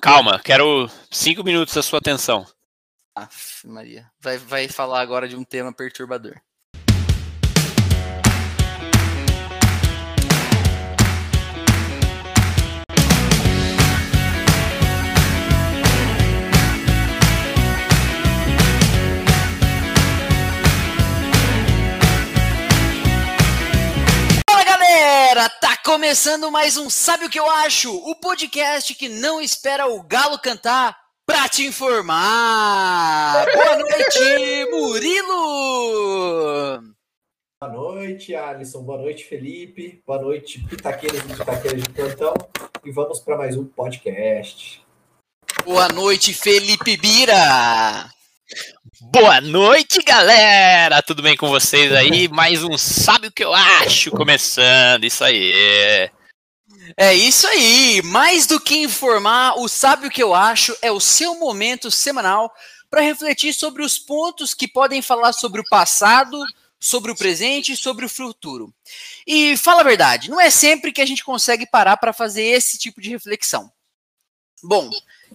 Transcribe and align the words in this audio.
Calma, 0.00 0.38
quero 0.38 0.88
cinco 1.10 1.42
minutos 1.42 1.74
da 1.74 1.82
sua 1.82 1.98
atenção. 1.98 2.46
Aff, 3.14 3.66
Maria. 3.66 4.10
Vai, 4.20 4.38
vai 4.38 4.68
falar 4.68 5.00
agora 5.00 5.28
de 5.28 5.36
um 5.36 5.42
tema 5.42 5.72
perturbador. 5.72 6.40
Galera, 25.36 25.50
tá 25.60 25.76
começando 25.84 26.50
mais 26.50 26.78
um 26.78 26.88
Sabe 26.88 27.26
o 27.26 27.30
que 27.30 27.38
eu 27.38 27.48
acho? 27.50 27.94
O 27.94 28.14
podcast 28.14 28.94
que 28.94 29.06
não 29.06 29.38
espera 29.38 29.86
o 29.86 30.02
galo 30.02 30.38
cantar 30.38 30.96
pra 31.26 31.46
te 31.46 31.66
informar. 31.66 33.44
Boa 33.52 33.76
noite, 33.76 34.64
Murilo. 34.70 35.34
Boa 37.60 37.72
noite, 37.72 38.34
Alisson. 38.34 38.82
Boa 38.82 38.98
noite, 38.98 39.24
Felipe. 39.24 40.02
Boa 40.06 40.22
noite, 40.22 40.58
pitaqueiros 40.64 41.20
e 41.20 41.34
pitaqueiras 41.34 41.82
de 41.82 41.90
plantão. 41.90 42.32
E 42.82 42.90
vamos 42.90 43.20
para 43.20 43.36
mais 43.36 43.58
um 43.58 43.66
podcast. 43.66 44.82
Boa 45.66 45.88
noite, 45.88 46.32
Felipe 46.32 46.96
Bira. 46.96 48.08
Boa 48.98 49.42
noite, 49.42 50.00
galera! 50.02 51.02
Tudo 51.02 51.22
bem 51.22 51.36
com 51.36 51.50
vocês 51.50 51.92
aí? 51.92 52.28
Mais 52.28 52.64
um 52.64 52.78
Sabe 52.78 53.26
o 53.26 53.32
que 53.32 53.44
eu 53.44 53.52
acho? 53.52 54.10
Começando, 54.10 55.04
isso 55.04 55.22
aí. 55.22 55.52
É 56.96 57.12
isso 57.12 57.46
aí. 57.46 58.00
Mais 58.02 58.46
do 58.46 58.58
que 58.58 58.78
informar, 58.78 59.58
o 59.58 59.68
Sabe 59.68 60.06
o 60.06 60.10
que 60.10 60.22
eu 60.22 60.34
acho 60.34 60.74
é 60.80 60.90
o 60.90 60.98
seu 60.98 61.38
momento 61.38 61.90
semanal 61.90 62.50
para 62.88 63.02
refletir 63.02 63.52
sobre 63.52 63.82
os 63.82 63.98
pontos 63.98 64.54
que 64.54 64.66
podem 64.66 65.02
falar 65.02 65.34
sobre 65.34 65.60
o 65.60 65.68
passado, 65.68 66.42
sobre 66.80 67.10
o 67.12 67.16
presente 67.16 67.72
e 67.72 67.76
sobre 67.76 68.06
o 68.06 68.08
futuro. 68.08 68.72
E 69.26 69.58
fala 69.58 69.82
a 69.82 69.84
verdade, 69.84 70.30
não 70.30 70.40
é 70.40 70.48
sempre 70.48 70.90
que 70.90 71.02
a 71.02 71.06
gente 71.06 71.22
consegue 71.22 71.66
parar 71.66 71.98
para 71.98 72.14
fazer 72.14 72.44
esse 72.44 72.78
tipo 72.78 73.02
de 73.02 73.10
reflexão. 73.10 73.70
Bom, 74.62 74.88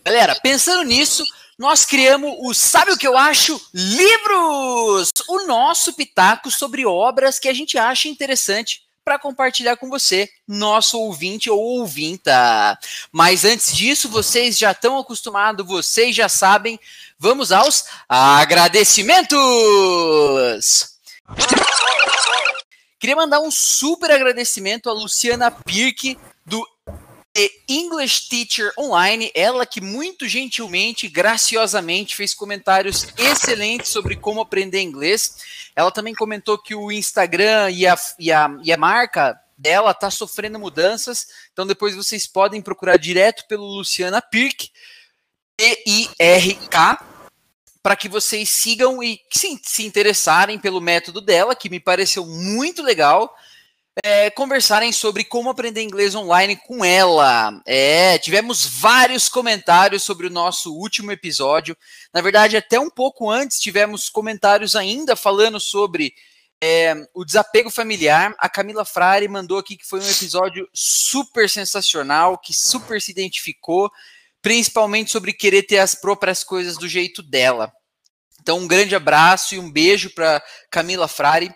galera, 0.04 0.34
pensando 0.42 0.84
nisso, 0.84 1.24
nós 1.62 1.86
criamos 1.86 2.36
o 2.40 2.56
Sabe 2.56 2.92
o 2.92 2.98
que 2.98 3.08
eu 3.08 3.16
acho? 3.16 3.62
Livros! 3.72 5.12
O 5.30 5.46
nosso 5.46 5.94
pitaco 5.94 6.50
sobre 6.50 6.88
obras 6.88 7.38
que 7.38 7.48
a 7.48 7.54
gente 7.54 7.78
acha 7.78 8.08
interessante 8.08 8.82
para 9.06 9.20
compartilhar 9.20 9.78
com 9.78 9.88
você, 9.88 10.28
nosso 10.48 11.00
ouvinte 11.00 11.52
ou 11.52 11.60
ouvinta. 11.60 12.76
Mas 13.12 13.46
antes 13.46 13.76
disso, 13.76 14.10
vocês 14.10 14.58
já 14.58 14.72
estão 14.72 14.98
acostumados, 14.98 15.64
vocês 15.64 16.16
já 16.16 16.28
sabem, 16.28 16.80
vamos 17.20 17.52
aos 17.52 17.86
agradecimentos! 18.10 19.38
Queria 23.00 23.16
mandar 23.16 23.40
um 23.40 23.52
super 23.52 24.10
agradecimento 24.10 24.90
a 24.90 24.94
Luciana 24.94 25.52
Pirk, 25.52 26.18
do 26.44 26.68
The 27.34 27.50
English 27.70 28.28
Teacher 28.28 28.74
Online, 28.78 29.32
ela 29.34 29.66
que 29.66 29.80
muito 29.80 30.28
gentilmente, 30.28 31.08
graciosamente 31.08 32.16
fez 32.16 32.34
comentários 32.34 33.08
excelentes 33.18 33.90
sobre 33.90 34.18
como 34.18 34.42
aprender 34.42 34.82
inglês. 34.82 35.38
Ela 35.74 35.92
também 35.92 36.14
comentou 36.14 36.58
que 36.58 36.76
o 36.76 36.92
Instagram 36.92 37.72
e 37.72 37.88
a, 37.88 37.98
e 38.20 38.32
a, 38.32 38.60
e 38.64 38.74
a 38.74 38.78
marca 38.78 39.40
dela 39.58 39.94
tá 39.94 40.10
sofrendo 40.10 40.60
mudanças, 40.60 41.28
então 41.54 41.68
depois 41.68 41.96
vocês 41.96 42.26
podem 42.26 42.62
procurar 42.62 42.98
direto 42.98 43.46
pelo 43.48 43.66
Luciana 43.66 44.20
Pirk, 44.22 44.72
P-I-R-K, 45.56 47.06
para 47.84 47.96
que 47.96 48.10
vocês 48.10 48.50
sigam 48.50 49.02
e 49.02 49.22
se, 49.32 49.60
se 49.64 49.86
interessarem 49.86 50.60
pelo 50.60 50.82
método 50.82 51.22
dela, 51.22 51.56
que 51.56 51.70
me 51.70 51.80
pareceu 51.80 52.26
muito 52.26 52.82
legal 52.82 53.34
é, 54.04 54.30
conversarem 54.30 54.92
sobre 54.92 55.24
como 55.24 55.50
aprender 55.50 55.82
inglês 55.82 56.16
online 56.16 56.56
com 56.56 56.84
ela. 56.84 57.62
É, 57.66 58.18
tivemos 58.18 58.66
vários 58.66 59.28
comentários 59.28 60.04
sobre 60.04 60.28
o 60.28 60.32
nosso 60.32 60.74
último 60.74 61.12
episódio. 61.12 61.76
Na 62.14 62.22
verdade, 62.22 62.56
até 62.56 62.80
um 62.80 62.90
pouco 62.90 63.30
antes 63.30 63.60
tivemos 63.60 64.10
comentários 64.10 64.76
ainda 64.76 65.16
falando 65.16 65.60
sobre 65.60 66.14
é, 66.64 66.96
o 67.14 67.26
desapego 67.26 67.70
familiar. 67.70 68.34
A 68.38 68.48
Camila 68.48 68.86
Frari 68.86 69.28
mandou 69.28 69.58
aqui 69.58 69.76
que 69.76 69.88
foi 69.88 70.00
um 70.00 70.10
episódio 70.10 70.70
super 70.74 71.50
sensacional, 71.50 72.38
que 72.38 72.54
super 72.54 73.02
se 73.02 73.12
identificou, 73.12 73.92
principalmente 74.42 75.12
sobre 75.12 75.34
querer 75.34 75.64
ter 75.64 75.80
as 75.80 75.96
próprias 75.96 76.44
coisas 76.44 76.78
do 76.78 76.88
jeito 76.88 77.22
dela. 77.22 77.72
Então, 78.42 78.58
um 78.58 78.68
grande 78.68 78.96
abraço 78.96 79.54
e 79.54 79.60
um 79.60 79.70
beijo 79.70 80.10
para 80.12 80.42
Camila 80.70 81.08
Frari. 81.08 81.54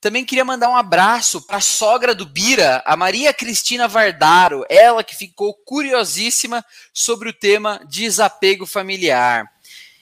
Também 0.00 0.24
queria 0.24 0.44
mandar 0.44 0.68
um 0.68 0.76
abraço 0.76 1.44
para 1.44 1.56
a 1.56 1.60
sogra 1.60 2.14
do 2.14 2.24
Bira, 2.24 2.82
a 2.86 2.96
Maria 2.96 3.34
Cristina 3.34 3.88
Vardaro, 3.88 4.64
ela 4.68 5.02
que 5.02 5.16
ficou 5.16 5.52
curiosíssima 5.64 6.64
sobre 6.94 7.30
o 7.30 7.32
tema 7.32 7.80
desapego 7.88 8.64
familiar. 8.64 9.44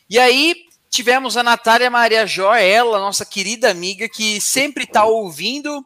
E 0.09 0.19
aí 0.19 0.55
tivemos 0.91 1.37
a 1.39 1.43
Natália 1.43 1.91
Maria 1.91 2.27
Jó, 2.27 2.55
ela, 2.55 2.99
nossa 2.99 3.25
querida 3.25 3.71
amiga, 3.71 4.07
que 4.07 4.39
sempre 4.39 4.85
está 4.85 5.07
ouvindo 5.07 5.85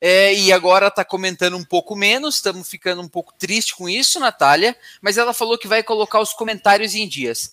é, 0.00 0.32
e 0.32 0.52
agora 0.52 0.86
está 0.86 1.04
comentando 1.04 1.56
um 1.56 1.64
pouco 1.64 1.96
menos. 1.96 2.36
Estamos 2.36 2.68
ficando 2.68 3.02
um 3.02 3.08
pouco 3.08 3.34
triste 3.36 3.74
com 3.74 3.88
isso, 3.88 4.20
Natália, 4.20 4.76
mas 5.02 5.18
ela 5.18 5.34
falou 5.34 5.58
que 5.58 5.66
vai 5.66 5.82
colocar 5.82 6.20
os 6.20 6.32
comentários 6.32 6.94
em 6.94 7.08
dias. 7.08 7.52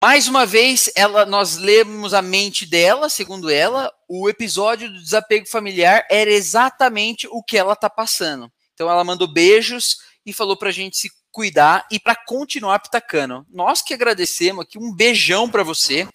Mais 0.00 0.28
uma 0.28 0.46
vez, 0.46 0.88
ela, 0.94 1.26
nós 1.26 1.56
lemos 1.56 2.14
a 2.14 2.22
mente 2.22 2.64
dela, 2.64 3.08
segundo 3.08 3.50
ela, 3.50 3.92
o 4.08 4.28
episódio 4.28 4.88
do 4.88 5.02
desapego 5.02 5.44
familiar 5.48 6.06
era 6.08 6.30
exatamente 6.30 7.26
o 7.28 7.42
que 7.42 7.58
ela 7.58 7.72
está 7.72 7.90
passando. 7.90 8.50
Então 8.74 8.88
ela 8.88 9.02
mandou 9.02 9.26
beijos 9.26 9.96
e 10.24 10.32
falou 10.32 10.56
para 10.56 10.68
a 10.68 10.72
gente 10.72 10.96
se 10.96 11.10
cuidar 11.32 11.84
e 11.90 11.98
para 11.98 12.14
continuar 12.14 12.78
pitacando. 12.78 13.44
Nós 13.50 13.82
que 13.82 13.92
agradecemos 13.92 14.64
aqui, 14.64 14.78
um 14.78 14.94
beijão 14.94 15.50
para 15.50 15.64
você. 15.64 16.06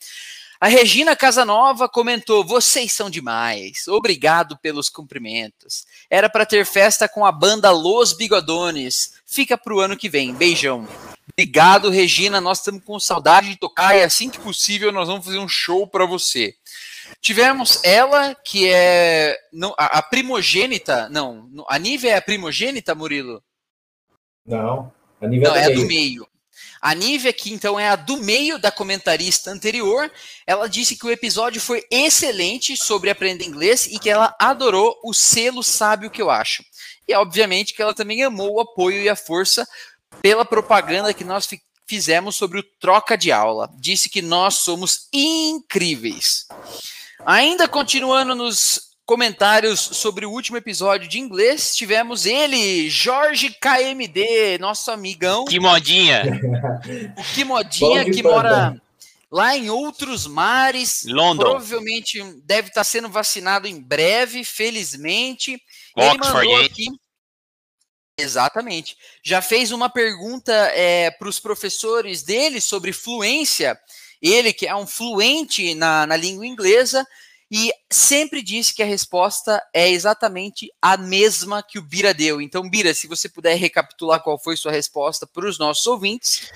A 0.62 0.68
Regina 0.70 1.14
Casanova 1.14 1.90
comentou: 1.90 2.46
vocês 2.46 2.94
são 2.94 3.10
demais. 3.10 3.86
Obrigado 3.90 4.58
pelos 4.60 4.90
cumprimentos. 4.90 5.86
Era 6.10 6.30
para 6.30 6.46
ter 6.46 6.66
festa 6.66 7.10
com 7.10 7.26
a 7.26 7.34
banda 7.34 7.70
Los 7.70 8.14
Bigodones. 8.14 9.12
Fica 9.26 9.58
pro 9.58 9.82
ano 9.82 9.98
que 9.98 10.08
vem. 10.08 10.34
Beijão. 10.34 10.88
Obrigado, 11.38 11.90
Regina. 11.90 12.40
Nós 12.40 12.60
estamos 12.60 12.84
com 12.84 13.00
saudade 13.00 13.50
de 13.50 13.56
tocar 13.58 13.98
e 13.98 14.04
assim 14.04 14.30
que 14.30 14.40
possível 14.40 14.92
nós 14.92 15.08
vamos 15.08 15.26
fazer 15.26 15.40
um 15.40 15.48
show 15.48 15.88
para 15.88 16.06
você. 16.06 16.56
Tivemos 17.20 17.84
ela, 17.84 18.36
que 18.36 18.70
é 18.70 19.38
não, 19.52 19.74
a, 19.78 19.98
a, 19.98 20.02
primogênita. 20.02 21.10
Não, 21.10 21.50
a 21.68 21.80
Nívia 21.80 22.12
é 22.12 22.18
a 22.18 22.22
primogênita, 22.22 22.94
Murilo? 22.94 23.44
Não, 24.46 24.92
a 25.20 25.28
Nívia 25.28 25.50
não, 25.50 25.56
é, 25.56 25.66
é 25.66 25.70
do 25.72 25.86
meio. 25.86 26.28
A 26.80 26.94
Nívia, 26.94 27.32
que 27.32 27.52
então 27.52 27.80
é 27.80 27.88
a 27.90 27.96
do 27.96 28.18
meio 28.18 28.60
da 28.60 28.70
comentarista 28.70 29.50
anterior, 29.50 30.12
ela 30.46 30.68
disse 30.68 30.98
que 30.98 31.06
o 31.06 31.12
episódio 31.12 31.62
foi 31.62 31.84
excelente 31.90 32.76
sobre 32.76 33.10
aprender 33.10 33.46
inglês 33.46 33.88
e 33.88 33.98
que 33.98 34.10
ela 34.10 34.36
adorou 34.38 35.00
o 35.04 35.14
selo 35.14 35.64
Sabe 35.64 36.06
o 36.06 36.12
que 36.12 36.22
eu 36.22 36.30
acho. 36.30 36.64
E 37.08 37.14
obviamente 37.16 37.74
que 37.74 37.82
ela 37.82 37.94
também 37.94 38.22
amou 38.22 38.56
o 38.56 38.60
apoio 38.60 39.02
e 39.02 39.10
a 39.10 39.16
força 39.16 39.68
pela 40.22 40.46
propaganda 40.46 41.14
que 41.14 41.24
nós 41.24 41.48
fizemos 41.86 42.36
sobre 42.36 42.60
o 42.60 42.64
troca 42.80 43.18
de 43.18 43.32
aula. 43.32 43.70
Disse 43.78 44.10
que 44.10 44.22
nós 44.22 44.56
somos 44.56 45.08
incríveis. 45.12 46.48
Ainda 47.26 47.68
continuando 47.68 48.36
nos 48.36 48.94
comentários 49.06 49.80
sobre 49.80 50.26
o 50.26 50.32
último 50.32 50.58
episódio 50.58 51.08
de 51.08 51.20
inglês, 51.20 51.76
tivemos 51.76 52.26
ele, 52.26 52.90
Jorge 52.90 53.50
KMD, 53.50 54.58
nosso 54.60 54.90
amigão. 54.92 55.46
Que 55.46 55.60
modinha! 55.60 56.24
O 57.18 57.24
que 57.36 57.44
modinha 57.44 58.06
que 58.06 58.24
mora 58.24 58.82
lá 59.34 59.58
em 59.58 59.70
outros 59.70 60.28
mares. 60.28 61.04
London. 61.08 61.44
Provavelmente 61.44 62.24
deve 62.46 62.68
estar 62.68 62.84
sendo 62.84 63.10
vacinado 63.10 63.68
em 63.68 63.82
breve, 63.82 64.44
felizmente. 64.44 65.60
Oxford, 65.98 66.14
ele 66.14 66.34
mandou 66.34 66.60
hein? 66.60 66.66
aqui. 66.66 66.86
Exatamente. 68.18 68.96
Já 69.24 69.42
fez 69.42 69.72
uma 69.72 69.90
pergunta 69.90 70.54
é, 70.54 71.10
para 71.12 71.28
os 71.28 71.40
professores 71.40 72.22
dele 72.24 72.62
sobre 72.62 72.94
fluência. 72.94 73.80
Ele, 74.22 74.54
que 74.54 74.68
é 74.68 74.76
um 74.76 74.88
fluente 74.88 75.74
na, 75.76 76.06
na 76.06 76.16
língua 76.16 76.46
inglesa, 76.46 77.06
e 77.52 77.72
sempre 77.92 78.42
disse 78.42 78.74
que 78.74 78.82
a 78.82 78.86
resposta 78.86 79.62
é 79.72 79.88
exatamente 79.90 80.72
a 80.82 80.98
mesma 80.98 81.62
que 81.62 81.78
o 81.78 81.84
Bira 81.84 82.12
deu. 82.12 82.42
Então, 82.42 82.68
Bira, 82.68 82.94
se 82.96 83.06
você 83.06 83.30
puder 83.30 83.56
recapitular 83.56 84.22
qual 84.24 84.40
foi 84.40 84.58
sua 84.58 84.72
resposta 84.72 85.28
para 85.28 85.48
os 85.48 85.60
nossos 85.60 85.86
ouvintes. 85.86 86.50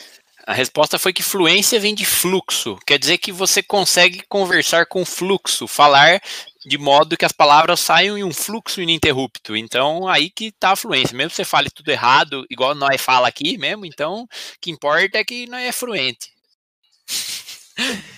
A 0.48 0.54
resposta 0.54 0.98
foi 0.98 1.14
que 1.14 1.22
fluência 1.22 1.80
vem 1.80 1.94
de 1.94 2.06
fluxo. 2.06 2.80
Quer 2.86 2.98
dizer 2.98 3.18
que 3.20 3.32
você 3.32 3.62
consegue 3.62 4.24
conversar 4.28 4.86
com 4.88 5.06
fluxo, 5.06 5.68
falar 5.68 6.20
de 6.68 6.78
modo 6.78 7.18
que 7.18 7.26
as 7.26 7.32
palavras 7.32 7.80
saiam 7.80 8.18
em 8.18 8.24
um 8.24 8.34
fluxo 8.34 8.82
ininterrupto. 8.82 9.56
Então, 9.56 10.08
aí 10.08 10.30
que 10.30 10.52
tá 10.52 10.72
a 10.72 10.76
fluência. 10.76 11.16
Mesmo 11.16 11.30
que 11.30 11.38
você 11.38 11.46
fale 11.46 11.70
tudo 11.70 11.90
errado, 11.90 12.46
igual 12.50 12.76
nós 12.76 13.02
fala 13.02 13.28
aqui 13.28 13.58
mesmo, 13.58 13.86
então, 13.86 14.24
o 14.24 14.28
que 14.60 14.72
importa 14.72 15.18
é 15.18 15.24
que 15.24 15.48
nós 15.48 15.64
é 15.64 15.72
fluente. 15.72 16.32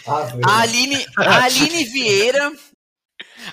Ah, 0.07 0.33
a 0.45 0.61
Aline, 0.61 1.05
a 1.17 1.43
Aline 1.43 1.83
Vieira 1.83 2.51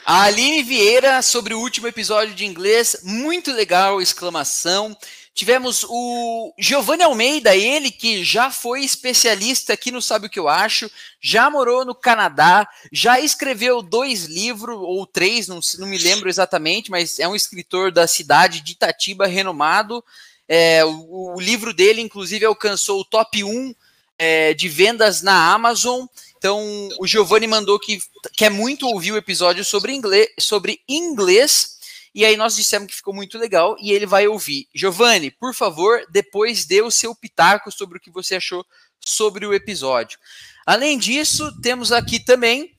a 0.05 0.23
Aline 0.23 0.63
Vieira 0.63 1.23
sobre 1.23 1.55
o 1.55 1.61
último 1.61 1.87
episódio 1.87 2.35
de 2.35 2.45
inglês, 2.45 2.97
muito 3.03 3.53
legal, 3.53 4.01
exclamação. 4.01 4.97
Tivemos 5.37 5.85
o 5.87 6.55
Giovanni 6.59 7.03
Almeida, 7.03 7.55
ele 7.55 7.91
que 7.91 8.25
já 8.25 8.51
foi 8.51 8.83
especialista 8.83 9.75
aqui 9.75 9.91
no 9.91 10.01
Sabe 10.01 10.29
o 10.29 10.31
que 10.31 10.39
eu 10.39 10.49
acho, 10.49 10.91
já 11.21 11.51
morou 11.51 11.85
no 11.85 11.95
Canadá, 11.95 12.67
já 12.91 13.21
escreveu 13.21 13.83
dois 13.83 14.25
livros, 14.25 14.79
ou 14.81 15.07
três, 15.07 15.47
não, 15.47 15.61
não 15.79 15.89
me 15.89 15.99
lembro 15.99 16.31
exatamente, 16.31 16.91
mas 16.91 17.19
é 17.19 17.29
um 17.29 17.37
escritor 17.37 17.93
da 17.93 18.07
cidade 18.07 18.63
de 18.63 18.73
Itatiba, 18.73 19.27
renomado. 19.27 20.03
É, 20.49 20.83
o, 20.87 21.35
o, 21.35 21.39
livro 21.39 21.75
dele, 21.75 22.01
inclusive, 22.01 22.47
alcançou 22.47 23.03
o 23.03 23.05
top 23.05 23.45
1 23.45 23.75
é, 24.19 24.55
de 24.55 24.71
vendas 24.71 25.21
na 25.21 25.53
Amazon. 25.53 26.07
Então, 26.39 26.89
o 26.99 27.07
Giovanni 27.07 27.47
mandou 27.47 27.79
que 27.79 28.01
quer 28.35 28.51
muito 28.51 28.87
ouvir 28.87 29.13
o 29.13 29.19
episódio 29.19 29.67
sobre 29.67 29.93
inglês, 29.93 30.29
sobre 30.39 30.81
inglês 30.89 31.76
e 32.17 32.25
aí 32.25 32.35
nós 32.35 32.57
dissemos 32.57 32.89
que 32.89 32.97
ficou 32.97 33.13
muito 33.13 33.37
legal 33.37 33.77
e 33.79 33.93
ele 33.93 34.07
vai 34.07 34.27
ouvir. 34.27 34.67
Giovanni, 34.75 35.31
por 35.31 35.55
favor, 35.55 36.01
depois 36.11 36.65
dê 36.65 36.81
o 36.81 36.91
seu 36.91 37.15
pitaco 37.15 37.71
sobre 37.71 37.99
o 37.99 38.01
que 38.01 38.11
você 38.11 38.37
achou 38.37 38.65
sobre 38.99 39.45
o 39.45 39.53
episódio. 39.53 40.19
Além 40.65 40.97
disso, 40.99 41.53
temos 41.61 41.93
aqui 41.93 42.19
também 42.19 42.75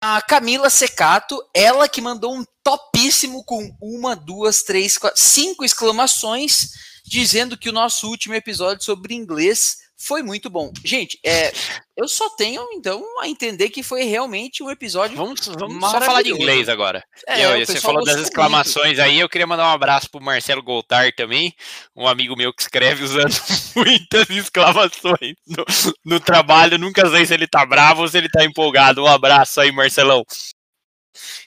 a 0.00 0.22
Camila 0.22 0.70
Secato, 0.70 1.38
ela 1.54 1.86
que 1.90 2.00
mandou 2.00 2.34
um 2.34 2.42
topíssimo 2.64 3.44
com 3.44 3.70
uma, 3.82 4.16
duas, 4.16 4.62
três, 4.62 4.96
quatro, 4.96 5.20
cinco 5.20 5.62
exclamações, 5.62 6.70
dizendo 7.04 7.58
que 7.58 7.68
o 7.68 7.74
nosso 7.74 8.08
último 8.08 8.34
episódio 8.34 8.82
sobre 8.82 9.14
inglês 9.14 9.76
foi 10.00 10.22
muito 10.22 10.48
bom. 10.48 10.72
Gente, 10.82 11.20
é, 11.24 11.52
eu 11.94 12.08
só 12.08 12.30
tenho, 12.30 12.66
então, 12.72 13.04
a 13.20 13.28
entender 13.28 13.68
que 13.68 13.82
foi 13.82 14.04
realmente 14.04 14.62
um 14.62 14.70
episódio. 14.70 15.14
Vamos, 15.14 15.46
vamos 15.46 15.90
só 15.90 16.00
falar 16.00 16.22
de 16.22 16.30
inglês 16.30 16.70
agora. 16.70 17.04
É, 17.28 17.44
eu, 17.44 17.66
você 17.66 17.78
falou 17.78 18.02
das 18.02 18.18
exclamações 18.18 18.96
muito. 18.96 19.02
aí, 19.02 19.20
eu 19.20 19.28
queria 19.28 19.46
mandar 19.46 19.66
um 19.66 19.74
abraço 19.74 20.10
pro 20.10 20.22
Marcelo 20.22 20.62
Goltar 20.62 21.12
também, 21.14 21.54
um 21.94 22.06
amigo 22.06 22.34
meu 22.34 22.52
que 22.54 22.62
escreve 22.62 23.04
usando 23.04 23.30
muitas 23.76 24.30
exclamações 24.30 25.34
no, 25.46 25.64
no 26.04 26.18
trabalho. 26.18 26.78
Nunca 26.78 27.08
sei 27.10 27.26
se 27.26 27.34
ele 27.34 27.46
tá 27.46 27.66
bravo 27.66 28.00
ou 28.00 28.08
se 28.08 28.16
ele 28.16 28.30
tá 28.30 28.42
empolgado. 28.42 29.02
Um 29.02 29.06
abraço 29.06 29.60
aí, 29.60 29.70
Marcelão. 29.70 30.24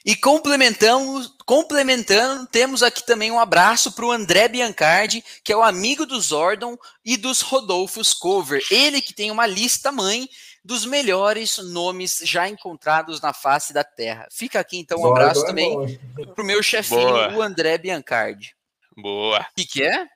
E 0.04 0.14
complementamos, 0.14 1.34
complementando, 1.46 2.46
temos 2.46 2.82
aqui 2.82 3.04
também 3.04 3.30
um 3.30 3.40
abraço 3.40 3.92
para 3.92 4.04
o 4.04 4.12
André 4.12 4.48
Biancardi, 4.48 5.24
que 5.42 5.52
é 5.52 5.56
o 5.56 5.62
amigo 5.62 6.04
do 6.04 6.20
Zordon 6.20 6.76
e 7.04 7.16
dos 7.16 7.40
Rodolfos 7.40 8.12
Cover. 8.12 8.62
Ele 8.70 9.00
que 9.00 9.14
tem 9.14 9.30
uma 9.30 9.46
lista 9.46 9.90
mãe 9.90 10.28
dos 10.64 10.86
melhores 10.86 11.58
nomes 11.58 12.20
já 12.22 12.48
encontrados 12.48 13.20
na 13.20 13.32
face 13.32 13.72
da 13.72 13.84
Terra. 13.84 14.26
Fica 14.30 14.60
aqui 14.60 14.78
então 14.78 14.98
um 14.98 15.02
Zordon 15.02 15.20
abraço 15.20 15.44
é 15.44 15.46
também 15.46 16.00
para 16.34 16.42
o 16.42 16.46
meu 16.46 16.62
chefinho, 16.62 17.00
Boa. 17.00 17.34
o 17.34 17.42
André 17.42 17.76
Biancardi. 17.78 18.54
Boa. 18.96 19.40
O 19.40 19.54
que, 19.56 19.66
que 19.66 19.82
é? 19.82 20.06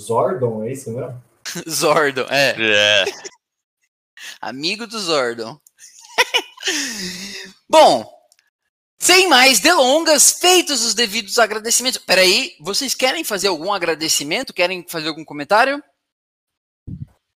Zordon, 0.00 0.64
é 0.64 0.72
isso 0.72 0.90
mesmo? 0.90 1.22
Zordon, 1.68 2.26
é. 2.30 2.54
é. 2.58 3.04
Amigo 4.40 4.86
do 4.86 4.98
Zordon. 4.98 5.58
Bom, 7.68 8.13
sem 8.98 9.28
mais 9.28 9.60
delongas, 9.60 10.32
feitos 10.32 10.84
os 10.84 10.94
devidos 10.94 11.38
agradecimentos. 11.38 11.98
Peraí, 11.98 12.52
vocês 12.60 12.94
querem 12.94 13.24
fazer 13.24 13.48
algum 13.48 13.72
agradecimento? 13.72 14.54
Querem 14.54 14.84
fazer 14.88 15.08
algum 15.08 15.24
comentário? 15.24 15.82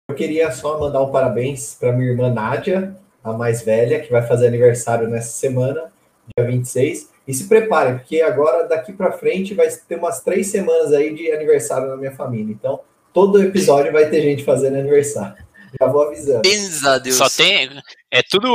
Eu 0.08 0.14
queria 0.14 0.52
só 0.52 0.78
mandar 0.78 1.02
um 1.02 1.10
parabéns 1.10 1.74
para 1.74 1.92
minha 1.92 2.10
irmã 2.10 2.32
Nádia, 2.32 2.96
a 3.24 3.32
mais 3.32 3.62
velha, 3.62 4.00
que 4.00 4.10
vai 4.10 4.24
fazer 4.26 4.46
aniversário 4.46 5.08
nessa 5.08 5.32
semana, 5.32 5.92
dia 6.36 6.46
26. 6.46 7.10
E 7.26 7.34
se 7.34 7.48
preparem, 7.48 7.98
porque 7.98 8.20
agora, 8.20 8.68
daqui 8.68 8.92
para 8.92 9.18
frente, 9.18 9.52
vai 9.52 9.68
ter 9.68 9.98
umas 9.98 10.20
três 10.20 10.46
semanas 10.46 10.92
aí 10.92 11.12
de 11.12 11.32
aniversário 11.32 11.88
na 11.88 11.96
minha 11.96 12.12
família. 12.12 12.52
Então, 12.52 12.80
todo 13.12 13.42
episódio 13.42 13.92
vai 13.92 14.08
ter 14.08 14.22
gente 14.22 14.44
fazendo 14.44 14.76
aniversário. 14.76 15.44
Já 15.80 15.88
vou 15.88 16.02
avisando. 16.02 16.42
Deus. 17.02 17.16
Só 17.16 17.28
tem. 17.28 17.82
É 18.08 18.22
tudo. 18.22 18.54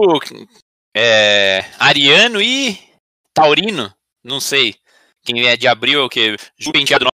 É, 0.95 1.65
ariano 1.77 2.41
e 2.41 2.79
Taurino, 3.33 3.93
não 4.23 4.39
sei. 4.39 4.75
Quem 5.23 5.47
é 5.47 5.55
de 5.55 5.67
abril, 5.67 6.09
que 6.09 6.35
Ju 6.57 6.71
Penteado, 6.71 7.07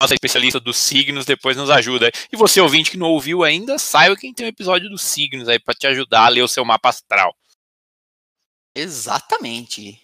nossa 0.00 0.14
especialista 0.14 0.58
dos 0.58 0.76
signos, 0.76 1.24
depois 1.24 1.56
nos 1.56 1.70
ajuda. 1.70 2.10
E 2.32 2.36
você, 2.36 2.60
ouvinte 2.60 2.90
que 2.90 2.96
não 2.96 3.08
ouviu 3.08 3.44
ainda, 3.44 3.78
saiba 3.78 4.16
quem 4.16 4.34
tem 4.34 4.46
um 4.46 4.48
episódio 4.48 4.90
dos 4.90 5.02
signos 5.02 5.48
aí 5.48 5.58
para 5.58 5.74
te 5.74 5.86
ajudar 5.86 6.26
a 6.26 6.28
ler 6.28 6.42
o 6.42 6.48
seu 6.48 6.64
mapa 6.64 6.88
astral. 6.88 7.34
Exatamente. 8.74 10.00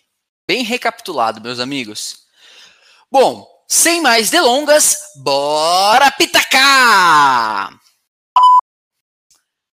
Bem 0.47 0.63
recapitulado, 0.63 1.41
meus 1.41 1.59
amigos. 1.59 2.25
Bom, 3.11 3.47
sem 3.69 4.01
mais 4.01 4.31
delongas, 4.31 4.97
bora 5.17 6.11
pitacar! 6.13 7.79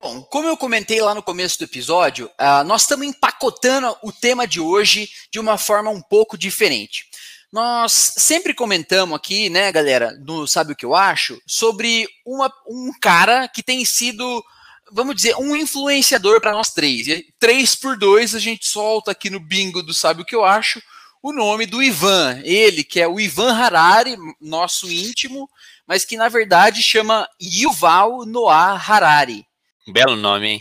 Bom, 0.03 0.21
como 0.23 0.49
eu 0.49 0.57
comentei 0.57 0.99
lá 0.99 1.15
no 1.15 1.23
começo 1.23 1.57
do 1.57 1.63
episódio, 1.63 2.25
uh, 2.25 2.61
nós 2.65 2.81
estamos 2.81 3.07
empacotando 3.07 3.95
o 4.03 4.11
tema 4.11 4.45
de 4.45 4.59
hoje 4.59 5.09
de 5.31 5.39
uma 5.39 5.57
forma 5.57 5.89
um 5.89 6.01
pouco 6.01 6.37
diferente. 6.37 7.05
Nós 7.49 8.15
sempre 8.17 8.53
comentamos 8.53 9.15
aqui, 9.15 9.49
né, 9.49 9.71
galera, 9.71 10.11
no 10.19 10.45
Sabe 10.45 10.73
o 10.73 10.75
que 10.75 10.83
eu 10.83 10.93
acho, 10.93 11.41
sobre 11.47 12.05
uma, 12.25 12.51
um 12.67 12.91
cara 12.99 13.47
que 13.47 13.63
tem 13.63 13.85
sido, 13.85 14.43
vamos 14.91 15.15
dizer, 15.15 15.37
um 15.37 15.55
influenciador 15.55 16.41
para 16.41 16.51
nós 16.51 16.73
três. 16.73 17.07
E 17.07 17.25
três 17.39 17.73
por 17.73 17.97
dois 17.97 18.35
a 18.35 18.39
gente 18.39 18.67
solta 18.67 19.11
aqui 19.11 19.29
no 19.29 19.39
bingo 19.39 19.81
do 19.81 19.93
Sabe 19.93 20.21
o 20.21 20.25
que 20.25 20.35
eu 20.35 20.43
acho 20.43 20.81
o 21.21 21.31
nome 21.31 21.65
do 21.65 21.81
Ivan. 21.81 22.41
Ele, 22.43 22.83
que 22.83 22.99
é 22.99 23.07
o 23.07 23.21
Ivan 23.21 23.53
Harari, 23.53 24.17
nosso 24.41 24.91
íntimo, 24.91 25.49
mas 25.87 26.03
que 26.03 26.17
na 26.17 26.27
verdade 26.27 26.83
chama 26.83 27.25
Yuval 27.41 28.25
Noah 28.25 28.75
Harari. 28.75 29.45
Belo 29.87 30.15
nome, 30.15 30.47
hein? 30.47 30.59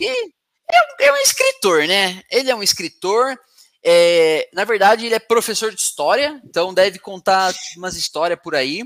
É 0.70 0.78
um, 0.78 1.06
é 1.06 1.12
um, 1.12 1.16
escritor, 1.16 1.86
né? 1.86 2.22
Ele 2.30 2.50
é 2.50 2.54
um 2.54 2.62
escritor. 2.62 3.38
É, 3.84 4.48
na 4.52 4.64
verdade, 4.64 5.06
ele 5.06 5.14
é 5.14 5.18
professor 5.18 5.72
de 5.74 5.80
história, 5.80 6.40
então 6.44 6.72
deve 6.72 6.98
contar 6.98 7.52
umas 7.76 7.96
histórias 7.96 8.38
por 8.42 8.54
aí. 8.54 8.82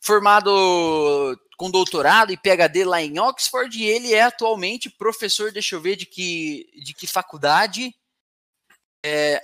Formado 0.00 1.36
com 1.56 1.70
doutorado 1.70 2.32
e 2.32 2.36
PhD 2.36 2.84
lá 2.84 3.02
em 3.02 3.18
Oxford, 3.18 3.76
e 3.76 3.84
ele 3.84 4.14
é 4.14 4.22
atualmente 4.22 4.88
professor, 4.88 5.50
deixa 5.50 5.74
eu 5.74 5.80
ver 5.80 5.96
de 5.96 6.06
que, 6.06 6.66
de 6.84 6.94
que 6.94 7.06
faculdade. 7.06 7.92
É, 9.04 9.42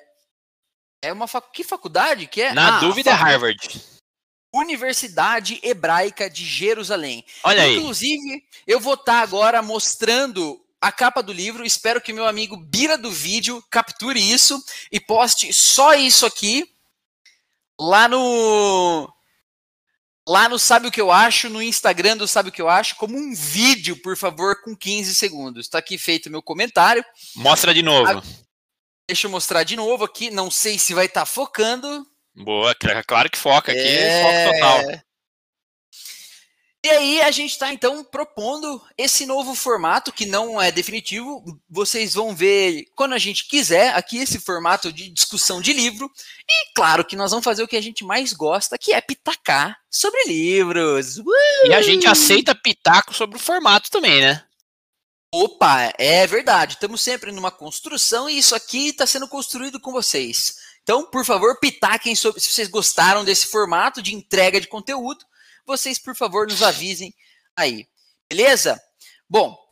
é 1.02 1.12
uma 1.12 1.26
fac, 1.26 1.50
que 1.52 1.64
faculdade 1.64 2.26
que 2.26 2.40
é? 2.40 2.52
Na 2.52 2.78
ah, 2.78 2.80
dúvida, 2.80 3.10
é 3.10 3.14
Harvard. 3.14 3.93
Universidade 4.54 5.58
Hebraica 5.62 6.30
de 6.30 6.44
Jerusalém. 6.46 7.24
Olha 7.42 7.64
aí. 7.64 7.76
Inclusive, 7.76 8.44
eu 8.66 8.78
vou 8.78 8.94
estar 8.94 9.04
tá 9.12 9.20
agora 9.20 9.60
mostrando 9.60 10.64
a 10.80 10.92
capa 10.92 11.22
do 11.22 11.32
livro. 11.32 11.64
Espero 11.64 12.00
que 12.00 12.12
meu 12.12 12.26
amigo 12.26 12.56
Bira 12.56 12.96
do 12.96 13.10
vídeo 13.10 13.62
capture 13.68 14.18
isso 14.18 14.62
e 14.92 15.00
poste 15.00 15.52
só 15.52 15.94
isso 15.94 16.24
aqui 16.24 16.68
lá 17.80 18.06
no 18.06 19.12
lá 20.28 20.48
no 20.48 20.58
Sabe 20.58 20.86
o 20.86 20.92
que 20.92 21.00
eu 21.00 21.10
acho, 21.10 21.50
no 21.50 21.60
Instagram 21.60 22.16
do 22.16 22.28
Sabe 22.28 22.50
o 22.50 22.52
que 22.52 22.62
eu 22.62 22.68
acho, 22.68 22.96
como 22.96 23.16
um 23.16 23.34
vídeo, 23.34 23.96
por 23.96 24.16
favor, 24.16 24.62
com 24.62 24.76
15 24.76 25.14
segundos. 25.14 25.66
Está 25.66 25.78
aqui 25.78 25.98
feito 25.98 26.30
meu 26.30 26.42
comentário. 26.42 27.04
Mostra 27.34 27.74
de 27.74 27.82
novo. 27.82 28.18
A... 28.18 28.22
Deixa 29.08 29.26
eu 29.26 29.30
mostrar 29.30 29.64
de 29.64 29.76
novo 29.76 30.04
aqui. 30.04 30.30
Não 30.30 30.50
sei 30.50 30.78
se 30.78 30.94
vai 30.94 31.06
estar 31.06 31.22
tá 31.22 31.26
focando. 31.26 32.06
Boa, 32.34 32.74
claro 33.06 33.30
que 33.30 33.38
foca 33.38 33.72
aqui, 33.72 33.80
é... 33.80 34.22
foco 34.22 34.58
total. 34.58 35.04
E 36.84 36.90
aí 36.90 37.22
a 37.22 37.30
gente 37.30 37.52
está 37.52 37.72
então 37.72 38.04
propondo 38.04 38.78
esse 38.98 39.24
novo 39.24 39.54
formato 39.54 40.12
que 40.12 40.26
não 40.26 40.60
é 40.60 40.70
definitivo. 40.70 41.42
Vocês 41.66 42.12
vão 42.12 42.36
ver 42.36 42.84
quando 42.94 43.14
a 43.14 43.18
gente 43.18 43.48
quiser 43.48 43.94
aqui 43.94 44.18
esse 44.18 44.38
formato 44.38 44.92
de 44.92 45.08
discussão 45.08 45.62
de 45.62 45.72
livro. 45.72 46.12
E 46.46 46.74
claro 46.74 47.02
que 47.02 47.16
nós 47.16 47.30
vamos 47.30 47.42
fazer 47.44 47.62
o 47.62 47.68
que 47.68 47.78
a 47.78 47.80
gente 47.80 48.04
mais 48.04 48.34
gosta, 48.34 48.76
que 48.76 48.92
é 48.92 49.00
pitacar 49.00 49.78
sobre 49.90 50.24
livros. 50.24 51.16
Uh! 51.16 51.24
E 51.68 51.72
a 51.72 51.80
gente 51.80 52.06
aceita 52.06 52.54
pitaco 52.54 53.14
sobre 53.14 53.36
o 53.36 53.40
formato 53.40 53.90
também, 53.90 54.20
né? 54.20 54.44
Opa, 55.32 55.90
é 55.96 56.26
verdade. 56.26 56.74
Estamos 56.74 57.00
sempre 57.00 57.32
numa 57.32 57.50
construção 57.50 58.28
e 58.28 58.36
isso 58.36 58.54
aqui 58.54 58.88
está 58.88 59.06
sendo 59.06 59.26
construído 59.26 59.80
com 59.80 59.90
vocês. 59.90 60.63
Então, 60.84 61.10
por 61.10 61.24
favor, 61.24 61.58
pitaquem 61.58 62.14
sobre 62.14 62.40
se 62.40 62.52
vocês 62.52 62.68
gostaram 62.68 63.24
desse 63.24 63.46
formato 63.46 64.00
de 64.00 64.14
entrega 64.14 64.60
de 64.60 64.68
conteúdo. 64.68 65.24
Vocês, 65.66 65.98
por 65.98 66.14
favor, 66.14 66.46
nos 66.46 66.62
avisem 66.62 67.12
aí. 67.56 67.88
Beleza? 68.30 68.80
Bom, 69.28 69.64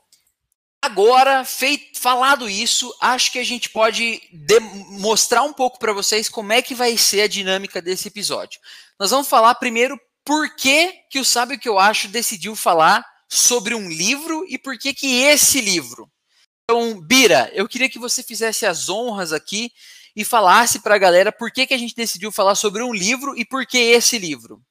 Agora, 0.84 1.44
feito, 1.44 1.96
falado 2.00 2.50
isso, 2.50 2.92
acho 3.00 3.30
que 3.30 3.38
a 3.38 3.44
gente 3.44 3.70
pode 3.70 4.20
mostrar 4.88 5.44
um 5.44 5.52
pouco 5.52 5.78
para 5.78 5.92
vocês 5.92 6.28
como 6.28 6.52
é 6.52 6.60
que 6.60 6.74
vai 6.74 6.98
ser 6.98 7.20
a 7.20 7.28
dinâmica 7.28 7.80
desse 7.80 8.08
episódio. 8.08 8.58
Nós 8.98 9.12
vamos 9.12 9.28
falar 9.28 9.54
primeiro 9.54 9.96
por 10.24 10.56
que, 10.56 10.92
que 11.08 11.20
o 11.20 11.24
Sabe 11.24 11.54
o 11.54 11.58
que 11.58 11.68
eu 11.68 11.78
acho 11.78 12.08
decidiu 12.08 12.56
falar 12.56 13.06
sobre 13.28 13.76
um 13.76 13.88
livro 13.88 14.44
e 14.48 14.58
por 14.58 14.76
que 14.76 14.92
que 14.92 15.22
esse 15.22 15.60
livro. 15.60 16.10
Então, 16.64 17.00
Bira, 17.00 17.48
eu 17.54 17.68
queria 17.68 17.88
que 17.88 17.98
você 18.00 18.20
fizesse 18.20 18.66
as 18.66 18.88
honras 18.88 19.32
aqui 19.32 19.70
e 20.14 20.24
falasse 20.24 20.80
para 20.80 20.94
a 20.94 20.98
galera 20.98 21.32
por 21.32 21.50
que 21.50 21.66
que 21.66 21.74
a 21.74 21.78
gente 21.78 21.94
decidiu 21.94 22.30
falar 22.30 22.54
sobre 22.54 22.82
um 22.82 22.92
livro 22.92 23.36
e 23.36 23.44
por 23.44 23.66
que 23.66 23.78
esse 23.78 24.18
livro. 24.18 24.62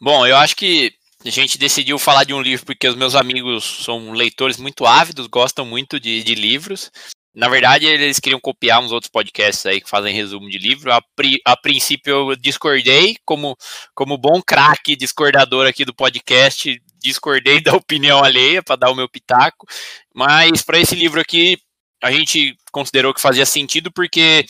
Bom, 0.00 0.26
eu 0.26 0.36
acho 0.36 0.56
que 0.56 0.92
a 1.24 1.30
gente 1.30 1.56
decidiu 1.56 1.98
falar 1.98 2.24
de 2.24 2.34
um 2.34 2.40
livro 2.40 2.66
porque 2.66 2.88
os 2.88 2.96
meus 2.96 3.14
amigos 3.14 3.64
são 3.84 4.12
leitores 4.12 4.58
muito 4.58 4.84
ávidos, 4.84 5.26
gostam 5.26 5.64
muito 5.64 5.98
de, 5.98 6.22
de 6.22 6.34
livros. 6.34 6.90
Na 7.34 7.48
verdade, 7.48 7.86
eles 7.86 8.20
queriam 8.20 8.38
copiar 8.38 8.80
uns 8.80 8.92
outros 8.92 9.10
podcasts 9.10 9.66
aí 9.66 9.80
que 9.80 9.88
fazem 9.88 10.14
resumo 10.14 10.48
de 10.48 10.56
livro. 10.56 10.92
A, 10.92 11.02
pri, 11.16 11.40
a 11.44 11.56
princípio, 11.56 12.30
eu 12.30 12.36
discordei, 12.36 13.16
como, 13.24 13.56
como 13.92 14.16
bom 14.16 14.40
craque 14.40 14.94
discordador 14.94 15.66
aqui 15.66 15.84
do 15.84 15.92
podcast, 15.92 16.80
discordei 17.02 17.58
da 17.64 17.74
opinião 17.74 18.22
alheia 18.22 18.62
para 18.62 18.76
dar 18.76 18.90
o 18.90 18.94
meu 18.94 19.08
pitaco. 19.08 19.66
Mas 20.14 20.62
para 20.62 20.78
esse 20.78 20.94
livro 20.94 21.20
aqui, 21.20 21.58
a 22.04 22.10
gente 22.10 22.54
considerou 22.70 23.14
que 23.14 23.20
fazia 23.20 23.46
sentido 23.46 23.90
porque 23.90 24.44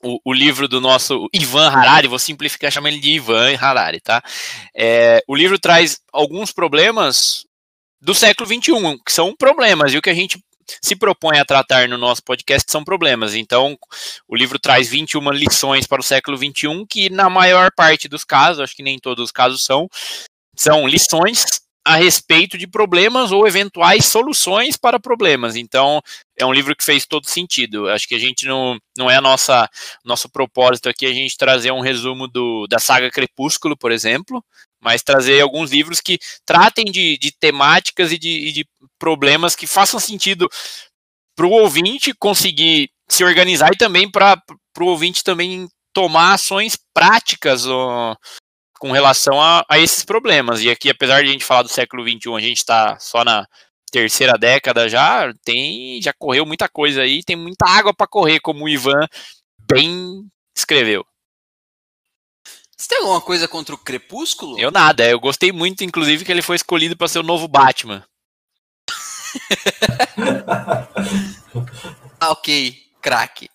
o, 0.00 0.20
o, 0.24 0.32
livro 0.32 0.68
do 0.68 0.80
nosso 0.80 1.28
Ivan 1.32 1.68
Harari, 1.68 2.06
vou 2.06 2.18
simplificar, 2.18 2.70
chamar 2.70 2.90
ele 2.90 3.00
de 3.00 3.10
Ivan 3.10 3.56
Harari, 3.60 4.00
tá? 4.00 4.22
É, 4.74 5.20
o 5.26 5.34
livro 5.34 5.58
traz 5.58 6.00
alguns 6.12 6.52
problemas 6.52 7.44
do 8.00 8.14
século 8.14 8.48
XXI, 8.48 8.72
que 9.04 9.12
são 9.12 9.34
problemas, 9.36 9.92
e 9.92 9.98
o 9.98 10.02
que 10.02 10.10
a 10.10 10.14
gente 10.14 10.38
se 10.80 10.94
propõe 10.94 11.40
a 11.40 11.44
tratar 11.44 11.88
no 11.88 11.98
nosso 11.98 12.22
podcast 12.22 12.70
são 12.70 12.84
problemas. 12.84 13.34
Então, 13.34 13.76
o 14.28 14.36
livro 14.36 14.56
traz 14.56 14.88
21 14.88 15.28
lições 15.32 15.88
para 15.88 16.00
o 16.00 16.04
século 16.04 16.36
XXI, 16.36 16.86
que 16.88 17.10
na 17.10 17.28
maior 17.28 17.72
parte 17.74 18.06
dos 18.06 18.22
casos, 18.22 18.60
acho 18.60 18.76
que 18.76 18.82
nem 18.82 18.96
todos 18.96 19.24
os 19.24 19.32
casos 19.32 19.64
são, 19.64 19.88
são 20.54 20.86
lições 20.86 21.60
a 21.84 21.96
respeito 21.96 22.58
de 22.58 22.66
problemas 22.66 23.32
ou 23.32 23.46
eventuais 23.46 24.04
soluções 24.06 24.76
para 24.76 25.00
problemas. 25.00 25.56
Então, 25.56 26.00
é 26.36 26.44
um 26.44 26.52
livro 26.52 26.76
que 26.76 26.84
fez 26.84 27.06
todo 27.06 27.28
sentido. 27.28 27.88
Acho 27.88 28.06
que 28.06 28.14
a 28.14 28.18
gente 28.18 28.46
não, 28.46 28.78
não 28.96 29.10
é 29.10 29.16
a 29.16 29.20
nossa 29.20 29.68
nosso 30.04 30.28
propósito 30.28 30.88
aqui 30.88 31.06
a 31.06 31.12
gente 31.12 31.36
trazer 31.36 31.72
um 31.72 31.80
resumo 31.80 32.28
do, 32.28 32.66
da 32.66 32.78
saga 32.78 33.10
Crepúsculo, 33.10 33.76
por 33.76 33.92
exemplo, 33.92 34.44
mas 34.80 35.02
trazer 35.02 35.40
alguns 35.40 35.70
livros 35.70 36.00
que 36.00 36.18
tratem 36.44 36.86
de, 36.86 37.16
de 37.18 37.32
temáticas 37.32 38.12
e 38.12 38.18
de, 38.18 38.52
de 38.52 38.68
problemas 38.98 39.56
que 39.56 39.66
façam 39.66 39.98
sentido 39.98 40.48
para 41.34 41.46
o 41.46 41.50
ouvinte 41.50 42.12
conseguir 42.14 42.90
se 43.08 43.24
organizar 43.24 43.70
e 43.72 43.78
também 43.78 44.10
para 44.10 44.40
o 44.78 44.84
ouvinte 44.84 45.24
também 45.24 45.66
tomar 45.92 46.34
ações 46.34 46.78
práticas 46.94 47.66
com 48.80 48.90
relação 48.90 49.40
a, 49.40 49.64
a, 49.68 49.78
esses 49.78 50.02
problemas. 50.02 50.62
E 50.62 50.70
aqui, 50.70 50.88
apesar 50.88 51.22
de 51.22 51.28
a 51.28 51.32
gente 51.32 51.44
falar 51.44 51.62
do 51.62 51.68
século 51.68 52.02
XXI, 52.02 52.34
a 52.34 52.40
gente 52.40 52.56
está 52.56 52.98
só 52.98 53.22
na 53.22 53.46
terceira 53.92 54.38
década 54.38 54.88
já, 54.88 55.32
tem 55.44 56.00
já 56.00 56.12
correu 56.12 56.46
muita 56.46 56.68
coisa 56.68 57.02
aí, 57.02 57.22
tem 57.22 57.36
muita 57.36 57.68
água 57.68 57.92
para 57.92 58.06
correr, 58.06 58.40
como 58.40 58.64
o 58.64 58.68
Ivan 58.68 59.06
bem 59.70 60.24
escreveu. 60.56 61.04
Você 62.76 62.88
tem 62.88 62.98
alguma 62.98 63.20
coisa 63.20 63.46
contra 63.46 63.74
o 63.74 63.78
Crepúsculo? 63.78 64.58
Eu 64.58 64.70
nada, 64.70 65.06
eu 65.06 65.20
gostei 65.20 65.52
muito, 65.52 65.84
inclusive, 65.84 66.24
que 66.24 66.32
ele 66.32 66.40
foi 66.40 66.56
escolhido 66.56 66.96
para 66.96 67.08
ser 67.08 67.18
o 67.18 67.22
novo 67.22 67.46
Batman. 67.46 68.02
ah, 72.18 72.30
ok, 72.30 72.74
craque. 73.02 73.50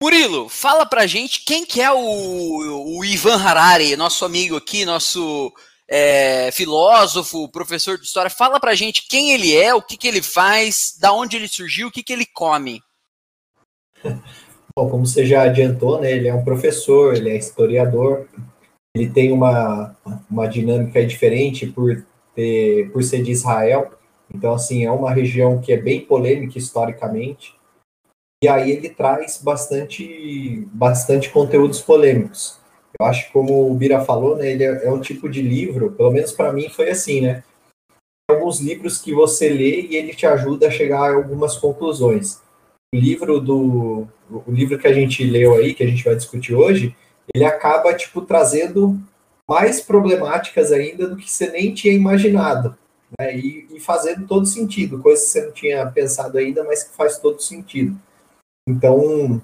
Murilo, 0.00 0.48
fala 0.48 0.84
pra 0.84 1.06
gente 1.06 1.44
quem 1.44 1.64
que 1.64 1.80
é 1.80 1.90
o, 1.90 2.98
o 2.98 3.04
Ivan 3.04 3.42
Harari, 3.42 3.96
nosso 3.96 4.24
amigo 4.24 4.56
aqui, 4.56 4.84
nosso 4.84 5.52
é, 5.88 6.50
filósofo, 6.52 7.48
professor 7.48 7.96
de 7.96 8.04
história. 8.04 8.30
Fala 8.30 8.60
pra 8.60 8.74
gente 8.74 9.06
quem 9.08 9.32
ele 9.32 9.56
é, 9.56 9.74
o 9.74 9.80
que, 9.80 9.96
que 9.96 10.06
ele 10.06 10.22
faz, 10.22 10.96
da 11.00 11.12
onde 11.12 11.36
ele 11.36 11.48
surgiu, 11.48 11.88
o 11.88 11.90
que, 11.90 12.02
que 12.02 12.12
ele 12.12 12.26
come. 12.26 12.82
Bom, 14.78 14.90
como 14.90 15.06
você 15.06 15.24
já 15.24 15.44
adiantou, 15.44 15.98
né, 15.98 16.12
ele 16.12 16.28
é 16.28 16.34
um 16.34 16.44
professor, 16.44 17.14
ele 17.14 17.30
é 17.30 17.36
historiador, 17.36 18.28
ele 18.94 19.08
tem 19.08 19.32
uma, 19.32 19.96
uma 20.30 20.46
dinâmica 20.46 21.04
diferente 21.06 21.66
por, 21.66 22.04
ter, 22.34 22.92
por 22.92 23.02
ser 23.02 23.22
de 23.22 23.30
Israel, 23.30 23.96
então, 24.34 24.52
assim, 24.52 24.84
é 24.84 24.90
uma 24.90 25.12
região 25.12 25.60
que 25.60 25.72
é 25.72 25.76
bem 25.76 26.00
polêmica 26.00 26.58
historicamente, 26.58 27.54
e 28.46 28.48
aí 28.48 28.70
ele 28.70 28.88
traz 28.88 29.38
bastante, 29.42 30.68
bastante 30.72 31.30
conteúdos 31.30 31.80
polêmicos. 31.80 32.60
Eu 32.98 33.04
acho 33.04 33.26
que 33.26 33.32
como 33.32 33.68
o 33.68 33.74
Bira 33.74 34.04
falou, 34.04 34.36
né, 34.36 34.52
ele 34.52 34.62
é, 34.62 34.86
é 34.86 34.92
um 34.92 35.00
tipo 35.00 35.28
de 35.28 35.42
livro, 35.42 35.90
pelo 35.90 36.12
menos 36.12 36.30
para 36.30 36.52
mim 36.52 36.68
foi 36.68 36.88
assim, 36.88 37.22
né? 37.22 37.42
Alguns 38.30 38.60
livros 38.60 38.98
que 38.98 39.12
você 39.12 39.48
lê 39.48 39.80
e 39.80 39.96
ele 39.96 40.14
te 40.14 40.26
ajuda 40.26 40.68
a 40.68 40.70
chegar 40.70 41.00
a 41.00 41.14
algumas 41.14 41.56
conclusões. 41.56 42.40
O 42.94 42.98
livro 42.98 43.40
do 43.40 44.06
o 44.30 44.44
livro 44.46 44.78
que 44.78 44.86
a 44.86 44.92
gente 44.92 45.24
leu 45.24 45.54
aí, 45.54 45.74
que 45.74 45.82
a 45.82 45.86
gente 45.88 46.04
vai 46.04 46.14
discutir 46.14 46.54
hoje, 46.54 46.94
ele 47.34 47.44
acaba 47.44 47.94
tipo 47.94 48.20
trazendo 48.20 48.96
mais 49.48 49.80
problemáticas 49.80 50.70
ainda 50.70 51.08
do 51.08 51.16
que 51.16 51.28
você 51.28 51.50
nem 51.50 51.74
tinha 51.74 51.92
imaginado, 51.92 52.78
né? 53.18 53.36
E, 53.36 53.66
e 53.72 53.80
fazendo 53.80 54.24
todo 54.24 54.46
sentido, 54.46 55.02
coisas 55.02 55.24
que 55.24 55.32
você 55.32 55.44
não 55.46 55.52
tinha 55.52 55.84
pensado 55.90 56.38
ainda, 56.38 56.62
mas 56.62 56.84
que 56.84 56.94
faz 56.94 57.18
todo 57.18 57.42
sentido. 57.42 58.05
Então, 58.68 59.40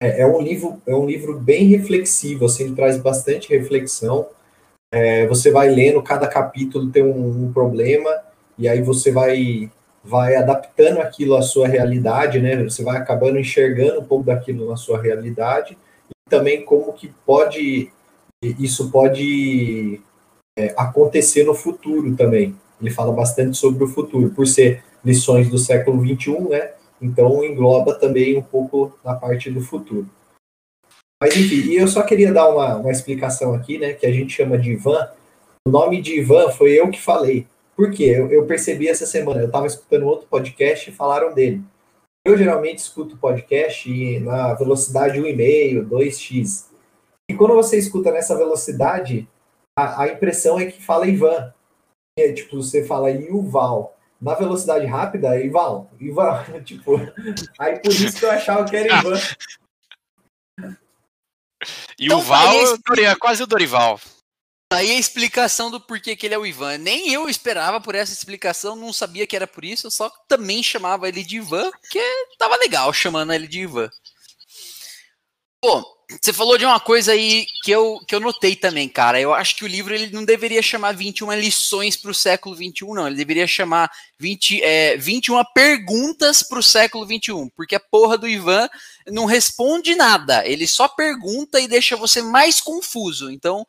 é, 0.00 0.20
é, 0.20 0.26
um 0.26 0.40
livro 0.40 0.80
é 0.86 0.94
um 0.94 1.06
livro 1.06 1.38
bem 1.38 1.66
reflexivo, 1.66 2.44
assim, 2.44 2.64
ele 2.64 2.76
traz 2.76 2.96
bastante 2.96 3.48
reflexão. 3.48 4.28
É, 4.92 5.26
você 5.26 5.50
vai 5.50 5.68
lendo 5.70 6.02
cada 6.02 6.28
capítulo 6.28 6.90
tem 6.90 7.02
um, 7.02 7.46
um, 7.46 7.52
problema 7.52 8.10
e 8.56 8.68
aí 8.68 8.80
você 8.80 9.10
vai 9.10 9.70
vai 10.04 10.36
adaptando 10.36 11.00
aquilo 11.00 11.34
à 11.34 11.42
sua 11.42 11.66
realidade, 11.66 12.38
né? 12.38 12.62
Você 12.62 12.84
vai 12.84 12.98
acabando 12.98 13.38
enxergando 13.38 14.00
um 14.00 14.04
pouco 14.04 14.24
daquilo 14.26 14.68
na 14.68 14.76
sua 14.76 15.00
realidade 15.00 15.76
e 16.10 16.30
também 16.30 16.64
como 16.64 16.92
que 16.92 17.08
pode 17.26 17.90
isso 18.42 18.90
pode 18.90 20.00
é, 20.56 20.74
acontecer 20.76 21.44
no 21.44 21.54
futuro 21.54 22.14
também. 22.14 22.54
Ele 22.80 22.90
fala 22.90 23.12
bastante 23.12 23.56
sobre 23.56 23.84
o 23.84 23.88
futuro, 23.88 24.30
por 24.30 24.46
ser 24.46 24.84
lições 25.04 25.48
do 25.48 25.58
século 25.58 26.00
21, 26.00 26.50
né? 26.50 26.72
Então 27.04 27.44
engloba 27.44 27.94
também 27.94 28.38
um 28.38 28.42
pouco 28.42 28.98
na 29.04 29.14
parte 29.14 29.50
do 29.50 29.60
futuro. 29.60 30.08
Mas 31.22 31.36
enfim, 31.36 31.68
e 31.68 31.76
eu 31.76 31.86
só 31.86 32.02
queria 32.02 32.32
dar 32.32 32.48
uma, 32.48 32.76
uma 32.76 32.90
explicação 32.90 33.54
aqui, 33.54 33.76
né? 33.76 33.92
Que 33.92 34.06
a 34.06 34.12
gente 34.12 34.32
chama 34.32 34.56
de 34.56 34.72
Ivan. 34.72 35.10
O 35.68 35.70
nome 35.70 36.00
de 36.00 36.18
Ivan 36.18 36.50
foi 36.50 36.72
eu 36.72 36.90
que 36.90 37.00
falei. 37.00 37.46
Por 37.76 37.90
quê? 37.90 38.04
Eu, 38.04 38.30
eu 38.30 38.46
percebi 38.46 38.88
essa 38.88 39.04
semana, 39.04 39.40
eu 39.40 39.46
estava 39.46 39.66
escutando 39.66 40.06
outro 40.06 40.26
podcast 40.28 40.88
e 40.88 40.94
falaram 40.94 41.34
dele. 41.34 41.62
Eu 42.24 42.38
geralmente 42.38 42.78
escuto 42.78 43.18
podcast 43.18 44.20
na 44.20 44.54
velocidade 44.54 45.20
1,5, 45.20 45.86
2x. 45.86 46.70
E 47.30 47.34
quando 47.34 47.54
você 47.54 47.76
escuta 47.76 48.10
nessa 48.10 48.34
velocidade, 48.34 49.28
a, 49.78 50.04
a 50.04 50.08
impressão 50.08 50.58
é 50.58 50.66
que 50.66 50.82
fala 50.82 51.06
Ivan. 51.06 51.52
É, 52.18 52.32
tipo, 52.32 52.62
você 52.62 52.82
fala 52.84 53.10
Yuval 53.10 53.93
na 54.24 54.34
velocidade 54.34 54.86
rápida, 54.86 55.38
Ivan, 55.38 55.86
Ivan, 56.00 56.42
tipo, 56.64 56.96
aí 57.58 57.78
por 57.78 57.92
isso 57.92 58.18
que 58.18 58.24
eu 58.24 58.30
achava 58.30 58.64
que 58.64 58.76
era 58.76 58.98
Ivan. 58.98 59.20
E 61.98 62.06
então, 62.06 62.18
o 62.18 62.20
Val 62.20 62.52
é 62.98 63.14
quase 63.14 63.42
o 63.42 63.46
Dorival. 63.46 63.98
Aí 64.70 64.90
a 64.90 64.98
explicação 64.98 65.70
do 65.70 65.80
porquê 65.80 66.14
que 66.14 66.26
ele 66.26 66.34
é 66.34 66.38
o 66.38 66.44
Ivan. 66.44 66.76
Nem 66.76 67.10
eu 67.10 67.26
esperava 67.26 67.80
por 67.80 67.94
essa 67.94 68.12
explicação, 68.12 68.76
não 68.76 68.92
sabia 68.92 69.26
que 69.26 69.34
era 69.34 69.46
por 69.46 69.64
isso, 69.64 69.86
eu 69.86 69.90
só 69.90 70.10
também 70.28 70.62
chamava 70.62 71.08
ele 71.08 71.24
de 71.24 71.36
Ivan, 71.36 71.70
porque 71.70 72.02
tava 72.36 72.56
legal 72.56 72.92
chamando 72.92 73.32
ele 73.32 73.48
de 73.48 73.60
Ivan. 73.60 73.88
Pô, 75.62 76.03
você 76.20 76.32
falou 76.32 76.58
de 76.58 76.64
uma 76.64 76.80
coisa 76.80 77.12
aí 77.12 77.46
que 77.62 77.70
eu, 77.70 78.00
que 78.06 78.14
eu 78.14 78.20
notei 78.20 78.56
também, 78.56 78.88
cara. 78.88 79.20
Eu 79.20 79.32
acho 79.32 79.56
que 79.56 79.64
o 79.64 79.68
livro 79.68 79.94
ele 79.94 80.12
não 80.12 80.24
deveria 80.24 80.62
chamar 80.62 80.92
21 80.92 81.32
lições 81.34 81.96
para 81.96 82.10
o 82.10 82.14
século 82.14 82.54
21, 82.54 82.94
não. 82.94 83.06
Ele 83.06 83.16
deveria 83.16 83.46
chamar 83.46 83.90
20, 84.18 84.62
é, 84.62 84.96
21 84.96 85.42
perguntas 85.54 86.42
para 86.42 86.58
o 86.58 86.62
século 86.62 87.06
21, 87.06 87.48
porque 87.50 87.74
a 87.74 87.80
porra 87.80 88.18
do 88.18 88.28
Ivan 88.28 88.68
não 89.08 89.24
responde 89.24 89.94
nada. 89.94 90.46
Ele 90.46 90.66
só 90.66 90.88
pergunta 90.88 91.60
e 91.60 91.68
deixa 91.68 91.96
você 91.96 92.22
mais 92.22 92.60
confuso. 92.60 93.30
Então, 93.30 93.66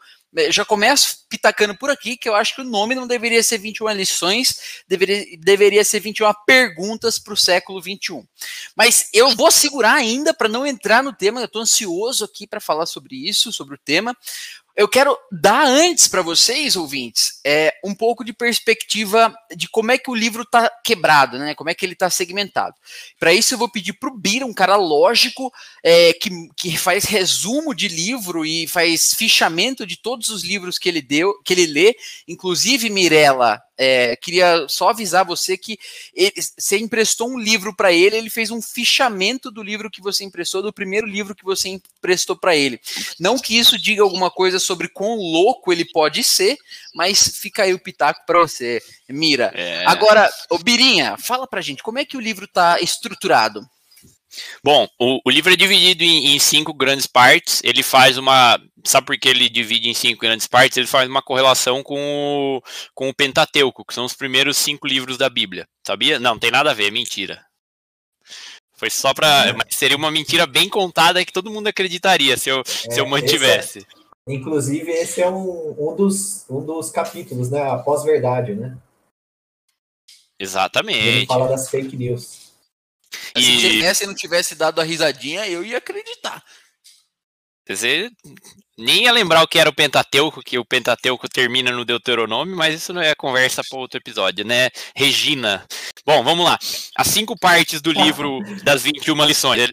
já 0.50 0.66
começo 0.66 1.26
pitacando 1.30 1.76
por 1.76 1.90
aqui 1.90 2.18
que 2.18 2.28
eu 2.28 2.36
acho 2.36 2.56
que 2.56 2.62
o 2.62 2.66
nome 2.66 2.96
não 2.96 3.08
deveria 3.08 3.42
ser 3.42 3.58
21 3.58 3.90
lições, 3.92 4.84
deveria, 4.88 5.26
deveria 5.40 5.84
ser 5.84 6.00
21 6.00 6.32
perguntas 6.46 7.18
para 7.18 7.34
o 7.34 7.38
século 7.38 7.82
21. 7.82 8.26
Mas 8.76 9.10
eu 9.14 9.36
vou 9.36 9.52
segurar 9.52 9.94
ainda 9.94 10.34
para 10.34 10.50
não 10.50 10.66
entrar 10.66 11.04
no 11.04 11.14
tema, 11.14 11.42
eu 11.42 11.46
estou 11.46 11.62
ansioso 11.62 12.26
aqui 12.26 12.46
para 12.46 12.60
falar 12.60 12.86
sobre 12.86 13.16
isso, 13.16 13.52
sobre 13.52 13.76
o 13.76 13.80
tema. 13.80 14.16
Eu 14.76 14.90
quero 14.90 15.18
dar 15.32 15.66
antes 15.66 16.08
para 16.08 16.22
vocês, 16.22 16.76
ouvintes, 16.76 17.40
é, 17.46 17.74
um 17.84 17.96
pouco 17.96 18.26
de 18.26 18.34
perspectiva 18.34 19.34
de 19.56 19.70
como 19.70 19.92
é 19.92 19.98
que 19.98 20.12
o 20.12 20.16
livro 20.16 20.42
está 20.44 20.70
quebrado, 20.84 21.40
né? 21.40 21.56
Como 21.56 21.70
é 21.70 21.74
que 21.74 21.86
ele 21.86 21.94
está 21.94 22.10
segmentado. 22.10 22.76
Para 23.18 23.34
isso, 23.34 23.54
eu 23.54 23.58
vou 23.58 23.70
pedir 23.70 23.94
para 23.94 24.10
o 24.10 24.18
Bira, 24.18 24.46
um 24.46 24.54
cara 24.54 24.76
lógico, 24.76 25.52
é, 25.82 26.12
que, 26.14 26.30
que 26.58 26.78
faz 26.78 27.06
resumo 27.06 27.74
de 27.74 27.88
livro 27.88 28.46
e 28.46 28.68
faz 28.68 29.14
fichamento 29.14 29.86
de 29.86 29.96
todos 29.96 30.28
os 30.28 30.44
livros 30.44 30.78
que 30.78 30.90
ele 30.90 31.02
deu, 31.02 31.34
que 31.44 31.54
ele 31.54 31.68
lê, 31.68 31.96
inclusive 32.28 32.90
Mirella. 32.90 33.62
É, 33.78 34.16
queria 34.16 34.68
só 34.70 34.90
avisar 34.90 35.26
você 35.26 35.58
que 35.58 35.78
ele, 36.14 36.34
você 36.58 36.78
emprestou 36.78 37.30
um 37.30 37.38
livro 37.38 37.76
para 37.76 37.92
ele, 37.92 38.16
ele 38.16 38.30
fez 38.30 38.52
um 38.52 38.62
fichamento 38.62 39.52
do 39.52 39.62
livro 39.62 39.90
que 39.90 40.02
você 40.02 40.24
emprestou, 40.24 40.62
do 40.62 40.74
primeiro 40.74 41.06
livro 41.06 41.36
que 41.36 41.44
você 41.44 41.70
emprestou 41.70 42.36
para 42.36 42.56
ele. 42.56 42.80
Não 43.20 43.38
que 43.38 43.58
isso 43.58 43.78
diga 43.78 44.02
alguma 44.02 44.32
coisa 44.32 44.60
sobre 44.60 44.88
quão 44.88 45.16
louco 45.16 45.72
ele 45.72 45.86
pode 45.86 46.24
ser, 46.24 46.58
mas 46.94 47.38
fica 47.38 47.64
aí 47.64 47.74
o 47.74 47.80
pitaco 47.80 48.26
para 48.26 48.40
você, 48.40 48.82
Mira. 49.08 49.52
É. 49.54 49.86
Agora, 49.86 50.30
ô 50.50 50.58
Birinha, 50.58 51.16
fala 51.18 51.46
pra 51.46 51.62
gente, 51.62 51.84
como 51.84 52.00
é 52.00 52.06
que 52.06 52.18
o 52.18 52.22
livro 52.22 52.46
está 52.46 52.80
estruturado? 52.80 53.68
Bom, 54.64 54.88
o, 55.00 55.20
o, 55.26 55.30
livro 55.30 55.54
é 55.54 55.56
dividido 55.56 56.04
em, 56.04 56.36
em, 56.36 56.40
cinco 56.40 56.74
grandes 56.74 57.08
partes. 57.08 57.62
Ele 57.64 57.84
faz 57.84 58.18
uma. 58.18 58.60
Sabe 58.84 59.08
por 59.08 59.18
que 59.18 59.30
ele 59.30 59.50
divide 59.50 59.90
em 59.90 59.94
cinco 59.94 60.22
grandes 60.22 60.48
partes? 60.48 60.78
Ele 60.78 60.88
faz 60.88 61.10
uma 61.10 61.22
correlação 61.22 61.82
com 61.84 61.96
o, 61.98 62.62
com 62.94 63.10
o 63.10 63.14
Pentateuco, 63.14 63.86
que 63.86 63.94
são 63.94 64.06
os 64.06 64.14
primeiros 64.14 64.58
cinco 64.58 64.88
livros 64.88 65.18
da 65.18 65.30
Bíblia. 65.30 65.68
Sabia? 65.86 66.20
Não, 66.20 66.38
tem 66.38 66.52
nada 66.52 66.72
a 66.72 66.74
ver, 66.74 66.88
é 66.88 66.92
mentira. 66.92 67.46
Foi 68.76 68.90
só 68.90 69.14
para. 69.14 69.54
Mas 69.54 69.76
seria 69.76 69.98
uma 69.98 70.12
mentira 70.12 70.46
bem 70.46 70.68
contada 70.70 71.24
que 71.24 71.34
todo 71.34 71.52
mundo 71.52 71.68
acreditaria 71.68 72.38
se 72.38 72.50
eu, 72.50 72.60
é, 72.60 72.64
se 72.66 73.00
eu 73.00 73.06
é, 73.06 73.10
mantivesse. 73.10 73.80
Esse 73.80 73.88
é, 74.28 74.34
inclusive, 74.34 74.92
esse 74.92 75.22
é 75.22 75.30
um, 75.30 75.76
um, 75.78 75.96
dos, 75.96 76.46
um 76.50 76.64
dos 76.64 76.92
capítulos, 76.92 77.50
né? 77.50 77.62
A 77.62 77.78
pós-verdade, 77.78 78.54
né? 78.54 78.78
Exatamente. 80.38 81.08
Ele 81.08 81.26
fala 81.26 81.48
das 81.48 81.70
fake 81.70 81.96
news. 81.96 82.45
E... 83.36 83.42
Se 83.42 83.78
Messi 83.78 84.06
não 84.06 84.16
tivesse 84.16 84.56
dado 84.56 84.80
a 84.80 84.84
risadinha, 84.84 85.48
eu 85.48 85.64
ia 85.64 85.78
acreditar. 85.78 86.44
Você 87.68 88.12
nem 88.78 89.04
ia 89.04 89.12
lembrar 89.12 89.42
o 89.42 89.48
que 89.48 89.58
era 89.58 89.70
o 89.70 89.74
Pentateuco, 89.74 90.42
que 90.44 90.60
o 90.60 90.66
Pentateuco 90.66 91.28
termina 91.28 91.72
no 91.72 91.84
Deuteronômio, 91.84 92.56
mas 92.56 92.76
isso 92.76 92.94
não 92.94 93.02
é 93.02 93.16
conversa 93.16 93.64
para 93.68 93.80
outro 93.80 93.98
episódio, 93.98 94.46
né? 94.46 94.70
Regina. 94.96 95.66
Bom, 96.06 96.24
vamos 96.24 96.46
lá. 96.46 96.60
As 96.96 97.08
cinco 97.08 97.36
partes 97.40 97.82
do 97.82 97.92
livro 97.92 98.40
das 98.64 98.84
21 98.84 99.26
lições. 99.26 99.72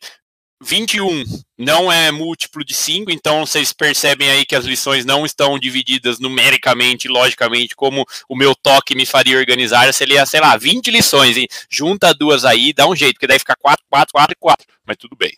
21 0.62 1.25
não 1.59 1.90
é 1.90 2.11
múltiplo 2.11 2.64
de 2.64 2.73
5, 2.73 3.11
então 3.11 3.45
vocês 3.45 3.73
percebem 3.73 4.31
aí 4.31 4.47
que 4.47 4.54
as 4.54 4.64
lições 4.64 5.04
não 5.04 5.26
estão 5.26 5.59
divididas 5.59 6.19
numericamente, 6.19 7.09
logicamente, 7.09 7.75
como 7.75 8.07
o 8.28 8.37
meu 8.37 8.54
toque 8.54 8.95
me 8.95 9.04
faria 9.04 9.38
organizar. 9.38 9.92
Se 9.92 10.04
ele 10.04 10.14
ia, 10.14 10.25
sei 10.25 10.40
lá, 10.40 10.57
20 10.57 10.90
lições, 10.90 11.37
hein? 11.37 11.49
junta 11.69 12.14
duas 12.14 12.45
aí, 12.45 12.73
dá 12.73 12.87
um 12.87 12.95
jeito, 12.95 13.14
porque 13.14 13.26
daí 13.26 13.38
fica 13.38 13.57
4, 13.57 13.85
4, 13.90 14.12
4 14.12 14.33
e 14.33 14.37
4. 14.37 14.66
Mas 14.87 14.97
tudo 14.97 15.16
bem. 15.16 15.37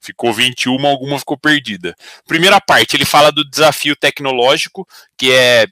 Ficou 0.00 0.32
21, 0.32 0.86
alguma 0.86 1.18
ficou 1.18 1.38
perdida. 1.38 1.94
Primeira 2.26 2.60
parte, 2.60 2.96
ele 2.96 3.04
fala 3.04 3.30
do 3.30 3.48
desafio 3.48 3.96
tecnológico, 3.96 4.86
que 5.16 5.32
é 5.32 5.66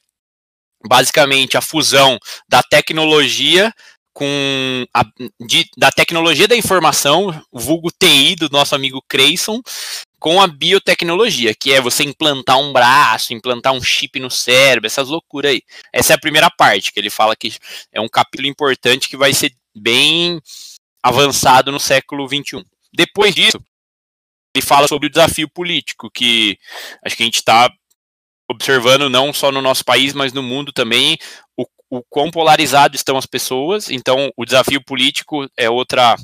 basicamente 0.86 1.56
a 1.56 1.60
fusão 1.60 2.18
da 2.48 2.62
tecnologia 2.62 3.72
com 4.20 4.86
a, 4.92 5.02
de, 5.40 5.66
da 5.78 5.90
tecnologia 5.90 6.46
da 6.46 6.54
informação, 6.54 7.32
vulgo 7.50 7.90
TI 7.90 8.36
do 8.36 8.50
nosso 8.50 8.74
amigo 8.74 9.02
Creyson, 9.08 9.62
com 10.18 10.42
a 10.42 10.46
biotecnologia, 10.46 11.54
que 11.54 11.72
é 11.72 11.80
você 11.80 12.04
implantar 12.04 12.58
um 12.58 12.70
braço, 12.70 13.32
implantar 13.32 13.72
um 13.72 13.82
chip 13.82 14.20
no 14.20 14.30
cérebro, 14.30 14.86
essas 14.86 15.08
loucuras 15.08 15.52
aí. 15.52 15.62
Essa 15.90 16.12
é 16.12 16.16
a 16.16 16.20
primeira 16.20 16.50
parte, 16.50 16.92
que 16.92 17.00
ele 17.00 17.08
fala 17.08 17.34
que 17.34 17.56
é 17.90 17.98
um 17.98 18.10
capítulo 18.10 18.46
importante 18.46 19.08
que 19.08 19.16
vai 19.16 19.32
ser 19.32 19.54
bem 19.74 20.38
avançado 21.02 21.72
no 21.72 21.80
século 21.80 22.28
XXI. 22.28 22.62
Depois 22.92 23.34
disso, 23.34 23.58
ele 24.54 24.62
fala 24.62 24.86
sobre 24.86 25.06
o 25.06 25.10
desafio 25.10 25.48
político, 25.48 26.10
que 26.10 26.58
acho 27.02 27.16
que 27.16 27.22
a 27.22 27.26
gente 27.26 27.36
está 27.36 27.72
observando 28.50 29.08
não 29.08 29.32
só 29.32 29.52
no 29.52 29.62
nosso 29.62 29.84
país, 29.84 30.12
mas 30.12 30.32
no 30.32 30.42
mundo 30.42 30.72
também, 30.72 31.16
o, 31.56 31.64
o 31.88 32.02
quão 32.10 32.30
polarizado 32.32 32.96
estão 32.96 33.16
as 33.16 33.24
pessoas. 33.24 33.90
Então, 33.90 34.28
o 34.36 34.44
desafio 34.44 34.82
político 34.84 35.48
é 35.56 35.70
outra 35.70 36.16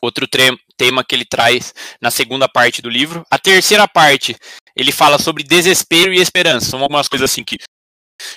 outro 0.00 0.26
tema 0.28 1.02
que 1.02 1.14
ele 1.14 1.24
traz 1.24 1.72
na 2.00 2.10
segunda 2.10 2.46
parte 2.46 2.82
do 2.82 2.90
livro. 2.90 3.24
A 3.30 3.38
terceira 3.38 3.88
parte, 3.88 4.36
ele 4.76 4.92
fala 4.92 5.18
sobre 5.18 5.42
desespero 5.42 6.12
e 6.12 6.20
esperança. 6.20 6.70
São 6.70 6.82
algumas 6.82 7.08
coisas 7.08 7.30
assim 7.30 7.42
que 7.42 7.56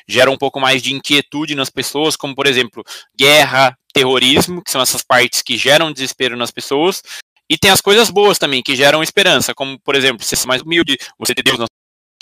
geram 0.08 0.34
um 0.34 0.38
pouco 0.38 0.60
mais 0.60 0.82
de 0.82 0.94
inquietude 0.94 1.56
nas 1.56 1.70
pessoas, 1.70 2.16
como 2.16 2.34
por 2.34 2.48
exemplo, 2.48 2.84
guerra, 3.16 3.78
terrorismo, 3.94 4.64
que 4.64 4.72
são 4.72 4.82
essas 4.82 5.04
partes 5.04 5.42
que 5.42 5.58
geram 5.58 5.92
desespero 5.92 6.38
nas 6.38 6.52
pessoas. 6.52 7.04
E 7.50 7.58
tem 7.58 7.70
as 7.70 7.82
coisas 7.82 8.10
boas 8.10 8.38
também, 8.38 8.64
que 8.64 8.76
geram 8.76 9.04
esperança, 9.04 9.54
como 9.54 9.78
por 9.82 9.94
exemplo, 9.94 10.24
você 10.24 10.36
ser 10.36 10.48
mais 10.48 10.62
humilde, 10.62 10.98
você 11.20 11.36
ter 11.36 11.44
Deus 11.44 11.60
na 11.60 11.66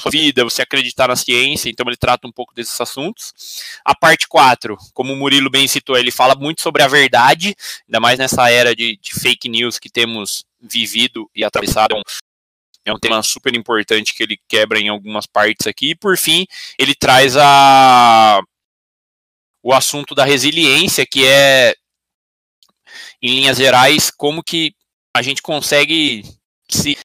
sua 0.06 0.12
vida, 0.12 0.44
você 0.44 0.62
acreditar 0.62 1.08
na 1.08 1.16
ciência, 1.16 1.70
então 1.70 1.86
ele 1.88 1.98
trata 1.98 2.28
um 2.28 2.32
pouco 2.32 2.54
desses 2.54 2.80
assuntos. 2.80 3.34
A 3.84 3.96
parte 3.96 4.28
4, 4.28 4.78
como 4.94 5.14
o 5.14 5.16
Murilo 5.16 5.50
bem 5.50 5.68
citou, 5.68 5.98
ele 5.98 6.12
fala 6.12 6.36
muito 6.36 6.62
sobre 6.62 6.84
a 6.84 6.88
verdade, 6.88 7.56
ainda 7.88 8.00
mais 8.00 8.20
nessa 8.20 8.50
era 8.50 8.76
de, 8.76 8.98
de 8.98 9.14
fake 9.14 9.50
news 9.50 9.80
que 9.80 9.90
temos 9.90 10.46
vivido 10.62 11.30
e 11.36 11.44
atravessado. 11.44 11.96
É 12.86 12.94
um 12.94 13.00
tema 13.00 13.22
super 13.24 13.56
importante 13.56 14.14
que 14.14 14.22
ele 14.22 14.40
quebra 14.48 14.80
em 14.80 14.90
algumas 14.90 15.26
partes 15.26 15.66
aqui. 15.66 15.92
E 15.92 15.96
por 15.96 16.18
fim, 16.18 16.46
ele 16.78 16.94
traz 16.94 17.36
a 17.36 18.42
o 19.64 19.74
assunto 19.74 20.14
da 20.14 20.24
resiliência, 20.24 21.08
que 21.08 21.26
é, 21.26 21.74
em 23.20 23.40
linhas 23.40 23.58
gerais, 23.58 24.12
como 24.12 24.44
que 24.44 24.76
a 25.16 25.24
gente 25.24 25.42
consegue 25.42 26.22
se 26.70 26.96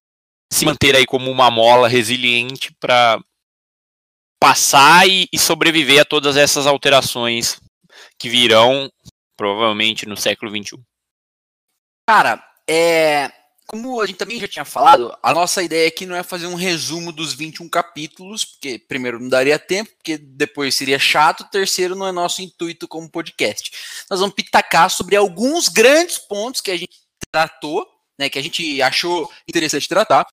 se 0.52 0.64
manter 0.64 0.96
aí 0.96 1.06
como 1.06 1.30
uma 1.30 1.50
mola 1.50 1.88
resiliente 1.88 2.72
para 2.80 3.20
passar 4.40 5.08
e, 5.08 5.28
e, 5.32 5.38
sobreviver 5.38 6.00
a 6.00 6.04
todas 6.04 6.36
essas 6.36 6.66
alterações 6.66 7.60
que 8.18 8.28
virão 8.28 8.90
provavelmente 9.36 10.06
no 10.06 10.16
século 10.16 10.50
XXI. 10.50 10.80
Cara, 12.08 12.42
é, 12.68 13.30
como 13.70 14.00
a 14.00 14.06
gente 14.06 14.16
também 14.16 14.40
já 14.40 14.48
tinha 14.48 14.64
falado, 14.64 15.16
a 15.22 15.32
nossa 15.32 15.62
ideia 15.62 15.86
aqui 15.86 16.04
não 16.04 16.16
é 16.16 16.24
fazer 16.24 16.46
um 16.48 16.56
resumo 16.56 17.12
dos 17.12 17.32
21 17.34 17.68
capítulos, 17.68 18.44
porque 18.44 18.78
primeiro 18.78 19.20
não 19.20 19.28
daria 19.28 19.58
tempo, 19.60 19.92
porque 19.94 20.18
depois 20.18 20.74
seria 20.74 20.98
chato, 20.98 21.48
terceiro 21.50 21.94
não 21.94 22.08
é 22.08 22.12
nosso 22.12 22.42
intuito 22.42 22.88
como 22.88 23.08
podcast. 23.08 23.70
Nós 24.10 24.18
vamos 24.18 24.34
pitacar 24.34 24.90
sobre 24.90 25.14
alguns 25.14 25.68
grandes 25.68 26.18
pontos 26.18 26.60
que 26.60 26.70
a 26.70 26.76
gente 26.76 26.98
tratou, 27.30 27.86
né, 28.18 28.28
que 28.28 28.38
a 28.38 28.42
gente 28.42 28.82
achou 28.82 29.30
interessante 29.48 29.88
tratar, 29.88 30.26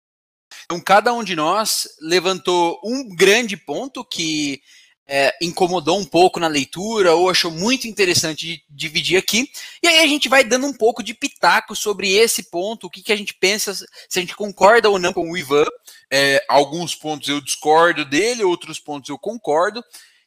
então, 0.67 0.81
cada 0.81 1.13
um 1.13 1.23
de 1.23 1.33
nós 1.33 1.87
levantou 2.01 2.77
um 2.83 3.07
grande 3.15 3.55
ponto 3.55 4.03
que 4.03 4.61
é, 5.07 5.33
incomodou 5.41 5.97
um 5.97 6.03
pouco 6.03 6.41
na 6.41 6.47
leitura 6.49 7.15
ou 7.15 7.29
achou 7.29 7.49
muito 7.49 7.87
interessante 7.87 8.61
dividir 8.69 9.17
aqui. 9.17 9.49
E 9.81 9.87
aí 9.87 9.99
a 9.99 10.07
gente 10.07 10.27
vai 10.27 10.43
dando 10.43 10.67
um 10.67 10.73
pouco 10.73 11.01
de 11.01 11.13
pitaco 11.13 11.73
sobre 11.73 12.11
esse 12.11 12.51
ponto, 12.51 12.87
o 12.87 12.89
que, 12.89 13.01
que 13.01 13.13
a 13.13 13.15
gente 13.15 13.33
pensa, 13.33 13.73
se 13.73 14.19
a 14.19 14.19
gente 14.19 14.35
concorda 14.35 14.89
ou 14.89 14.99
não 14.99 15.13
com 15.13 15.31
o 15.31 15.37
Ivan. 15.37 15.63
É, 16.11 16.43
alguns 16.49 16.93
pontos 16.93 17.29
eu 17.29 17.39
discordo 17.39 18.03
dele, 18.03 18.43
outros 18.43 18.77
pontos 18.77 19.09
eu 19.09 19.17
concordo. 19.17 19.81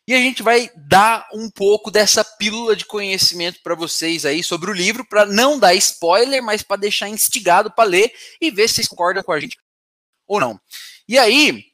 E 0.09 0.15
a 0.15 0.19
gente 0.19 0.43
vai 0.43 0.71
dar 0.75 1.29
um 1.35 1.51
pouco 1.51 1.91
dessa 1.91 2.25
pílula 2.25 2.75
de 2.75 2.87
conhecimento 2.87 3.61
para 3.63 3.75
vocês 3.75 4.25
aí 4.25 4.43
sobre 4.43 4.71
o 4.71 4.75
livro, 4.75 5.07
para 5.07 5.27
não 5.27 5.59
dar 5.59 5.75
spoiler, 5.75 6.43
mas 6.43 6.63
para 6.63 6.81
deixar 6.81 7.11
instigado 7.11 7.71
para 7.71 7.85
ler 7.85 8.11
e 8.41 8.51
ver 8.51 8.69
se 8.69 8.77
vocês 8.77 8.89
concordam 8.89 9.23
com 9.23 9.33
a 9.33 9.39
gente 9.39 9.59
ou 10.31 10.39
não. 10.39 10.61
E 11.09 11.19
aí, 11.19 11.65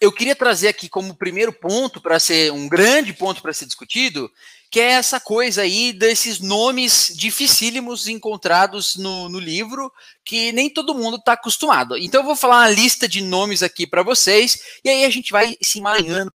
eu 0.00 0.10
queria 0.10 0.34
trazer 0.34 0.66
aqui 0.66 0.88
como 0.88 1.14
primeiro 1.14 1.52
ponto, 1.52 2.00
para 2.00 2.18
ser 2.18 2.52
um 2.52 2.68
grande 2.68 3.12
ponto 3.12 3.40
para 3.40 3.52
ser 3.52 3.64
discutido, 3.64 4.28
que 4.68 4.80
é 4.80 4.90
essa 4.90 5.20
coisa 5.20 5.62
aí 5.62 5.92
desses 5.92 6.40
nomes 6.40 7.12
dificílimos 7.14 8.08
encontrados 8.08 8.96
no, 8.96 9.28
no 9.28 9.38
livro, 9.38 9.92
que 10.24 10.50
nem 10.50 10.68
todo 10.68 10.96
mundo 10.96 11.16
está 11.16 11.34
acostumado. 11.34 11.96
Então, 11.96 12.22
eu 12.22 12.26
vou 12.26 12.34
falar 12.34 12.62
uma 12.62 12.70
lista 12.70 13.06
de 13.06 13.20
nomes 13.20 13.62
aqui 13.62 13.86
para 13.86 14.02
vocês, 14.02 14.80
e 14.84 14.88
aí 14.88 15.04
a 15.04 15.10
gente 15.10 15.30
vai 15.30 15.56
se 15.62 15.78
emaranhando 15.78 16.34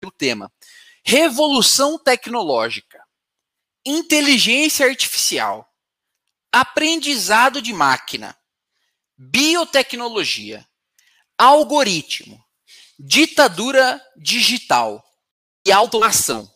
pelo 0.00 0.12
tema. 0.12 0.52
Revolução 1.04 1.98
tecnológica, 1.98 3.02
inteligência 3.84 4.86
artificial, 4.86 5.68
aprendizado 6.52 7.60
de 7.60 7.72
máquina, 7.72 8.36
biotecnologia, 9.18 10.64
algoritmo, 11.42 12.40
ditadura 12.96 14.00
digital 14.16 15.04
e 15.66 15.72
automação. 15.72 16.48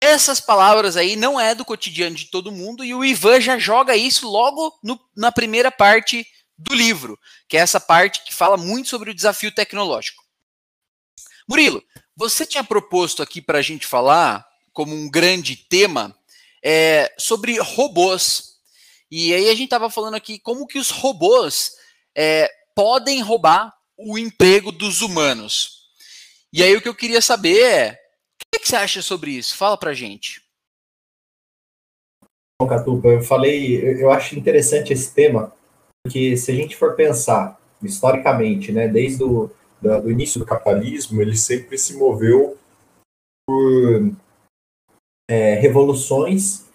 Essas 0.00 0.40
palavras 0.40 0.96
aí 0.96 1.14
não 1.14 1.38
é 1.38 1.54
do 1.54 1.64
cotidiano 1.64 2.16
de 2.16 2.24
todo 2.24 2.50
mundo 2.50 2.84
e 2.84 2.92
o 2.92 3.04
Ivan 3.04 3.40
já 3.40 3.56
joga 3.56 3.94
isso 3.94 4.28
logo 4.28 4.76
no, 4.82 4.98
na 5.16 5.30
primeira 5.30 5.70
parte 5.70 6.26
do 6.58 6.74
livro, 6.74 7.16
que 7.48 7.56
é 7.56 7.60
essa 7.60 7.78
parte 7.78 8.24
que 8.24 8.34
fala 8.34 8.56
muito 8.56 8.88
sobre 8.88 9.12
o 9.12 9.14
desafio 9.14 9.54
tecnológico. 9.54 10.24
Murilo, 11.48 11.84
você 12.16 12.44
tinha 12.44 12.64
proposto 12.64 13.22
aqui 13.22 13.40
para 13.40 13.58
a 13.58 13.62
gente 13.62 13.86
falar, 13.86 14.44
como 14.72 14.92
um 14.92 15.08
grande 15.08 15.54
tema, 15.54 16.16
é, 16.64 17.14
sobre 17.16 17.60
robôs. 17.60 18.56
E 19.08 19.32
aí 19.32 19.48
a 19.48 19.52
gente 19.52 19.64
estava 19.64 19.88
falando 19.88 20.14
aqui 20.14 20.40
como 20.40 20.66
que 20.66 20.80
os 20.80 20.90
robôs 20.90 21.72
é, 22.16 22.50
podem 22.74 23.20
roubar 23.22 23.74
o 23.96 24.18
emprego 24.18 24.72
dos 24.72 25.02
humanos. 25.02 25.90
E 26.52 26.62
aí 26.62 26.74
o 26.76 26.80
que 26.80 26.88
eu 26.88 26.94
queria 26.94 27.20
saber 27.20 27.60
é, 27.60 27.92
o 27.92 27.96
que, 28.52 28.60
que 28.60 28.68
você 28.68 28.76
acha 28.76 29.02
sobre 29.02 29.32
isso? 29.32 29.56
Fala 29.56 29.76
para 29.76 29.94
gente. 29.94 30.42
Bom, 32.60 32.68
Catupa, 32.68 33.08
eu 33.08 33.22
falei, 33.22 34.02
eu 34.02 34.10
acho 34.10 34.38
interessante 34.38 34.92
esse 34.92 35.14
tema, 35.14 35.52
porque 36.04 36.36
se 36.36 36.50
a 36.50 36.54
gente 36.54 36.76
for 36.76 36.94
pensar 36.94 37.58
historicamente, 37.82 38.72
né, 38.72 38.86
desde 38.86 39.22
o 39.22 39.50
do 39.80 40.10
início 40.10 40.38
do 40.38 40.44
capitalismo, 40.44 41.22
ele 41.22 41.36
sempre 41.36 41.78
se 41.78 41.96
moveu 41.96 42.58
por 43.46 44.12
é, 45.28 45.54
revoluções 45.54 46.66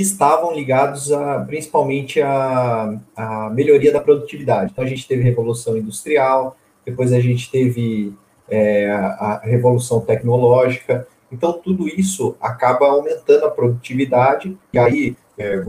estavam 0.00 0.54
ligados 0.54 1.12
a, 1.12 1.40
principalmente 1.40 2.20
à, 2.20 2.98
à 3.16 3.50
melhoria 3.50 3.92
da 3.92 4.00
produtividade. 4.00 4.70
Então 4.72 4.84
a 4.84 4.88
gente 4.88 5.06
teve 5.06 5.22
revolução 5.22 5.76
industrial, 5.76 6.56
depois 6.84 7.12
a 7.12 7.20
gente 7.20 7.50
teve 7.50 8.14
é, 8.48 8.90
a 8.90 9.40
revolução 9.42 10.00
tecnológica. 10.00 11.06
Então 11.30 11.52
tudo 11.52 11.88
isso 11.88 12.36
acaba 12.40 12.86
aumentando 12.86 13.46
a 13.46 13.50
produtividade 13.50 14.56
e 14.72 14.78
aí 14.78 15.16
é, 15.38 15.64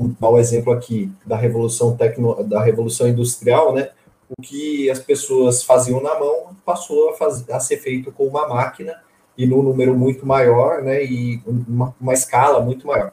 vou 0.00 0.14
dar 0.20 0.28
o 0.28 0.34
um 0.34 0.38
exemplo 0.38 0.72
aqui 0.72 1.10
da 1.26 1.36
revolução 1.36 1.96
tecno, 1.96 2.42
da 2.44 2.62
revolução 2.62 3.08
industrial, 3.08 3.74
né? 3.74 3.90
O 4.28 4.40
que 4.40 4.90
as 4.90 4.98
pessoas 4.98 5.62
faziam 5.62 6.02
na 6.02 6.18
mão 6.18 6.56
passou 6.64 7.10
a, 7.10 7.14
fazer, 7.14 7.52
a 7.52 7.60
ser 7.60 7.76
feito 7.78 8.10
com 8.12 8.26
uma 8.26 8.48
máquina 8.48 8.94
e 9.36 9.46
num 9.46 9.62
número 9.62 9.94
muito 9.94 10.24
maior, 10.26 10.82
né? 10.82 11.04
E 11.04 11.42
uma, 11.46 11.94
uma 12.00 12.12
escala 12.12 12.60
muito 12.60 12.86
maior. 12.86 13.12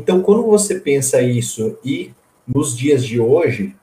Então, 0.00 0.22
quando 0.22 0.42
você 0.42 0.78
pensa 0.78 1.22
isso 1.22 1.78
e 1.84 2.12
nos 2.46 2.76
dias 2.76 3.04
de 3.04 3.18
hoje, 3.18 3.74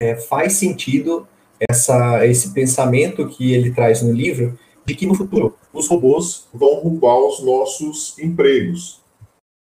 é, 0.00 0.16
faz 0.16 0.54
sentido 0.54 1.26
essa, 1.68 2.26
esse 2.26 2.52
pensamento 2.52 3.28
que 3.28 3.52
ele 3.52 3.72
traz 3.72 4.02
no 4.02 4.12
livro 4.12 4.58
de 4.84 4.94
que 4.94 5.06
no 5.06 5.14
futuro 5.14 5.56
os 5.72 5.88
robôs 5.88 6.46
vão 6.52 6.80
roubar 6.80 7.18
os 7.18 7.42
nossos 7.42 8.18
empregos. 8.18 9.02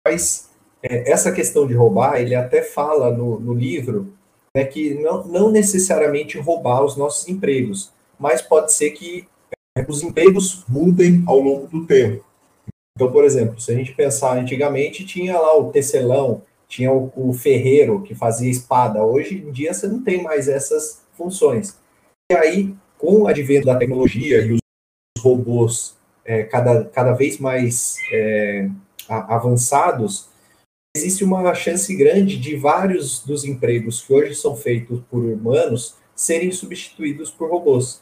Mas 0.06 0.50
é, 0.84 1.12
essa 1.12 1.32
questão 1.32 1.66
de 1.66 1.74
roubar, 1.74 2.22
ele 2.22 2.36
até 2.36 2.62
fala 2.62 3.12
no, 3.12 3.40
no 3.40 3.54
livro 3.54 4.14
né, 4.56 4.66
que 4.66 4.94
não, 4.96 5.26
não 5.26 5.52
necessariamente 5.52 6.38
roubar 6.38 6.84
os 6.84 6.96
nossos 6.96 7.28
empregos, 7.28 7.92
mas 8.20 8.42
pode 8.42 8.74
ser 8.74 8.92
que 8.92 9.28
é, 9.78 9.86
os 9.88 10.04
empregos 10.04 10.64
mudem 10.68 11.24
ao 11.26 11.40
longo 11.40 11.68
do 11.68 11.86
tempo. 11.86 12.24
Então, 13.00 13.10
por 13.10 13.24
exemplo, 13.24 13.58
se 13.62 13.72
a 13.72 13.76
gente 13.76 13.94
pensar 13.94 14.38
antigamente, 14.38 15.06
tinha 15.06 15.40
lá 15.40 15.58
o 15.58 15.72
tecelão, 15.72 16.42
tinha 16.68 16.92
o, 16.92 17.10
o 17.16 17.32
ferreiro 17.32 18.04
que 18.04 18.14
fazia 18.14 18.52
espada. 18.52 19.02
Hoje 19.02 19.36
em 19.36 19.54
dia 19.54 19.74
você 19.74 19.88
não 19.88 20.04
tem 20.04 20.22
mais 20.22 20.50
essas 20.50 21.02
funções. 21.14 21.78
E 22.30 22.36
aí, 22.36 22.76
com 22.98 23.22
o 23.22 23.28
advento 23.28 23.68
da 23.68 23.78
tecnologia 23.78 24.42
e 24.42 24.52
os 24.52 24.60
robôs 25.18 25.96
é, 26.26 26.44
cada, 26.44 26.84
cada 26.90 27.14
vez 27.14 27.38
mais 27.38 27.96
é, 28.12 28.70
avançados, 29.08 30.28
existe 30.94 31.24
uma 31.24 31.54
chance 31.56 31.96
grande 31.96 32.38
de 32.38 32.58
vários 32.58 33.24
dos 33.24 33.46
empregos 33.46 34.02
que 34.02 34.12
hoje 34.12 34.36
são 34.36 34.58
feitos 34.58 35.00
por 35.10 35.24
humanos 35.24 35.96
serem 36.14 36.52
substituídos 36.52 37.32
por 37.32 37.50
robôs. 37.50 38.02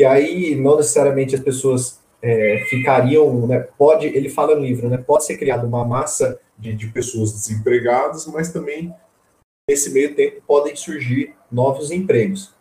E 0.00 0.06
aí, 0.06 0.54
não 0.54 0.78
necessariamente 0.78 1.34
as 1.34 1.42
pessoas 1.42 2.00
é, 2.22 2.64
ficariam, 2.68 3.46
né, 3.46 3.58
pode, 3.76 4.06
ele 4.06 4.28
fala 4.28 4.54
no 4.54 4.62
livro, 4.62 4.88
né, 4.88 4.96
pode 4.96 5.24
ser 5.24 5.36
criada 5.36 5.66
uma 5.66 5.84
massa 5.84 6.40
de, 6.56 6.72
de 6.72 6.86
pessoas 6.88 7.32
desempregadas, 7.32 8.26
mas 8.28 8.52
também 8.52 8.94
nesse 9.68 9.90
meio 9.90 10.14
tempo 10.14 10.40
podem 10.46 10.76
surgir 10.76 11.34
novos 11.50 11.90
empregos. 11.90 12.54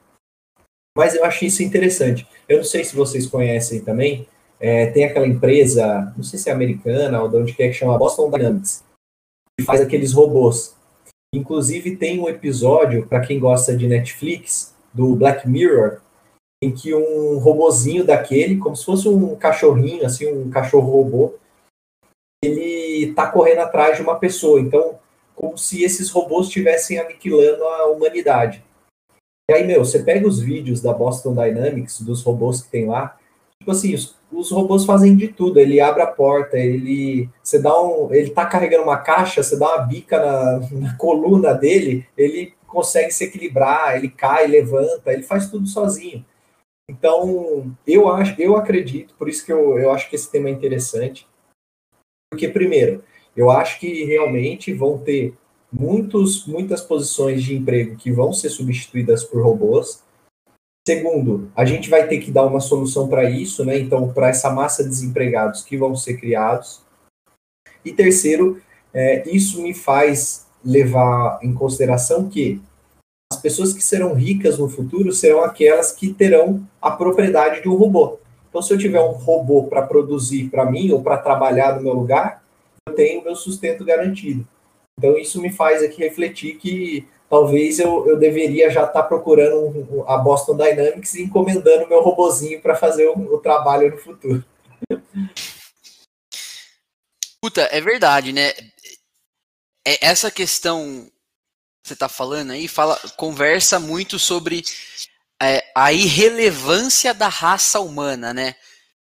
Mas 0.97 1.15
eu 1.15 1.23
achei 1.23 1.47
isso 1.47 1.63
interessante. 1.63 2.27
Eu 2.49 2.57
não 2.57 2.63
sei 2.63 2.83
se 2.83 2.95
vocês 2.95 3.27
conhecem 3.27 3.81
também, 3.81 4.27
é, 4.59 4.87
tem 4.87 5.05
aquela 5.05 5.27
empresa, 5.27 6.13
não 6.15 6.23
sei 6.23 6.37
se 6.37 6.49
é 6.49 6.53
americana 6.53 7.21
ou 7.21 7.29
de 7.29 7.37
onde 7.37 7.53
quer 7.53 7.67
que 7.69 7.73
chama 7.73 7.97
Boston 7.97 8.29
Dynamics, 8.29 8.83
que 9.57 9.65
faz 9.65 9.79
aqueles 9.79 10.11
robôs. 10.11 10.75
Inclusive 11.33 11.95
tem 11.95 12.19
um 12.19 12.27
episódio, 12.27 13.07
para 13.07 13.21
quem 13.21 13.39
gosta 13.39 13.75
de 13.75 13.87
Netflix, 13.87 14.75
do 14.93 15.15
Black 15.15 15.47
Mirror, 15.47 16.01
em 16.63 16.71
que 16.71 16.93
um 16.93 17.39
robozinho 17.39 18.05
daquele, 18.05 18.57
como 18.57 18.75
se 18.75 18.85
fosse 18.85 19.09
um 19.09 19.35
cachorrinho, 19.35 20.05
assim, 20.05 20.31
um 20.31 20.49
cachorro 20.49 20.91
robô, 20.91 21.33
ele 22.43 23.13
tá 23.13 23.27
correndo 23.31 23.59
atrás 23.59 23.97
de 23.97 24.03
uma 24.03 24.19
pessoa. 24.19 24.59
Então, 24.59 24.99
como 25.35 25.57
se 25.57 25.83
esses 25.83 26.09
robôs 26.11 26.47
estivessem 26.47 26.99
aniquilando 26.99 27.63
a 27.63 27.87
humanidade. 27.87 28.63
E 29.49 29.53
aí, 29.53 29.65
meu, 29.65 29.83
você 29.83 30.03
pega 30.03 30.27
os 30.27 30.39
vídeos 30.39 30.81
da 30.81 30.93
Boston 30.93 31.33
Dynamics, 31.33 32.01
dos 32.01 32.21
robôs 32.21 32.61
que 32.61 32.69
tem 32.69 32.85
lá, 32.85 33.17
tipo 33.59 33.71
assim, 33.71 33.93
os, 33.93 34.15
os 34.31 34.51
robôs 34.51 34.85
fazem 34.85 35.15
de 35.15 35.29
tudo. 35.29 35.59
Ele 35.59 35.81
abre 35.81 36.03
a 36.03 36.07
porta, 36.07 36.57
ele 36.57 37.27
você 37.43 37.59
dá 37.59 37.79
um, 37.81 38.13
ele 38.13 38.29
tá 38.29 38.45
carregando 38.45 38.83
uma 38.83 38.97
caixa, 38.97 39.41
você 39.41 39.57
dá 39.57 39.75
uma 39.75 39.85
bica 39.85 40.19
na, 40.19 40.59
na 40.71 40.97
coluna 40.97 41.53
dele, 41.53 42.05
ele 42.15 42.53
consegue 42.67 43.11
se 43.11 43.25
equilibrar, 43.25 43.97
ele 43.97 44.09
cai, 44.09 44.47
levanta, 44.47 45.11
ele 45.11 45.23
faz 45.23 45.49
tudo 45.49 45.67
sozinho. 45.67 46.23
Então, 46.91 47.73
eu 47.87 48.09
acho, 48.09 48.39
eu 48.39 48.57
acredito, 48.57 49.15
por 49.15 49.29
isso 49.29 49.45
que 49.45 49.53
eu, 49.53 49.79
eu 49.79 49.93
acho 49.93 50.09
que 50.09 50.15
esse 50.17 50.29
tema 50.29 50.49
é 50.49 50.51
interessante. 50.51 51.25
Porque, 52.29 52.49
primeiro, 52.49 53.01
eu 53.35 53.49
acho 53.49 53.79
que 53.79 54.03
realmente 54.03 54.73
vão 54.73 54.97
ter 54.97 55.33
muitos, 55.71 56.45
muitas 56.45 56.81
posições 56.81 57.41
de 57.43 57.55
emprego 57.55 57.95
que 57.95 58.11
vão 58.11 58.33
ser 58.33 58.49
substituídas 58.49 59.23
por 59.23 59.41
robôs. 59.41 60.03
Segundo, 60.85 61.49
a 61.55 61.63
gente 61.63 61.89
vai 61.89 62.07
ter 62.09 62.19
que 62.19 62.29
dar 62.29 62.45
uma 62.45 62.59
solução 62.59 63.07
para 63.07 63.29
isso, 63.29 63.63
né? 63.63 63.79
Então, 63.79 64.11
para 64.11 64.27
essa 64.27 64.49
massa 64.49 64.83
de 64.83 64.89
desempregados 64.89 65.63
que 65.63 65.77
vão 65.77 65.95
ser 65.95 66.17
criados. 66.17 66.81
E 67.85 67.93
terceiro, 67.93 68.61
é, 68.93 69.29
isso 69.29 69.61
me 69.61 69.73
faz 69.73 70.45
levar 70.63 71.39
em 71.41 71.53
consideração 71.53 72.27
que 72.27 72.61
pessoas 73.41 73.73
que 73.73 73.83
serão 73.83 74.13
ricas 74.13 74.57
no 74.57 74.69
futuro 74.69 75.11
serão 75.11 75.43
aquelas 75.43 75.91
que 75.91 76.13
terão 76.13 76.65
a 76.81 76.91
propriedade 76.91 77.61
de 77.61 77.69
um 77.69 77.75
robô. 77.75 78.19
Então, 78.49 78.61
se 78.61 78.73
eu 78.73 78.77
tiver 78.77 78.99
um 78.99 79.11
robô 79.11 79.63
para 79.63 79.81
produzir 79.81 80.49
para 80.49 80.69
mim 80.69 80.91
ou 80.91 81.01
para 81.01 81.17
trabalhar 81.17 81.75
no 81.75 81.81
meu 81.81 81.93
lugar, 81.93 82.43
eu 82.87 82.93
tenho 82.93 83.23
meu 83.23 83.35
sustento 83.35 83.85
garantido. 83.85 84.47
Então, 84.97 85.17
isso 85.17 85.41
me 85.41 85.51
faz 85.51 85.81
aqui 85.81 86.03
refletir 86.03 86.57
que 86.57 87.07
talvez 87.29 87.79
eu, 87.79 88.07
eu 88.07 88.17
deveria 88.17 88.69
já 88.69 88.81
estar 88.81 89.01
tá 89.01 89.03
procurando 89.03 90.03
a 90.05 90.17
Boston 90.17 90.57
Dynamics 90.57 91.13
e 91.15 91.23
encomendando 91.23 91.87
meu 91.87 92.01
robozinho 92.01 92.61
para 92.61 92.75
fazer 92.75 93.07
o, 93.07 93.35
o, 93.35 93.37
trabalho 93.37 93.89
no 93.89 93.97
futuro. 93.97 94.43
Puta, 97.41 97.61
é 97.71 97.79
verdade, 97.79 98.33
né? 98.33 98.49
É, 99.87 100.05
essa 100.05 100.29
questão 100.29 101.05
que 101.05 101.20
você 101.83 101.93
está 101.93 102.07
falando 102.07 102.51
aí 102.51 102.67
fala, 102.67 102.97
conversa 103.17 103.79
muito 103.79 104.19
sobre 104.19 104.63
é, 105.41 105.63
a 105.75 105.91
irrelevância 105.91 107.13
da 107.13 107.27
raça 107.27 107.79
humana, 107.79 108.33
né? 108.33 108.55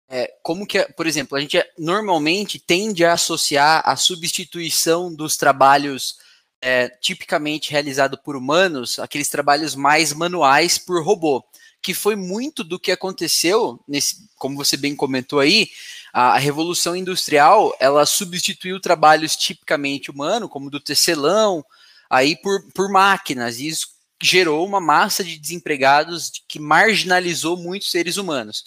É, 0.10 0.32
como 0.42 0.66
que, 0.66 0.82
por 0.94 1.06
exemplo, 1.06 1.38
a 1.38 1.42
gente 1.42 1.62
normalmente 1.78 2.60
tende 2.60 3.04
a 3.04 3.14
associar 3.14 3.82
a 3.86 3.96
substituição 3.98 5.14
dos 5.14 5.36
trabalhos 5.36 6.16
é, 6.62 6.88
tipicamente 6.88 7.72
realizado 7.72 8.18
por 8.18 8.36
humanos, 8.36 9.00
aqueles 9.00 9.30
trabalhos 9.30 9.76
mais 9.76 10.14
manuais 10.14 10.78
por 10.78 11.04
robô, 11.04 11.44
que 11.82 11.94
foi 11.94 12.16
muito 12.16 12.64
do 12.64 12.80
que 12.80 12.92
aconteceu 12.92 13.80
nesse, 13.88 14.30
como 14.38 14.56
você 14.56 14.78
bem 14.78 14.96
comentou 14.96 15.40
aí, 15.40 15.70
a, 16.14 16.36
a 16.36 16.38
revolução 16.38 16.96
industrial, 16.96 17.76
ela 17.80 18.06
substituiu 18.06 18.80
trabalhos 18.80 19.36
tipicamente 19.36 20.10
humanos, 20.10 20.50
como 20.50 20.70
do 20.70 20.80
tecelão, 20.80 21.66
aí 22.10 22.36
por, 22.36 22.72
por 22.74 22.90
máquinas, 22.92 23.60
e 23.60 23.68
isso 23.68 23.88
gerou 24.22 24.66
uma 24.66 24.80
massa 24.80 25.24
de 25.24 25.38
desempregados 25.38 26.32
que 26.48 26.60
marginalizou 26.60 27.58
muitos 27.58 27.92
seres 27.92 28.18
humanos. 28.18 28.66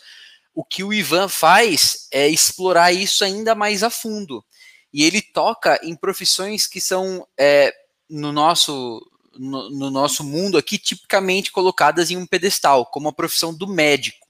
O 0.55 0.64
que 0.64 0.85
o 0.85 0.92
Ivan 0.92 1.29
faz 1.29 2.07
é 2.11 2.29
explorar 2.29 2.92
isso 2.92 3.24
ainda 3.24 3.55
mais 3.55 3.83
a 3.83 3.90
fundo. 3.90 4.44
E 4.92 5.05
ele 5.05 5.22
toca 5.22 5.79
em 5.83 5.94
profissões 5.94 6.66
que 6.66 6.81
são 6.81 7.26
é, 7.38 7.72
no 8.09 8.33
nosso 8.33 9.00
no, 9.38 9.70
no, 9.70 9.90
nosso 9.90 10.24
mundo 10.24 10.59
aqui 10.59 10.76
tipicamente 10.76 11.53
colocadas 11.53 12.11
em 12.11 12.16
um 12.16 12.26
pedestal, 12.26 12.85
como 12.87 13.09
a 13.09 13.12
profissão 13.12 13.55
do 13.55 13.66
médico. 13.66 14.26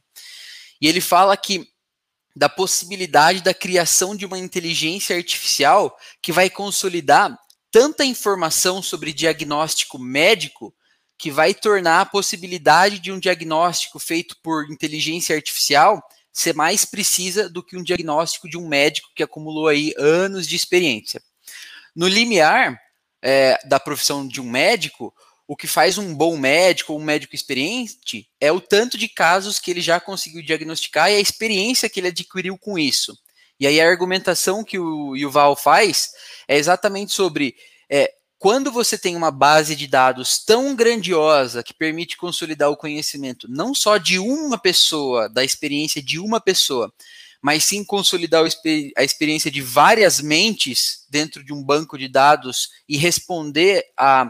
E 0.80 0.86
ele 0.86 1.00
fala 1.00 1.36
que 1.36 1.66
da 2.36 2.48
possibilidade 2.48 3.42
da 3.42 3.52
criação 3.52 4.14
de 4.14 4.24
uma 4.24 4.38
inteligência 4.38 5.16
artificial 5.16 5.96
que 6.22 6.30
vai 6.32 6.48
consolidar 6.48 7.36
tanta 7.70 8.04
informação 8.04 8.82
sobre 8.82 9.12
diagnóstico 9.12 9.98
médico 9.98 10.74
que 11.16 11.30
vai 11.30 11.52
tornar 11.52 12.00
a 12.00 12.06
possibilidade 12.06 12.98
de 12.98 13.12
um 13.12 13.18
diagnóstico 13.18 13.98
feito 13.98 14.36
por 14.42 14.70
inteligência 14.70 15.36
artificial 15.36 16.02
ser 16.32 16.54
mais 16.54 16.84
precisa 16.84 17.48
do 17.48 17.62
que 17.62 17.76
um 17.76 17.82
diagnóstico 17.82 18.48
de 18.48 18.56
um 18.56 18.68
médico 18.68 19.10
que 19.14 19.22
acumulou 19.22 19.68
aí 19.68 19.92
anos 19.98 20.46
de 20.46 20.56
experiência. 20.56 21.22
No 21.94 22.08
limiar 22.08 22.80
é, 23.22 23.58
da 23.66 23.80
profissão 23.80 24.26
de 24.26 24.40
um 24.40 24.48
médico, 24.48 25.12
o 25.46 25.56
que 25.56 25.66
faz 25.66 25.98
um 25.98 26.14
bom 26.14 26.36
médico 26.36 26.92
ou 26.92 27.00
um 27.00 27.04
médico 27.04 27.34
experiente 27.34 28.28
é 28.40 28.52
o 28.52 28.60
tanto 28.60 28.96
de 28.96 29.08
casos 29.08 29.58
que 29.58 29.70
ele 29.70 29.80
já 29.80 29.98
conseguiu 29.98 30.42
diagnosticar 30.42 31.10
e 31.10 31.16
a 31.16 31.20
experiência 31.20 31.90
que 31.90 32.00
ele 32.00 32.08
adquiriu 32.08 32.56
com 32.56 32.78
isso. 32.78 33.18
E 33.58 33.66
aí 33.66 33.80
a 33.80 33.88
argumentação 33.88 34.64
que 34.64 34.78
o 34.78 35.16
Yuval 35.16 35.54
faz 35.56 36.10
é 36.50 36.58
exatamente 36.58 37.12
sobre 37.12 37.54
é, 37.88 38.12
quando 38.36 38.72
você 38.72 38.98
tem 38.98 39.14
uma 39.14 39.30
base 39.30 39.76
de 39.76 39.86
dados 39.86 40.44
tão 40.44 40.74
grandiosa 40.74 41.62
que 41.62 41.72
permite 41.72 42.16
consolidar 42.16 42.68
o 42.68 42.76
conhecimento 42.76 43.46
não 43.48 43.72
só 43.72 43.98
de 43.98 44.18
uma 44.18 44.58
pessoa, 44.58 45.28
da 45.28 45.44
experiência 45.44 46.02
de 46.02 46.18
uma 46.18 46.40
pessoa, 46.40 46.92
mas 47.40 47.62
sim 47.62 47.84
consolidar 47.84 48.44
a 48.96 49.04
experiência 49.04 49.48
de 49.48 49.62
várias 49.62 50.20
mentes 50.20 51.06
dentro 51.08 51.44
de 51.44 51.52
um 51.52 51.62
banco 51.62 51.96
de 51.96 52.08
dados 52.08 52.70
e 52.88 52.96
responder 52.96 53.84
a, 53.96 54.28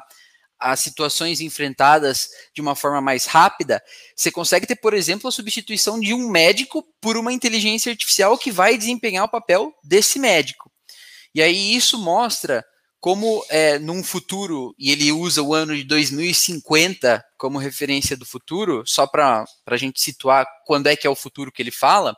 a 0.59 0.77
situações 0.77 1.41
enfrentadas 1.41 2.29
de 2.55 2.61
uma 2.61 2.77
forma 2.77 3.01
mais 3.01 3.25
rápida, 3.25 3.83
você 4.15 4.31
consegue 4.31 4.67
ter, 4.67 4.77
por 4.77 4.93
exemplo, 4.93 5.27
a 5.27 5.33
substituição 5.33 5.99
de 5.99 6.13
um 6.13 6.29
médico 6.29 6.87
por 7.01 7.17
uma 7.17 7.33
inteligência 7.33 7.91
artificial 7.91 8.37
que 8.37 8.53
vai 8.53 8.77
desempenhar 8.77 9.25
o 9.25 9.31
papel 9.31 9.73
desse 9.83 10.19
médico. 10.19 10.70
E 11.35 11.43
aí 11.43 11.75
isso 11.75 11.99
mostra 11.99 12.65
como 13.01 13.45
é, 13.49 13.79
num 13.79 14.05
futuro, 14.05 14.75
e 14.79 14.91
ele 14.91 15.11
usa 15.11 15.43
o 15.43 15.55
ano 15.55 15.75
de 15.75 15.85
2050 15.85 17.25
como 17.39 17.59
referência 17.59 18.15
do 18.15 18.27
futuro, 18.27 18.83
só 18.87 19.07
para 19.07 19.47
a 19.67 19.77
gente 19.77 20.01
situar 20.01 20.47
quando 20.67 20.87
é 20.87 20.95
que 20.95 21.07
é 21.07 21.11
o 21.11 21.15
futuro 21.15 21.51
que 21.51 21.63
ele 21.63 21.71
fala, 21.71 22.15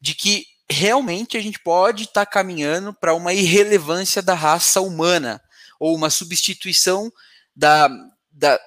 de 0.00 0.14
que 0.14 0.44
realmente 0.70 1.36
a 1.36 1.40
gente 1.40 1.58
pode 1.58 2.04
estar 2.04 2.24
tá 2.24 2.30
caminhando 2.30 2.94
para 2.94 3.14
uma 3.14 3.34
irrelevância 3.34 4.22
da 4.22 4.34
raça 4.34 4.80
humana, 4.80 5.42
ou 5.80 5.94
uma 5.94 6.08
substituição 6.08 7.12
da, 7.54 7.88
da, 8.30 8.58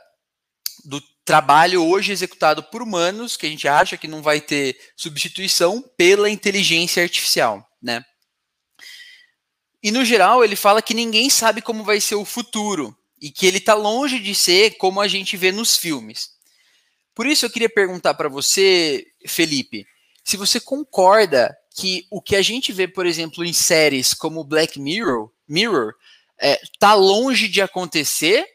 do 0.84 1.02
trabalho 1.24 1.86
hoje 1.86 2.12
executado 2.12 2.64
por 2.64 2.82
humanos, 2.82 3.38
que 3.38 3.46
a 3.46 3.50
gente 3.50 3.68
acha 3.68 3.98
que 3.98 4.08
não 4.08 4.22
vai 4.22 4.42
ter 4.42 4.78
substituição, 4.98 5.84
pela 5.96 6.30
inteligência 6.30 7.02
artificial, 7.02 7.66
né? 7.82 8.04
E 9.82 9.92
no 9.92 10.04
geral, 10.04 10.44
ele 10.44 10.56
fala 10.56 10.82
que 10.82 10.94
ninguém 10.94 11.30
sabe 11.30 11.62
como 11.62 11.84
vai 11.84 12.02
ser 12.02 12.16
o 12.16 12.26
futuro 12.26 12.96
e 13.22 13.32
que 13.32 13.46
ele 13.46 13.58
está 13.58 13.74
longe 13.74 14.20
de 14.20 14.36
ser 14.36 14.78
como 14.78 15.00
a 15.00 15.08
gente 15.08 15.38
vê 15.38 15.52
nos 15.52 15.78
filmes. 15.78 16.32
Por 17.16 17.26
isso 17.26 17.46
eu 17.46 17.50
queria 17.50 17.70
perguntar 17.70 18.14
para 18.14 18.30
você, 18.30 19.06
Felipe, 19.28 19.86
se 20.24 20.38
você 20.38 20.60
concorda 20.60 21.56
que 21.76 22.06
o 22.12 22.22
que 22.22 22.36
a 22.36 22.42
gente 22.42 22.72
vê, 22.72 22.88
por 22.88 23.06
exemplo, 23.06 23.44
em 23.44 23.54
séries 23.54 24.14
como 24.14 24.44
Black 24.44 24.80
Mirror, 24.80 25.30
Mirror, 25.48 25.94
é, 26.40 26.60
tá 26.78 26.94
longe 26.94 27.48
de 27.48 27.62
acontecer, 27.62 28.46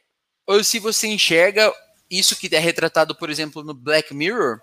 ou 0.46 0.62
se 0.62 0.78
você 0.78 1.06
enxerga 1.08 1.72
isso 2.10 2.36
que 2.36 2.54
é 2.54 2.58
retratado, 2.58 3.14
por 3.16 3.30
exemplo, 3.30 3.62
no 3.62 3.74
Black 3.74 4.14
Mirror, 4.14 4.60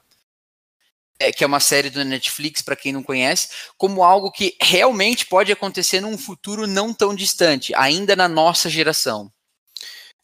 que 1.30 1.44
é 1.44 1.48
uma 1.48 1.60
série 1.60 1.90
do 1.90 2.06
Netflix, 2.06 2.62
para 2.62 2.78
quem 2.78 2.94
não 2.94 3.04
conhece, 3.04 3.50
como 3.78 4.02
algo 4.02 4.32
que 4.32 4.56
realmente 4.62 5.26
pode 5.26 5.52
acontecer 5.52 6.00
num 6.00 6.18
futuro 6.18 6.66
não 6.66 6.94
tão 6.94 7.14
distante, 7.14 7.74
ainda 7.76 8.16
na 8.16 8.30
nossa 8.30 8.70
geração. 8.70 9.30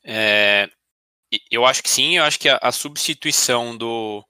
É, 0.06 0.70
eu 1.52 1.66
acho 1.66 1.84
que 1.84 1.90
sim, 1.90 2.18
eu 2.18 2.24
acho 2.24 2.40
que 2.40 2.48
a, 2.48 2.58
a 2.62 2.72
substituição 2.72 3.76
do, 3.76 4.24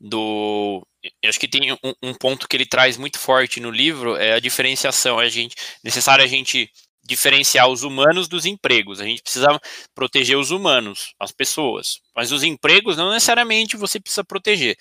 do. 0.00 0.84
Eu 1.22 1.30
acho 1.30 1.38
que 1.38 1.48
tem 1.48 1.72
um, 1.72 1.94
um, 2.02 2.14
ponto 2.14 2.48
que 2.48 2.56
ele 2.56 2.66
traz 2.66 2.96
muito 2.96 3.18
forte 3.18 3.60
no 3.60 3.70
livro, 3.70 4.16
é 4.16 4.32
a 4.32 4.40
diferenciação. 4.40 5.20
É 5.20 5.26
a 5.26 5.28
gente, 5.28 5.54
necessário 5.84 6.24
a 6.24 6.28
gente 6.28 6.70
diferenciar 7.04 7.68
os 7.68 7.82
humanos 7.82 8.28
dos 8.28 8.46
empregos. 8.46 9.00
A 9.00 9.04
gente 9.04 9.22
precisa 9.22 9.60
proteger 9.94 10.38
os 10.38 10.50
humanos, 10.50 11.14
as 11.18 11.32
pessoas. 11.32 12.00
Mas 12.14 12.32
os 12.32 12.42
empregos 12.42 12.96
não 12.96 13.10
necessariamente 13.10 13.76
você 13.76 13.98
precisa 13.98 14.24
proteger. 14.24 14.76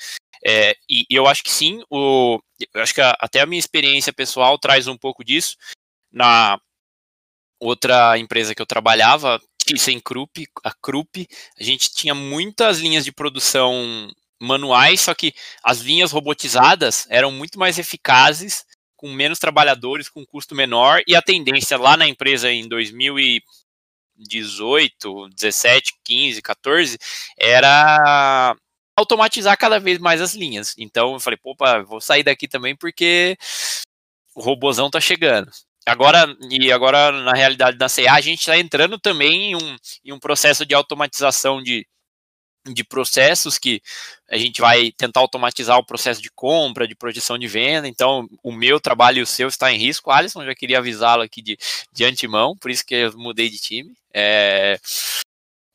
É, 0.45 0.75
e, 0.89 1.05
eu 1.09 1.27
acho 1.27 1.43
que 1.43 1.51
sim, 1.51 1.83
o, 1.89 2.39
eu 2.73 2.81
acho 2.81 2.93
que 2.93 3.01
a, 3.01 3.15
até 3.19 3.41
a 3.41 3.45
minha 3.45 3.59
experiência 3.59 4.13
pessoal 4.13 4.57
traz 4.57 4.87
um 4.87 4.97
pouco 4.97 5.23
disso. 5.23 5.55
Na 6.11 6.59
outra 7.59 8.17
empresa 8.17 8.53
que 8.55 8.61
eu 8.61 8.65
trabalhava, 8.65 9.39
sem 9.77 9.99
Krupp, 9.99 10.47
a 10.63 10.73
Krupp, 10.73 11.27
a 11.59 11.63
gente 11.63 11.93
tinha 11.93 12.13
muitas 12.13 12.79
linhas 12.79 13.05
de 13.05 13.11
produção 13.11 14.11
manuais, 14.39 15.01
só 15.01 15.13
que 15.13 15.33
as 15.63 15.79
linhas 15.79 16.11
robotizadas 16.11 17.05
eram 17.09 17.31
muito 17.31 17.59
mais 17.59 17.77
eficazes, 17.77 18.65
com 19.01 19.11
menos 19.11 19.39
trabalhadores, 19.39 20.07
com 20.07 20.23
custo 20.23 20.53
menor, 20.53 21.01
e 21.07 21.15
a 21.15 21.23
tendência 21.23 21.75
lá 21.75 21.97
na 21.97 22.07
empresa 22.07 22.51
em 22.51 22.67
2018, 22.67 25.29
17, 25.35 25.93
15, 26.03 26.39
14, 26.43 26.99
era 27.35 28.55
automatizar 28.95 29.57
cada 29.57 29.79
vez 29.79 29.97
mais 29.97 30.21
as 30.21 30.35
linhas. 30.35 30.75
Então 30.77 31.13
eu 31.13 31.19
falei, 31.19 31.39
opa, 31.43 31.81
vou 31.81 31.99
sair 31.99 32.21
daqui 32.23 32.47
também 32.47 32.75
porque 32.75 33.35
o 34.35 34.41
robozão 34.41 34.91
tá 34.91 35.01
chegando. 35.01 35.49
Agora, 35.85 36.27
e 36.51 36.71
agora 36.71 37.11
na 37.11 37.33
realidade 37.33 37.77
da 37.77 37.89
CA, 37.89 38.13
a 38.13 38.21
gente 38.21 38.41
está 38.41 38.59
entrando 38.59 38.99
também 38.99 39.51
em 39.51 39.55
um, 39.55 39.75
em 40.05 40.13
um 40.13 40.19
processo 40.19 40.63
de 40.63 40.75
automatização 40.75 41.63
de, 41.63 41.87
de 42.65 42.83
processos 42.83 43.57
que 43.57 43.81
a 44.29 44.37
gente 44.37 44.61
vai 44.61 44.91
tentar 44.91 45.19
automatizar 45.19 45.77
o 45.77 45.85
processo 45.85 46.21
de 46.21 46.29
compra, 46.31 46.87
de 46.87 46.95
projeção 46.95 47.37
de 47.37 47.47
venda. 47.47 47.87
Então, 47.87 48.27
o 48.43 48.51
meu 48.51 48.79
trabalho 48.79 49.19
e 49.19 49.21
o 49.21 49.27
seu 49.27 49.47
está 49.47 49.71
em 49.71 49.77
risco. 49.77 50.11
Alisson, 50.11 50.45
já 50.45 50.53
queria 50.53 50.77
avisá-lo 50.77 51.23
aqui 51.23 51.41
de, 51.41 51.57
de 51.91 52.05
antemão, 52.05 52.55
por 52.55 52.69
isso 52.69 52.85
que 52.85 52.95
eu 52.95 53.17
mudei 53.17 53.49
de 53.49 53.57
time. 53.57 53.93
É, 54.13 54.79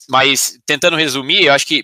mas, 0.08 0.58
tentando 0.64 0.96
resumir, 0.96 1.46
eu 1.46 1.52
acho 1.52 1.66
que 1.66 1.82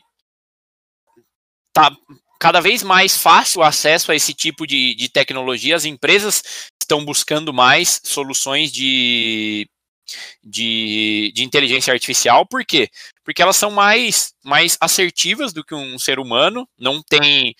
tá 1.72 1.90
cada 2.38 2.60
vez 2.60 2.82
mais 2.82 3.16
fácil 3.16 3.60
o 3.60 3.64
acesso 3.64 4.10
a 4.10 4.16
esse 4.16 4.34
tipo 4.34 4.66
de, 4.66 4.94
de 4.94 5.08
tecnologia. 5.08 5.76
As 5.76 5.84
empresas 5.84 6.42
estão 6.80 7.04
buscando 7.04 7.52
mais 7.52 8.00
soluções 8.04 8.72
de, 8.72 9.68
de, 10.42 11.32
de, 11.34 11.44
inteligência 11.44 11.92
artificial. 11.92 12.46
Por 12.46 12.64
quê? 12.64 12.88
Porque 13.24 13.42
elas 13.42 13.56
são 13.56 13.70
mais, 13.70 14.34
mais 14.44 14.76
assertivas 14.80 15.52
do 15.52 15.64
que 15.64 15.74
um 15.74 15.98
ser 15.98 16.18
humano, 16.18 16.68
não 16.78 17.02
tem. 17.02 17.54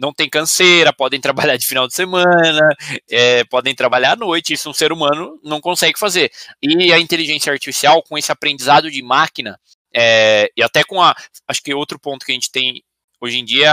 Não 0.00 0.12
tem 0.12 0.30
canseira, 0.30 0.92
podem 0.92 1.20
trabalhar 1.20 1.56
de 1.56 1.66
final 1.66 1.88
de 1.88 1.92
semana, 1.92 2.68
é, 3.10 3.42
podem 3.42 3.74
trabalhar 3.74 4.12
à 4.12 4.16
noite, 4.16 4.52
isso 4.52 4.70
um 4.70 4.72
ser 4.72 4.92
humano 4.92 5.40
não 5.42 5.60
consegue 5.60 5.98
fazer. 5.98 6.30
E 6.62 6.92
a 6.92 7.00
inteligência 7.00 7.52
artificial, 7.52 8.00
com 8.04 8.16
esse 8.16 8.30
aprendizado 8.30 8.92
de 8.92 9.02
máquina, 9.02 9.58
é, 9.92 10.52
e 10.56 10.62
até 10.62 10.84
com 10.84 11.02
a. 11.02 11.16
Acho 11.48 11.60
que 11.60 11.74
outro 11.74 11.98
ponto 11.98 12.24
que 12.24 12.30
a 12.30 12.34
gente 12.34 12.48
tem 12.48 12.80
Hoje 13.20 13.38
em 13.38 13.44
dia 13.44 13.72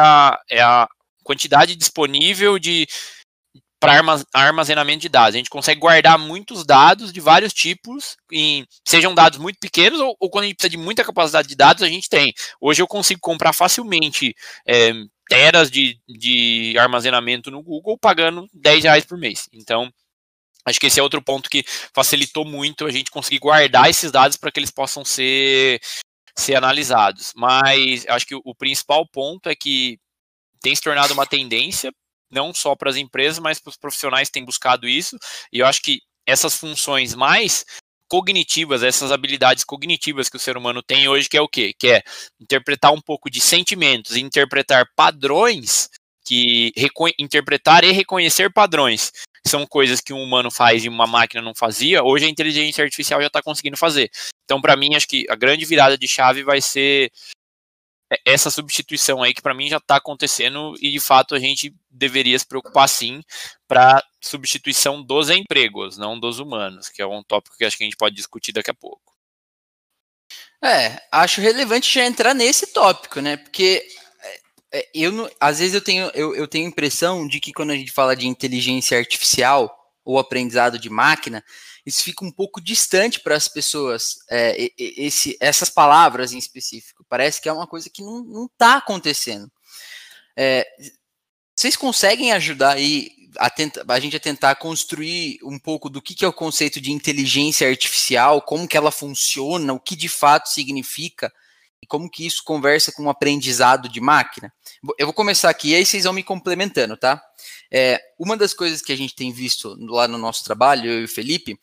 é 0.49 0.59
a 0.61 0.87
quantidade 1.23 1.75
disponível 1.75 2.57
de 2.57 2.87
para 3.85 4.47
armazenamento 4.47 5.01
de 5.01 5.09
dados. 5.09 5.35
A 5.35 5.37
gente 5.37 5.49
consegue 5.49 5.79
guardar 5.79 6.17
muitos 6.17 6.65
dados 6.65 7.13
de 7.13 7.19
vários 7.19 7.53
tipos, 7.53 8.17
em, 8.31 8.65
sejam 8.87 9.13
dados 9.13 9.37
muito 9.37 9.59
pequenos 9.59 9.99
ou, 9.99 10.15
ou, 10.19 10.29
quando 10.29 10.45
a 10.45 10.47
gente 10.47 10.57
precisa 10.57 10.71
de 10.71 10.77
muita 10.77 11.03
capacidade 11.03 11.47
de 11.47 11.55
dados, 11.55 11.83
a 11.83 11.87
gente 11.87 12.09
tem. 12.09 12.33
Hoje 12.59 12.81
eu 12.81 12.87
consigo 12.87 13.21
comprar 13.21 13.53
facilmente 13.53 14.35
é, 14.67 14.91
teras 15.29 15.69
de, 15.69 15.99
de 16.07 16.75
armazenamento 16.79 17.51
no 17.51 17.61
Google 17.61 17.97
pagando 17.97 18.47
10 18.53 18.83
reais 18.85 19.05
por 19.05 19.17
mês. 19.19 19.47
Então, 19.53 19.91
acho 20.65 20.79
que 20.79 20.87
esse 20.87 20.99
é 20.99 21.03
outro 21.03 21.21
ponto 21.21 21.49
que 21.49 21.63
facilitou 21.93 22.43
muito 22.43 22.87
a 22.87 22.91
gente 22.91 23.11
conseguir 23.11 23.39
guardar 23.39 23.87
esses 23.87 24.11
dados 24.11 24.35
para 24.35 24.51
que 24.51 24.59
eles 24.59 24.71
possam 24.71 25.05
ser 25.05 25.79
ser 26.35 26.55
analisados. 26.55 27.33
Mas 27.35 28.05
acho 28.07 28.25
que 28.25 28.35
o 28.35 28.55
principal 28.55 29.07
ponto 29.07 29.47
é 29.47 29.55
que 29.55 29.99
tem 30.59 30.75
se 30.75 30.81
tornado 30.81 31.13
uma 31.13 31.27
tendência, 31.27 31.93
não 32.31 32.53
só 32.53 32.75
para 32.75 32.89
as 32.89 32.95
empresas, 32.95 33.39
mas 33.39 33.59
para 33.59 33.69
os 33.69 33.77
profissionais 33.77 34.29
que 34.29 34.33
têm 34.33 34.45
buscado 34.45 34.87
isso. 34.87 35.17
E 35.51 35.59
eu 35.59 35.65
acho 35.65 35.81
que 35.81 35.99
essas 36.25 36.55
funções 36.55 37.13
mais 37.13 37.65
cognitivas, 38.07 38.83
essas 38.83 39.11
habilidades 39.11 39.63
cognitivas 39.63 40.29
que 40.29 40.37
o 40.37 40.39
ser 40.39 40.57
humano 40.57 40.81
tem 40.81 41.07
hoje, 41.07 41.29
que 41.29 41.37
é 41.37 41.41
o 41.41 41.47
quê? 41.47 41.73
Que 41.77 41.87
é 41.89 42.03
interpretar 42.39 42.91
um 42.91 43.01
pouco 43.01 43.29
de 43.29 43.41
sentimentos, 43.41 44.15
interpretar 44.15 44.87
padrões, 44.95 45.89
que 46.23 46.71
interpretar 47.19 47.83
e 47.83 47.91
reconhecer 47.91 48.51
padrões 48.51 49.11
são 49.47 49.65
coisas 49.65 50.01
que 50.01 50.11
um 50.11 50.21
humano 50.21 50.49
faz 50.49 50.83
e 50.83 50.89
uma 50.89 51.05
máquina 51.05 51.41
não 51.41 51.53
fazia, 51.53 52.03
hoje 52.03 52.25
a 52.25 52.29
inteligência 52.29 52.83
artificial 52.83 53.21
já 53.21 53.27
está 53.27 53.43
conseguindo 53.43 53.77
fazer. 53.77 54.09
Então, 54.43 54.59
para 54.59 54.75
mim, 54.75 54.95
acho 54.95 55.07
que 55.07 55.25
a 55.29 55.35
grande 55.35 55.65
virada 55.65 55.97
de 55.97 56.07
chave 56.07 56.43
vai 56.43 56.61
ser 56.61 57.11
essa 58.25 58.51
substituição 58.51 59.23
aí 59.23 59.33
que 59.33 59.41
para 59.41 59.53
mim 59.53 59.67
já 59.67 59.77
está 59.77 59.95
acontecendo 59.95 60.75
e 60.79 60.91
de 60.91 60.99
fato 60.99 61.33
a 61.33 61.39
gente 61.39 61.75
deveria 61.89 62.37
se 62.37 62.45
preocupar 62.45 62.87
sim 62.87 63.23
para 63.67 64.03
substituição 64.21 65.01
dos 65.01 65.29
empregos, 65.29 65.97
não 65.97 66.19
dos 66.19 66.39
humanos, 66.39 66.89
que 66.89 67.01
é 67.01 67.05
um 67.05 67.23
tópico 67.23 67.57
que 67.57 67.65
acho 67.65 67.77
que 67.77 67.83
a 67.83 67.87
gente 67.87 67.97
pode 67.97 68.15
discutir 68.15 68.51
daqui 68.51 68.69
a 68.69 68.75
pouco. 68.75 69.15
É, 70.63 71.01
acho 71.11 71.41
relevante 71.41 71.93
já 71.93 72.05
entrar 72.05 72.33
nesse 72.33 72.67
tópico, 72.67 73.19
né? 73.21 73.37
Porque 73.37 73.85
é, 74.21 74.79
é, 74.79 74.89
eu 74.93 75.29
às 75.39 75.59
vezes 75.59 75.73
eu 75.73 75.81
tenho 75.81 76.09
eu, 76.13 76.35
eu 76.35 76.47
tenho 76.47 76.65
a 76.65 76.69
impressão 76.69 77.27
de 77.27 77.39
que 77.39 77.53
quando 77.53 77.71
a 77.71 77.75
gente 77.75 77.91
fala 77.91 78.15
de 78.15 78.27
inteligência 78.27 78.97
artificial 78.97 79.84
ou 80.05 80.19
aprendizado 80.19 80.77
de 80.77 80.89
máquina, 80.89 81.43
isso 81.85 82.03
fica 82.03 82.23
um 82.23 82.31
pouco 82.31 82.61
distante 82.61 83.19
para 83.19 83.35
as 83.35 83.47
pessoas, 83.47 84.15
é, 84.29 84.71
esse, 84.77 85.35
essas 85.41 85.69
palavras 85.69 86.31
em 86.31 86.37
específico. 86.37 87.03
Parece 87.09 87.41
que 87.41 87.49
é 87.49 87.53
uma 87.53 87.67
coisa 87.67 87.89
que 87.89 88.03
não 88.03 88.45
está 88.45 88.77
acontecendo. 88.77 89.51
É, 90.37 90.65
vocês 91.55 91.75
conseguem 91.75 92.31
ajudar 92.31 92.75
aí 92.75 93.11
a, 93.37 93.49
tenta, 93.49 93.83
a, 93.87 93.99
gente 93.99 94.15
a 94.15 94.19
tentar 94.19 94.55
construir 94.55 95.39
um 95.43 95.57
pouco 95.57 95.89
do 95.89 96.01
que, 96.01 96.13
que 96.13 96.23
é 96.23 96.27
o 96.27 96.33
conceito 96.33 96.79
de 96.79 96.91
inteligência 96.91 97.67
artificial, 97.67 98.41
como 98.41 98.67
que 98.67 98.77
ela 98.77 98.91
funciona, 98.91 99.73
o 99.73 99.79
que 99.79 99.95
de 99.95 100.07
fato 100.07 100.49
significa 100.49 101.33
e 101.81 101.87
como 101.87 102.09
que 102.09 102.25
isso 102.25 102.43
conversa 102.43 102.91
com 102.91 103.05
o 103.05 103.09
aprendizado 103.09 103.87
de 103.87 104.01
máquina? 104.01 104.51
Eu 104.97 105.07
vou 105.07 105.13
começar 105.13 105.49
aqui 105.49 105.69
e 105.69 105.75
aí 105.75 105.85
vocês 105.85 106.03
vão 106.03 106.13
me 106.13 106.23
complementando, 106.23 106.97
tá? 106.97 107.21
É, 107.71 108.01
uma 108.17 108.35
das 108.37 108.53
coisas 108.53 108.81
que 108.81 108.91
a 108.91 108.95
gente 108.95 109.15
tem 109.15 109.31
visto 109.31 109.75
lá 109.87 110.07
no 110.07 110.17
nosso 110.17 110.43
trabalho, 110.43 110.89
eu 110.89 111.01
e 111.01 111.05
o 111.05 111.09
Felipe, 111.09 111.59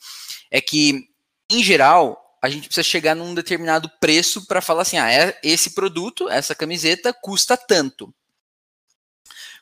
é 0.51 0.61
que, 0.61 1.09
em 1.51 1.63
geral, 1.63 2.19
a 2.43 2.49
gente 2.49 2.67
precisa 2.67 2.83
chegar 2.83 3.15
num 3.15 3.35
determinado 3.35 3.91
preço 4.01 4.47
para 4.47 4.61
falar 4.61 4.83
assim: 4.83 4.99
ah, 4.99 5.11
é, 5.11 5.39
esse 5.43 5.71
produto, 5.71 6.29
essa 6.29 6.55
camiseta, 6.55 7.13
custa 7.13 7.57
tanto. 7.57 8.13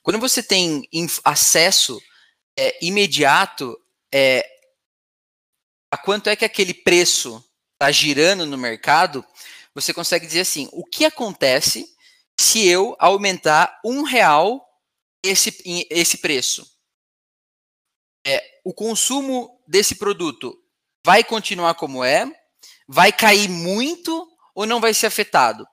Quando 0.03 0.19
você 0.19 0.43
tem 0.43 0.89
acesso 1.25 2.01
é, 2.57 2.85
imediato 2.85 3.79
é, 4.13 4.45
a 5.91 5.99
quanto 5.99 6.29
é 6.29 6.37
que 6.37 6.45
aquele 6.45 6.73
preço 6.73 7.45
está 7.75 7.91
girando 7.91 8.47
no 8.47 8.57
mercado, 8.57 9.25
você 9.75 9.93
consegue 9.93 10.27
dizer 10.27 10.41
assim: 10.41 10.69
o 10.73 10.85
que 10.85 11.05
acontece 11.05 11.87
se 12.39 12.67
eu 12.67 12.97
aumentar 12.99 13.81
um 13.85 14.03
real 14.03 14.65
esse, 15.23 15.57
esse 15.91 16.19
preço? 16.19 16.67
É, 18.27 18.61
o 18.65 18.75
consumo 18.75 19.63
desse 19.67 19.95
produto 19.95 20.57
vai 21.05 21.25
continuar 21.25 21.75
como 21.75 22.05
é? 22.05 22.31
Vai 22.87 23.13
cair 23.13 23.49
muito 23.49 24.29
ou 24.55 24.67
não 24.67 24.81
vai 24.81 24.93
ser 24.93 25.07
afetado? 25.07 25.67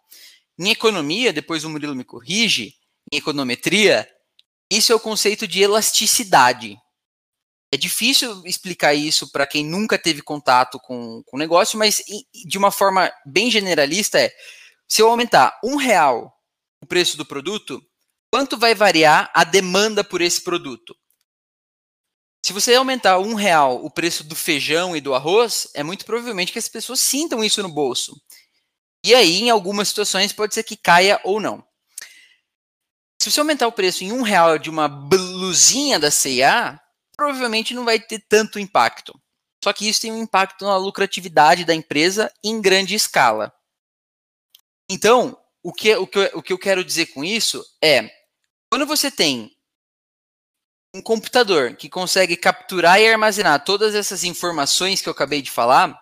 Em 0.59 0.69
economia, 0.69 1.33
depois 1.33 1.63
o 1.63 1.69
Murilo 1.69 1.95
me 1.95 2.03
corrige, 2.03 2.73
em 3.11 3.17
econometria, 3.17 4.09
isso 4.71 4.91
é 4.91 4.95
o 4.95 4.99
conceito 4.99 5.47
de 5.47 5.61
elasticidade. 5.61 6.77
É 7.71 7.75
difícil 7.75 8.43
explicar 8.45 8.93
isso 8.93 9.29
para 9.31 9.45
quem 9.45 9.65
nunca 9.65 9.97
teve 9.97 10.21
contato 10.21 10.79
com 10.79 11.21
o 11.31 11.37
negócio, 11.37 11.77
mas 11.77 12.01
de 12.45 12.57
uma 12.57 12.71
forma 12.71 13.11
bem 13.25 13.51
generalista 13.51 14.19
é, 14.19 14.31
se 14.87 15.01
eu 15.01 15.09
aumentar 15.09 15.59
um 15.63 15.75
real 15.75 16.33
o 16.81 16.85
preço 16.85 17.17
do 17.17 17.25
produto, 17.25 17.81
quanto 18.31 18.57
vai 18.57 18.73
variar 18.73 19.29
a 19.33 19.43
demanda 19.43 20.03
por 20.03 20.21
esse 20.21 20.41
produto? 20.41 20.95
Se 22.45 22.53
você 22.53 22.73
aumentar 22.75 23.19
um 23.19 23.33
real 23.33 23.83
o 23.83 23.91
preço 23.91 24.23
do 24.23 24.35
feijão 24.35 24.95
e 24.95 25.01
do 25.01 25.13
arroz, 25.13 25.67
é 25.73 25.83
muito 25.83 26.05
provavelmente 26.05 26.53
que 26.53 26.59
as 26.59 26.69
pessoas 26.69 27.01
sintam 27.01 27.43
isso 27.43 27.61
no 27.61 27.67
bolso. 27.67 28.15
E 29.03 29.13
aí, 29.13 29.41
em 29.41 29.49
algumas 29.49 29.89
situações, 29.89 30.31
pode 30.31 30.53
ser 30.53 30.63
que 30.63 30.77
caia 30.77 31.19
ou 31.25 31.41
não. 31.41 31.61
Se 33.21 33.29
você 33.29 33.41
aumentar 33.41 33.67
o 33.67 33.71
preço 33.73 34.05
em 34.05 34.13
um 34.13 34.21
real 34.21 34.57
de 34.57 34.69
uma 34.69 34.87
blusinha 34.87 35.99
da 35.99 36.09
C&A, 36.09 36.79
provavelmente 37.17 37.73
não 37.73 37.83
vai 37.83 37.99
ter 37.99 38.23
tanto 38.29 38.59
impacto. 38.59 39.19
Só 39.63 39.73
que 39.73 39.89
isso 39.89 40.01
tem 40.01 40.11
um 40.11 40.21
impacto 40.21 40.63
na 40.65 40.77
lucratividade 40.77 41.65
da 41.65 41.73
empresa 41.73 42.31
em 42.43 42.61
grande 42.61 42.93
escala. 42.93 43.51
Então, 44.89 45.37
o 45.63 45.73
que, 45.73 45.95
o 45.95 46.07
que, 46.07 46.31
o 46.35 46.41
que 46.41 46.53
eu 46.53 46.59
quero 46.59 46.85
dizer 46.85 47.07
com 47.07 47.23
isso 47.25 47.65
é, 47.83 48.09
quando 48.71 48.85
você 48.85 49.09
tem 49.09 49.51
um 50.95 51.01
computador 51.01 51.75
que 51.75 51.89
consegue 51.89 52.37
capturar 52.37 53.01
e 53.01 53.07
armazenar 53.07 53.63
todas 53.65 53.93
essas 53.93 54.23
informações 54.23 55.01
que 55.01 55.09
eu 55.09 55.11
acabei 55.11 55.41
de 55.41 55.51
falar 55.51 55.99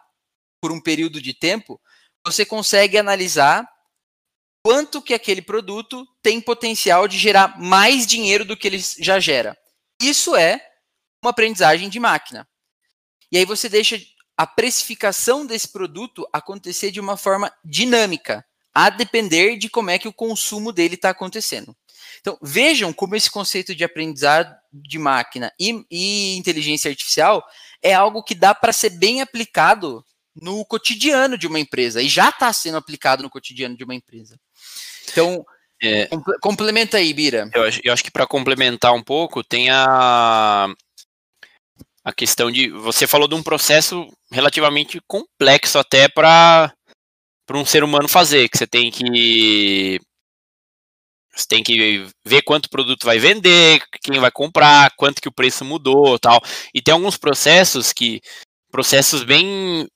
por 0.62 0.72
um 0.72 0.82
período 0.82 1.22
de 1.22 1.34
tempo, 1.34 1.82
você 2.26 2.46
consegue 2.46 2.98
analisar 2.98 3.68
quanto 4.64 5.02
que 5.02 5.14
aquele 5.14 5.42
produto 5.42 6.06
tem 6.22 6.42
potencial 6.42 7.08
de 7.08 7.18
gerar 7.18 7.60
mais 7.60 8.06
dinheiro 8.06 8.44
do 8.44 8.58
que 8.58 8.68
ele 8.68 8.80
já 9.00 9.20
gera. 9.20 9.58
Isso 10.02 10.36
é 10.36 10.75
uma 11.26 11.32
aprendizagem 11.32 11.90
de 11.90 12.00
máquina. 12.00 12.48
E 13.32 13.38
aí 13.38 13.46
você 13.46 13.68
deixa 13.68 14.00
a 14.38 14.46
precificação 14.46 15.46
desse 15.46 15.68
produto 15.70 16.28
acontecer 16.32 16.92
de 16.92 17.00
uma 17.00 17.18
forma 17.18 17.52
dinâmica, 17.64 18.46
a 18.74 18.90
depender 18.90 19.58
de 19.58 19.70
como 19.70 19.90
é 19.90 19.98
que 19.98 20.08
o 20.08 20.14
consumo 20.14 20.72
dele 20.72 20.96
está 20.96 21.10
acontecendo. 21.10 21.76
Então, 22.20 22.38
vejam 22.42 22.92
como 22.92 23.16
esse 23.16 23.30
conceito 23.30 23.74
de 23.74 23.84
aprendizado 23.84 24.54
de 24.74 25.00
máquina 25.00 25.52
e, 25.60 25.86
e 25.90 26.36
inteligência 26.36 26.90
artificial 26.90 27.44
é 27.82 27.94
algo 27.94 28.24
que 28.24 28.36
dá 28.36 28.54
para 28.54 28.74
ser 28.74 28.90
bem 28.90 29.22
aplicado 29.22 30.04
no 30.36 30.66
cotidiano 30.66 31.38
de 31.38 31.48
uma 31.48 31.60
empresa 31.60 32.02
e 32.02 32.10
já 32.10 32.30
está 32.30 32.52
sendo 32.52 32.78
aplicado 32.78 33.24
no 33.24 33.30
cotidiano 33.30 33.78
de 33.78 33.84
uma 33.84 33.96
empresa. 33.96 34.38
Então, 35.10 35.46
é, 35.82 36.10
complementa 36.42 36.98
aí, 36.98 37.14
Bira. 37.14 37.50
Eu 37.54 37.64
acho, 37.64 37.80
eu 37.84 37.94
acho 37.94 38.04
que 38.04 38.12
para 38.12 38.28
complementar 38.28 38.94
um 38.94 39.04
pouco, 39.04 39.44
tem 39.44 39.70
a, 39.70 40.68
a 42.06 42.14
questão 42.14 42.52
de. 42.52 42.70
Você 42.70 43.08
falou 43.08 43.28
de 43.28 43.34
um 43.34 43.42
processo 43.42 44.08
relativamente 44.32 45.02
complexo 45.08 45.80
até 45.80 46.08
para 46.08 46.72
um 47.52 47.66
ser 47.66 47.84
humano 47.84 48.08
fazer, 48.08 48.48
que 48.48 48.58
você 48.58 48.68
tem 48.68 48.92
que. 48.92 50.00
Você 51.36 51.48
tem 51.50 51.64
que 51.64 52.08
ver 52.26 52.44
quanto 52.44 52.70
produto 52.70 53.04
vai 53.06 53.20
vender, 53.20 53.82
quem 54.02 54.20
vai 54.22 54.32
comprar, 54.32 54.94
quanto 54.96 55.22
que 55.22 55.28
o 55.28 55.34
preço 55.34 55.66
mudou 55.66 56.18
tal. 56.20 56.40
E 56.74 56.82
tem 56.82 56.94
alguns 56.94 57.18
processos 57.18 57.92
que. 57.92 58.22
Processos 58.72 59.24
bem 59.24 59.88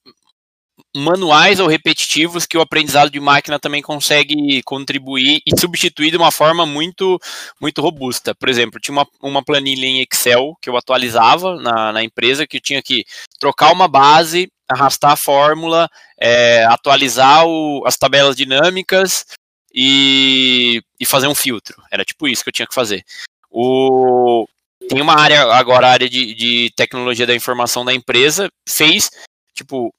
manuais 0.95 1.60
ou 1.60 1.67
repetitivos 1.67 2.45
que 2.45 2.58
o 2.58 2.62
aprendizado 2.62 3.12
de 3.12 3.19
máquina 3.19 3.60
também 3.60 3.82
consegue 3.82 4.62
contribuir 4.63 5.41
e 5.45 5.60
substituir 5.60 6.12
de 6.12 6.17
uma 6.17 6.32
forma 6.32 6.65
muito 6.65 7.19
muito 7.62 7.82
robusta. 7.82 8.34
Por 8.34 8.49
exemplo, 8.49 8.80
tinha 8.80 8.93
uma, 8.93 9.08
uma 9.21 9.43
planilha 9.43 9.86
em 9.86 10.02
Excel 10.02 10.56
que 10.62 10.69
eu 10.69 10.75
atualizava 10.75 11.56
na, 11.58 11.91
na 11.91 12.04
empresa 12.04 12.47
que 12.47 12.58
eu 12.58 12.62
tinha 12.62 12.82
que 12.82 13.06
trocar 13.39 13.71
uma 13.71 13.88
base, 13.88 14.52
arrastar 14.67 15.12
a 15.12 15.17
fórmula, 15.17 15.89
é, 16.19 16.65
atualizar 16.65 17.45
o, 17.45 17.84
as 17.86 17.95
tabelas 17.95 18.36
dinâmicas 18.36 19.25
e, 19.73 20.82
e 20.99 21.06
fazer 21.06 21.28
um 21.28 21.36
filtro. 21.36 21.75
Era 21.91 22.04
tipo 22.04 22.28
isso 22.28 22.43
que 22.43 22.49
eu 22.49 22.54
tinha 22.54 22.67
que 22.67 22.73
fazer. 22.73 23.04
O, 23.52 24.47
tem 24.88 25.02
uma 25.02 25.19
área 25.19 25.43
agora, 25.54 25.89
área 25.89 26.10
de, 26.10 26.34
de 26.34 26.71
tecnologia 26.75 27.28
da 27.28 27.36
informação 27.36 27.86
da 27.86 27.93
empresa, 27.93 28.49
fez 28.67 29.12
tipo 29.54 29.93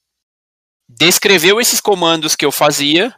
descreveu 0.99 1.61
esses 1.61 1.81
comandos 1.81 2.35
que 2.35 2.45
eu 2.45 2.51
fazia 2.51 3.15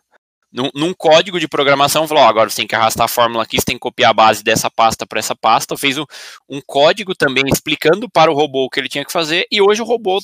num, 0.53 0.71
num 0.75 0.93
código 0.93 1.41
de 1.41 1.49
programação, 1.49 2.07
falou, 2.07 2.23
oh, 2.23 2.27
agora 2.27 2.51
você 2.51 2.57
tem 2.57 2.67
que 2.67 2.75
arrastar 2.75 3.07
a 3.07 3.09
fórmula 3.09 3.43
aqui, 3.43 3.57
você 3.59 3.65
tem 3.65 3.77
que 3.77 3.81
copiar 3.81 4.11
a 4.11 4.15
base 4.15 4.45
dessa 4.45 4.71
pasta 4.71 5.07
para 5.07 5.19
essa 5.19 5.35
pasta, 5.35 5.77
fez 5.77 5.97
um, 5.97 6.05
um 6.49 6.61
código 6.61 7.15
também 7.15 7.45
explicando 7.51 8.09
para 8.11 8.31
o 8.31 8.35
robô 8.35 8.67
o 8.67 8.71
que 8.71 8.79
ele 8.79 8.89
tinha 8.89 9.05
que 9.05 9.13
fazer, 9.13 9.47
e 9.51 9.63
hoje 9.63 9.81
o 9.81 9.87
robô 9.87 10.19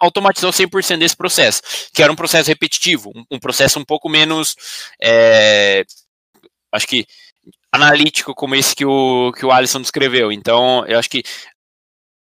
automatizou 0.00 0.50
100% 0.50 0.98
desse 0.98 1.16
processo, 1.16 1.60
que 1.92 2.02
era 2.02 2.12
um 2.12 2.16
processo 2.16 2.48
repetitivo, 2.48 3.10
um, 3.14 3.24
um 3.32 3.38
processo 3.40 3.78
um 3.80 3.84
pouco 3.84 4.08
menos, 4.08 4.54
é, 5.02 5.84
acho 6.72 6.86
que, 6.86 7.04
analítico 7.72 8.34
como 8.34 8.54
esse 8.54 8.74
que 8.74 8.86
o, 8.86 9.32
que 9.32 9.44
o 9.44 9.50
Alisson 9.50 9.80
descreveu. 9.80 10.30
Então, 10.30 10.86
eu 10.86 10.96
acho 10.96 11.10
que 11.10 11.24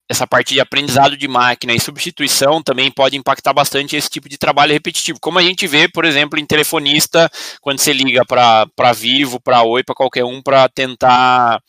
essa 0.08 0.26
parte 0.26 0.54
de 0.54 0.60
aprendizado 0.60 1.16
de 1.16 1.28
máquina 1.28 1.74
e 1.74 1.80
substituição 1.80 2.62
também 2.62 2.90
pode 2.90 3.16
impactar 3.16 3.52
bastante 3.52 3.94
esse 3.94 4.08
tipo 4.08 4.26
de 4.28 4.38
trabalho 4.38 4.72
repetitivo. 4.72 5.20
Como 5.20 5.38
a 5.38 5.42
gente 5.42 5.66
vê, 5.66 5.86
por 5.86 6.06
exemplo, 6.06 6.38
em 6.38 6.46
telefonista, 6.46 7.30
quando 7.60 7.78
você 7.78 7.92
liga 7.92 8.24
para 8.24 8.92
Vivo, 8.94 9.38
para 9.38 9.62
Oi, 9.62 9.84
para 9.84 9.94
qualquer 9.94 10.24
um 10.24 10.40
para 10.40 10.66
tentar 10.70 11.62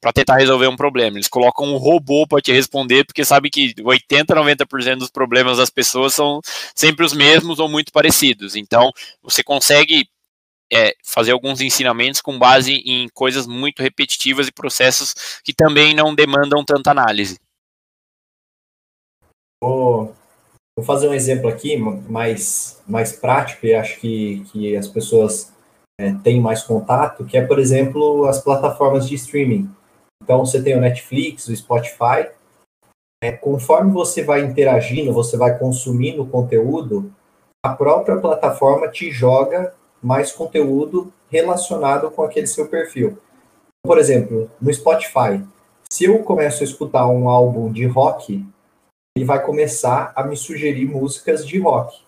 para 0.00 0.12
tentar 0.12 0.36
resolver 0.36 0.66
um 0.66 0.76
problema. 0.76 1.16
Eles 1.16 1.28
colocam 1.28 1.66
um 1.66 1.76
robô 1.76 2.26
para 2.26 2.40
te 2.40 2.50
responder, 2.52 3.04
porque 3.04 3.24
sabe 3.24 3.50
que 3.50 3.72
80, 3.80 4.34
90% 4.34 4.96
dos 4.96 5.10
problemas 5.10 5.58
das 5.58 5.70
pessoas 5.70 6.12
são 6.12 6.40
sempre 6.74 7.04
os 7.04 7.12
mesmos 7.12 7.60
ou 7.60 7.68
muito 7.68 7.92
parecidos. 7.92 8.56
Então, 8.56 8.90
você 9.22 9.44
consegue 9.44 10.08
é, 10.72 10.92
fazer 11.04 11.30
alguns 11.30 11.60
ensinamentos 11.60 12.20
com 12.20 12.36
base 12.36 12.72
em 12.84 13.08
coisas 13.14 13.46
muito 13.46 13.80
repetitivas 13.80 14.48
e 14.48 14.52
processos 14.52 15.14
que 15.44 15.54
também 15.54 15.94
não 15.94 16.14
demandam 16.14 16.64
tanta 16.64 16.90
análise. 16.90 17.38
Vou, 19.62 20.14
vou 20.76 20.84
fazer 20.84 21.08
um 21.08 21.14
exemplo 21.14 21.48
aqui 21.48 21.76
mais, 21.76 22.82
mais 22.86 23.12
prático 23.12 23.66
e 23.66 23.74
acho 23.74 23.98
que, 24.00 24.44
que 24.52 24.76
as 24.76 24.86
pessoas 24.88 25.52
é, 25.98 26.12
têm 26.22 26.40
mais 26.40 26.62
contato, 26.62 27.24
que 27.24 27.38
é, 27.38 27.44
por 27.44 27.58
exemplo, 27.58 28.26
as 28.26 28.40
plataformas 28.40 29.08
de 29.08 29.14
streaming. 29.14 29.70
Então, 30.22 30.44
você 30.44 30.62
tem 30.62 30.76
o 30.76 30.80
Netflix, 30.80 31.48
o 31.48 31.56
Spotify. 31.56 32.30
É, 33.22 33.32
conforme 33.32 33.92
você 33.92 34.22
vai 34.22 34.42
interagindo, 34.42 35.12
você 35.12 35.36
vai 35.36 35.58
consumindo 35.58 36.26
conteúdo, 36.26 37.12
a 37.64 37.70
própria 37.70 38.18
plataforma 38.18 38.88
te 38.88 39.10
joga 39.10 39.74
mais 40.02 40.32
conteúdo 40.32 41.12
relacionado 41.30 42.10
com 42.10 42.22
aquele 42.22 42.46
seu 42.46 42.68
perfil. 42.68 43.18
Por 43.84 43.98
exemplo, 43.98 44.50
no 44.60 44.72
Spotify, 44.72 45.42
se 45.90 46.04
eu 46.04 46.22
começo 46.22 46.62
a 46.62 46.66
escutar 46.66 47.06
um 47.06 47.28
álbum 47.28 47.72
de 47.72 47.86
rock, 47.86 48.44
ele 49.16 49.24
vai 49.24 49.42
começar 49.42 50.12
a 50.14 50.22
me 50.22 50.36
sugerir 50.36 50.86
músicas 50.86 51.46
de 51.46 51.58
rock. 51.58 52.04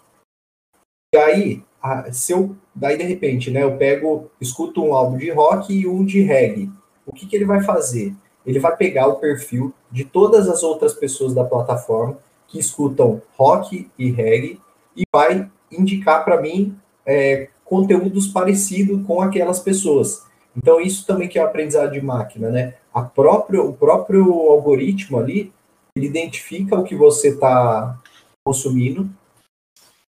E 1.14 1.16
aí, 1.16 1.64
se 2.12 2.32
eu, 2.32 2.54
daí 2.74 2.98
de 2.98 3.04
repente, 3.04 3.50
né, 3.50 3.62
eu 3.62 3.78
pego, 3.78 4.30
escuto 4.38 4.84
um 4.84 4.92
álbum 4.92 5.16
de 5.16 5.30
rock 5.30 5.72
e 5.72 5.88
um 5.88 6.04
de 6.04 6.20
reggae. 6.20 6.70
O 7.06 7.12
que, 7.14 7.26
que 7.26 7.34
ele 7.34 7.46
vai 7.46 7.62
fazer? 7.62 8.14
Ele 8.44 8.60
vai 8.60 8.76
pegar 8.76 9.06
o 9.06 9.16
perfil 9.16 9.72
de 9.90 10.04
todas 10.04 10.50
as 10.50 10.62
outras 10.62 10.92
pessoas 10.92 11.32
da 11.32 11.42
plataforma 11.44 12.18
que 12.46 12.58
escutam 12.58 13.22
rock 13.38 13.90
e 13.98 14.10
reggae 14.10 14.60
e 14.94 15.04
vai 15.10 15.50
indicar 15.72 16.26
para 16.26 16.40
mim 16.40 16.76
é, 17.06 17.48
conteúdos 17.64 18.28
parecidos 18.28 19.06
com 19.06 19.22
aquelas 19.22 19.60
pessoas. 19.60 20.26
Então, 20.54 20.78
isso 20.78 21.06
também 21.06 21.26
que 21.26 21.38
é 21.38 21.42
o 21.42 21.46
aprendizado 21.46 21.92
de 21.92 22.02
máquina, 22.02 22.50
né? 22.50 22.74
A 22.92 23.00
próprio, 23.00 23.66
o 23.66 23.72
próprio 23.72 24.24
algoritmo 24.50 25.18
ali, 25.18 25.52
ele 25.98 26.06
identifica 26.06 26.78
o 26.78 26.84
que 26.84 26.94
você 26.94 27.30
está 27.30 27.98
consumindo, 28.46 29.10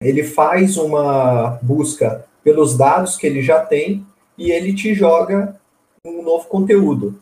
ele 0.01 0.23
faz 0.23 0.77
uma 0.77 1.59
busca 1.63 2.25
pelos 2.45 2.77
dados 2.77 3.17
que 3.17 3.27
ele 3.27 3.43
já 3.43 3.65
tem 3.65 4.07
e 4.37 4.51
ele 4.51 4.75
te 4.75 4.95
joga 4.95 5.59
um 6.05 6.23
novo 6.23 6.47
conteúdo. 6.47 7.19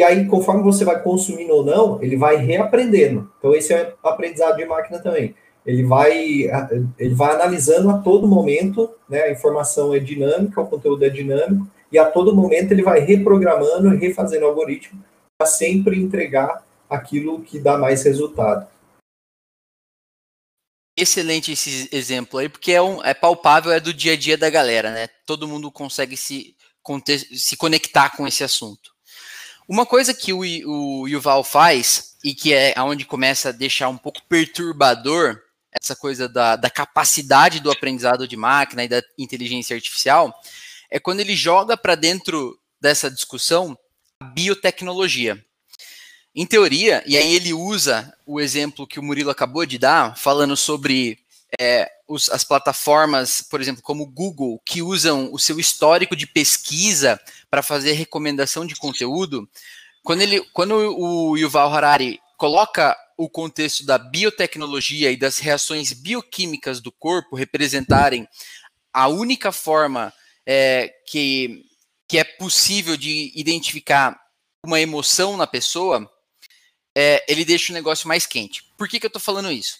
E 0.00 0.02
aí, 0.02 0.26
conforme 0.26 0.62
você 0.62 0.84
vai 0.84 1.00
consumindo 1.02 1.52
ou 1.52 1.64
não, 1.64 2.02
ele 2.02 2.16
vai 2.16 2.36
reaprendendo. 2.36 3.30
Então, 3.38 3.54
esse 3.54 3.72
é 3.72 3.94
o 4.02 4.08
aprendizado 4.08 4.56
de 4.56 4.64
máquina 4.64 4.98
também. 4.98 5.34
Ele 5.64 5.84
vai, 5.84 6.50
ele 6.98 7.14
vai 7.14 7.34
analisando 7.34 7.90
a 7.90 7.98
todo 7.98 8.26
momento, 8.26 8.90
né? 9.08 9.22
A 9.22 9.30
informação 9.30 9.94
é 9.94 9.98
dinâmica, 9.98 10.60
o 10.60 10.66
conteúdo 10.66 11.04
é 11.04 11.08
dinâmico, 11.08 11.66
e 11.92 11.98
a 11.98 12.06
todo 12.06 12.34
momento 12.34 12.72
ele 12.72 12.82
vai 12.82 13.00
reprogramando 13.00 13.88
refazendo 13.90 14.44
o 14.44 14.48
algoritmo 14.48 15.00
para 15.38 15.46
sempre 15.46 16.00
entregar 16.00 16.64
aquilo 16.94 17.42
que 17.42 17.58
dá 17.58 17.76
mais 17.76 18.02
resultado. 18.04 18.68
Excelente 20.96 21.52
esse 21.52 21.88
exemplo 21.90 22.38
aí, 22.38 22.48
porque 22.48 22.72
é, 22.72 22.80
um, 22.80 23.02
é 23.02 23.12
palpável, 23.12 23.72
é 23.72 23.80
do 23.80 23.92
dia 23.92 24.12
a 24.12 24.16
dia 24.16 24.38
da 24.38 24.48
galera, 24.48 24.92
né? 24.92 25.08
Todo 25.26 25.48
mundo 25.48 25.70
consegue 25.70 26.16
se, 26.16 26.56
se 27.36 27.56
conectar 27.56 28.10
com 28.16 28.26
esse 28.26 28.44
assunto. 28.44 28.94
Uma 29.68 29.84
coisa 29.84 30.14
que 30.14 30.32
o, 30.32 30.40
o 30.40 31.08
Yuval 31.08 31.42
faz, 31.42 32.14
e 32.24 32.34
que 32.34 32.54
é 32.54 32.74
onde 32.78 33.04
começa 33.04 33.50
a 33.50 33.52
deixar 33.52 33.88
um 33.88 33.98
pouco 33.98 34.22
perturbador 34.28 35.42
essa 35.70 35.94
coisa 35.94 36.28
da, 36.28 36.56
da 36.56 36.70
capacidade 36.70 37.60
do 37.60 37.70
aprendizado 37.70 38.26
de 38.26 38.36
máquina 38.36 38.84
e 38.84 38.88
da 38.88 39.02
inteligência 39.18 39.74
artificial, 39.74 40.32
é 40.90 40.98
quando 40.98 41.20
ele 41.20 41.34
joga 41.34 41.76
para 41.76 41.94
dentro 41.94 42.58
dessa 42.80 43.10
discussão 43.10 43.76
a 44.20 44.24
biotecnologia. 44.26 45.44
Em 46.34 46.44
teoria, 46.44 47.02
e 47.06 47.16
aí 47.16 47.34
ele 47.34 47.52
usa 47.52 48.12
o 48.26 48.40
exemplo 48.40 48.86
que 48.86 48.98
o 48.98 49.02
Murilo 49.02 49.30
acabou 49.30 49.64
de 49.64 49.78
dar, 49.78 50.16
falando 50.16 50.56
sobre 50.56 51.18
é, 51.60 51.88
os, 52.08 52.28
as 52.28 52.42
plataformas, 52.42 53.40
por 53.40 53.60
exemplo, 53.60 53.82
como 53.82 54.02
o 54.02 54.10
Google, 54.10 54.60
que 54.64 54.82
usam 54.82 55.30
o 55.32 55.38
seu 55.38 55.60
histórico 55.60 56.16
de 56.16 56.26
pesquisa 56.26 57.20
para 57.48 57.62
fazer 57.62 57.92
recomendação 57.92 58.66
de 58.66 58.74
conteúdo. 58.74 59.48
Quando, 60.02 60.22
ele, 60.22 60.40
quando 60.52 60.74
o 60.74 61.36
Yuval 61.36 61.72
Harari 61.72 62.20
coloca 62.36 62.96
o 63.16 63.28
contexto 63.28 63.86
da 63.86 63.96
biotecnologia 63.96 65.12
e 65.12 65.16
das 65.16 65.38
reações 65.38 65.92
bioquímicas 65.92 66.80
do 66.80 66.90
corpo 66.90 67.36
representarem 67.36 68.26
a 68.92 69.06
única 69.06 69.52
forma 69.52 70.12
é, 70.44 70.92
que, 71.06 71.64
que 72.08 72.18
é 72.18 72.24
possível 72.24 72.96
de 72.96 73.32
identificar 73.34 74.20
uma 74.64 74.80
emoção 74.80 75.36
na 75.36 75.46
pessoa, 75.46 76.10
é, 76.96 77.24
ele 77.28 77.44
deixa 77.44 77.72
o 77.72 77.74
negócio 77.74 78.06
mais 78.06 78.26
quente. 78.26 78.62
Por 78.76 78.88
que, 78.88 79.00
que 79.00 79.06
eu 79.06 79.08
estou 79.08 79.20
falando 79.20 79.50
isso? 79.50 79.78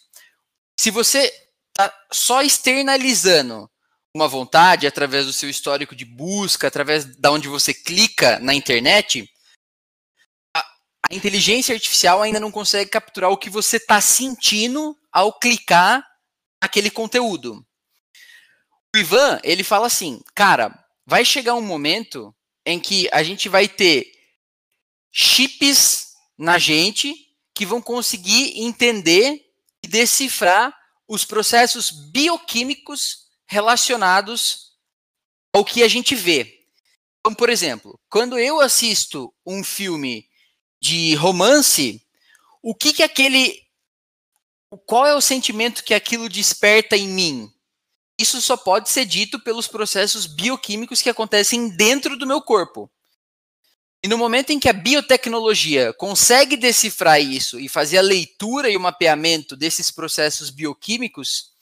Se 0.79 0.91
você 0.91 1.33
está 1.71 1.93
só 2.13 2.43
externalizando 2.43 3.71
uma 4.15 4.29
vontade 4.29 4.87
através 4.87 5.27
do 5.27 5.33
seu 5.33 5.51
histórico 5.51 5.95
de 5.95 6.05
busca, 6.05 6.69
através 6.69 7.05
da 7.17 7.31
onde 7.33 7.49
você 7.49 7.75
clica 7.75 8.39
na 8.39 8.55
internet, 8.55 9.29
a, 10.57 10.61
a 11.11 11.15
inteligência 11.15 11.75
artificial 11.75 12.23
ainda 12.23 12.39
não 12.39 12.51
consegue 12.51 12.91
capturar 12.91 13.31
o 13.31 13.37
que 13.37 13.51
você 13.51 13.77
está 13.77 14.01
sentindo 14.01 14.97
ao 15.13 15.37
clicar 15.39 16.05
naquele 16.63 16.91
conteúdo. 16.91 17.65
O 18.95 18.99
Ivan, 18.99 19.41
ele 19.43 19.65
fala 19.65 19.89
assim, 19.89 20.21
cara, 20.35 20.73
vai 21.05 21.25
chegar 21.25 21.55
um 21.55 21.61
momento 21.61 22.35
em 22.65 22.79
que 22.79 23.09
a 23.13 23.23
gente 23.23 23.49
vai 23.49 23.69
ter 23.69 24.11
chips 25.13 26.04
na 26.37 26.59
gente 26.59 27.15
que 27.55 27.65
vão 27.65 27.81
conseguir 27.81 28.61
entender 28.61 29.45
e 29.83 29.89
decifrar 29.89 30.77
os 31.07 31.25
processos 31.25 31.91
bioquímicos 31.91 33.27
relacionados 33.47 34.73
ao 35.53 35.65
que 35.65 35.83
a 35.83 35.89
gente 35.89 36.15
vê. 36.15 36.67
Então, 37.21 37.35
por 37.35 37.49
exemplo, 37.49 37.99
quando 38.09 38.39
eu 38.39 38.61
assisto 38.61 39.33
um 39.47 39.63
filme 39.63 40.29
de 40.81 41.15
romance, 41.15 42.05
o 42.63 42.75
que 42.75 42.93
que 42.93 43.03
aquele 43.03 43.63
qual 44.87 45.07
é 45.07 45.15
o 45.15 45.21
sentimento 45.21 45.85
que 45.85 45.95
aquilo 45.95 46.29
desperta 46.29 46.97
em 46.97 47.07
mim? 47.07 47.55
isso 48.19 48.41
só 48.41 48.57
pode 48.57 48.89
ser 48.91 49.05
dito 49.05 49.41
pelos 49.41 49.67
processos 49.67 50.27
bioquímicos 50.27 51.03
que 51.03 51.11
acontecem 51.11 51.69
dentro 51.69 52.17
do 52.17 52.27
meu 52.27 52.41
corpo. 52.41 52.91
E 54.05 54.07
no 54.07 54.19
momento 54.19 54.51
em 54.51 54.61
que 54.61 54.69
a 54.69 54.73
biotecnologia 54.75 55.95
consegue 55.95 56.59
decifrar 56.59 57.23
isso 57.23 57.59
e 57.59 57.71
fazer 57.71 57.97
a 57.97 58.03
leitura 58.03 58.69
e 58.69 58.77
o 58.77 58.81
mapeamento 58.81 59.57
desses 59.57 59.91
processos 59.91 60.51
bioquímicos, 60.51 61.55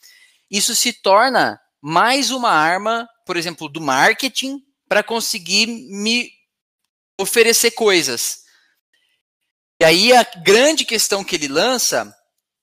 isso 0.51 0.75
se 0.75 0.91
torna 0.91 1.57
mais 1.81 2.31
uma 2.31 2.49
arma, 2.49 3.07
por 3.25 3.37
exemplo, 3.37 3.69
do 3.69 3.79
marketing 3.79 4.61
para 4.89 5.01
conseguir 5.01 5.67
me 5.67 6.33
oferecer 7.17 7.71
coisas. 7.71 8.43
E 9.81 9.85
aí 9.85 10.11
a 10.11 10.23
grande 10.23 10.83
questão 10.83 11.23
que 11.23 11.37
ele 11.37 11.47
lança 11.47 12.13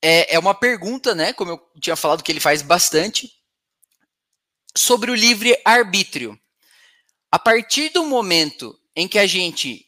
é, 0.02 0.34
é 0.34 0.38
uma 0.38 0.54
pergunta, 0.54 1.14
né? 1.14 1.32
Como 1.32 1.52
eu 1.52 1.60
tinha 1.80 1.96
falado 1.96 2.22
que 2.22 2.30
ele 2.30 2.38
faz 2.38 2.60
bastante, 2.60 3.32
sobre 4.76 5.10
o 5.10 5.14
livre 5.14 5.58
arbítrio. 5.64 6.38
A 7.32 7.38
partir 7.38 7.88
do 7.88 8.04
momento 8.04 8.78
em 8.94 9.06
que 9.06 9.18
a 9.18 9.26
gente 9.26 9.86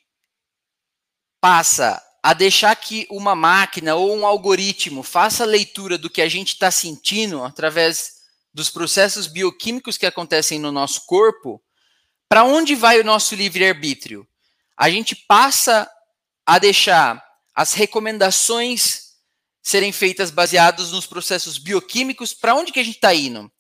passa 1.41 2.03
a 2.23 2.35
deixar 2.35 2.75
que 2.77 3.07
uma 3.11 3.35
máquina 3.35 3.97
ou 3.97 4.17
um 4.17 4.25
algoritmo 4.25 5.03
faça 5.03 5.43
a 5.43 5.47
leitura 5.47 5.99
do 5.99 6.09
que 6.09 6.23
a 6.23 6.29
gente 6.29 6.51
está 6.51 6.71
sentindo 6.71 7.43
através 7.43 8.23
dos 8.55 8.71
processos 8.71 9.27
bioquímicos 9.27 9.99
que 9.99 10.07
acontecem 10.07 10.59
no 10.61 10.71
nosso 10.71 11.05
corpo, 11.07 11.61
para 12.29 12.45
onde 12.45 12.75
vai 12.75 13.01
o 13.01 13.05
nosso 13.05 13.35
livre-arbítrio? 13.35 14.27
A 14.77 14.89
gente 14.89 15.17
passa 15.17 15.91
a 16.47 16.59
deixar 16.59 17.23
as 17.55 17.73
recomendações 17.73 19.13
serem 19.63 19.93
feitas 19.93 20.31
baseadas 20.31 20.93
nos 20.93 21.07
processos 21.07 21.59
bioquímicos, 21.59 22.35
para 22.35 22.55
onde 22.55 22.73
que 22.73 22.81
a 22.81 22.85
gente 22.85 22.97
está 22.97 23.15
indo? 23.15 23.51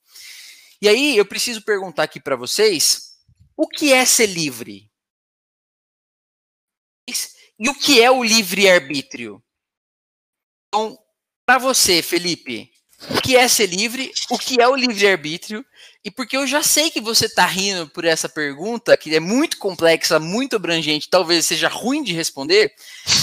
E 0.80 0.88
aí 0.88 1.16
eu 1.16 1.24
preciso 1.24 1.62
perguntar 1.62 2.03
aqui 2.05 2.20
para 2.20 2.36
vocês, 2.36 3.12
o 3.57 3.68
que 3.68 3.93
é 3.93 4.05
ser 4.05 4.26
livre? 4.26 4.91
E 7.09 7.69
o 7.69 7.75
que 7.75 8.03
é 8.03 8.11
o 8.11 8.23
livre-arbítrio? 8.23 9.43
Então, 10.69 10.99
para 11.45 11.59
você, 11.59 12.03
Felipe, 12.03 12.71
o 13.11 13.21
que 13.21 13.37
é 13.37 13.47
ser 13.49 13.67
livre? 13.67 14.13
O 14.31 14.39
que 14.39 14.61
é 14.61 14.69
o 14.69 14.77
livre-arbítrio? 14.77 15.65
E 16.05 16.11
porque 16.11 16.37
eu 16.37 16.47
já 16.47 16.63
sei 16.63 16.91
que 16.91 17.01
você 17.01 17.27
está 17.27 17.45
rindo 17.45 17.89
por 17.89 18.05
essa 18.05 18.29
pergunta, 18.29 18.97
que 18.97 19.15
é 19.15 19.21
muito 19.21 19.59
complexa, 19.59 20.19
muito 20.19 20.57
abrangente, 20.57 21.11
talvez 21.11 21.47
seja 21.47 21.69
ruim 21.69 22.03
de 22.03 22.13
responder, 22.13 22.73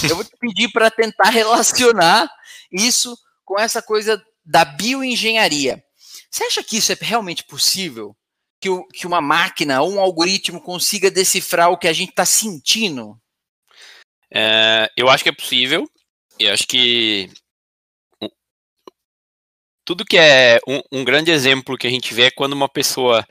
eu 0.03 0.15
vou 0.15 0.23
te 0.23 0.35
pedir 0.39 0.69
para 0.71 0.91
tentar 0.91 1.29
relacionar 1.31 2.29
isso 2.71 3.17
com 3.45 3.59
essa 3.59 3.81
coisa 3.81 4.21
da 4.45 4.63
bioengenharia. 4.63 5.83
Você 6.29 6.43
acha 6.43 6.63
que 6.63 6.77
isso 6.77 6.91
é 6.91 6.97
realmente 6.99 7.43
possível? 7.43 8.15
Que, 8.61 8.69
o, 8.69 8.85
que 8.87 9.07
uma 9.07 9.21
máquina 9.21 9.81
ou 9.81 9.93
um 9.93 9.99
algoritmo 9.99 10.61
consiga 10.61 11.09
decifrar 11.09 11.71
o 11.71 11.77
que 11.77 11.87
a 11.87 11.93
gente 11.93 12.09
está 12.09 12.25
sentindo? 12.25 13.19
É, 14.33 14.89
eu 14.95 15.09
acho 15.09 15.23
que 15.23 15.29
é 15.29 15.33
possível. 15.33 15.89
Eu 16.39 16.53
acho 16.53 16.67
que 16.67 17.29
tudo 19.85 20.05
que 20.05 20.17
é 20.17 20.59
um, 20.67 20.81
um, 20.91 21.03
grande 21.03 21.31
exemplo 21.31 21.77
que 21.77 21.87
a 21.87 21.89
gente 21.89 22.13
vê 22.13 22.25
é 22.25 22.31
quando 22.31 22.53
uma 22.53 22.69
pessoa 22.69 23.25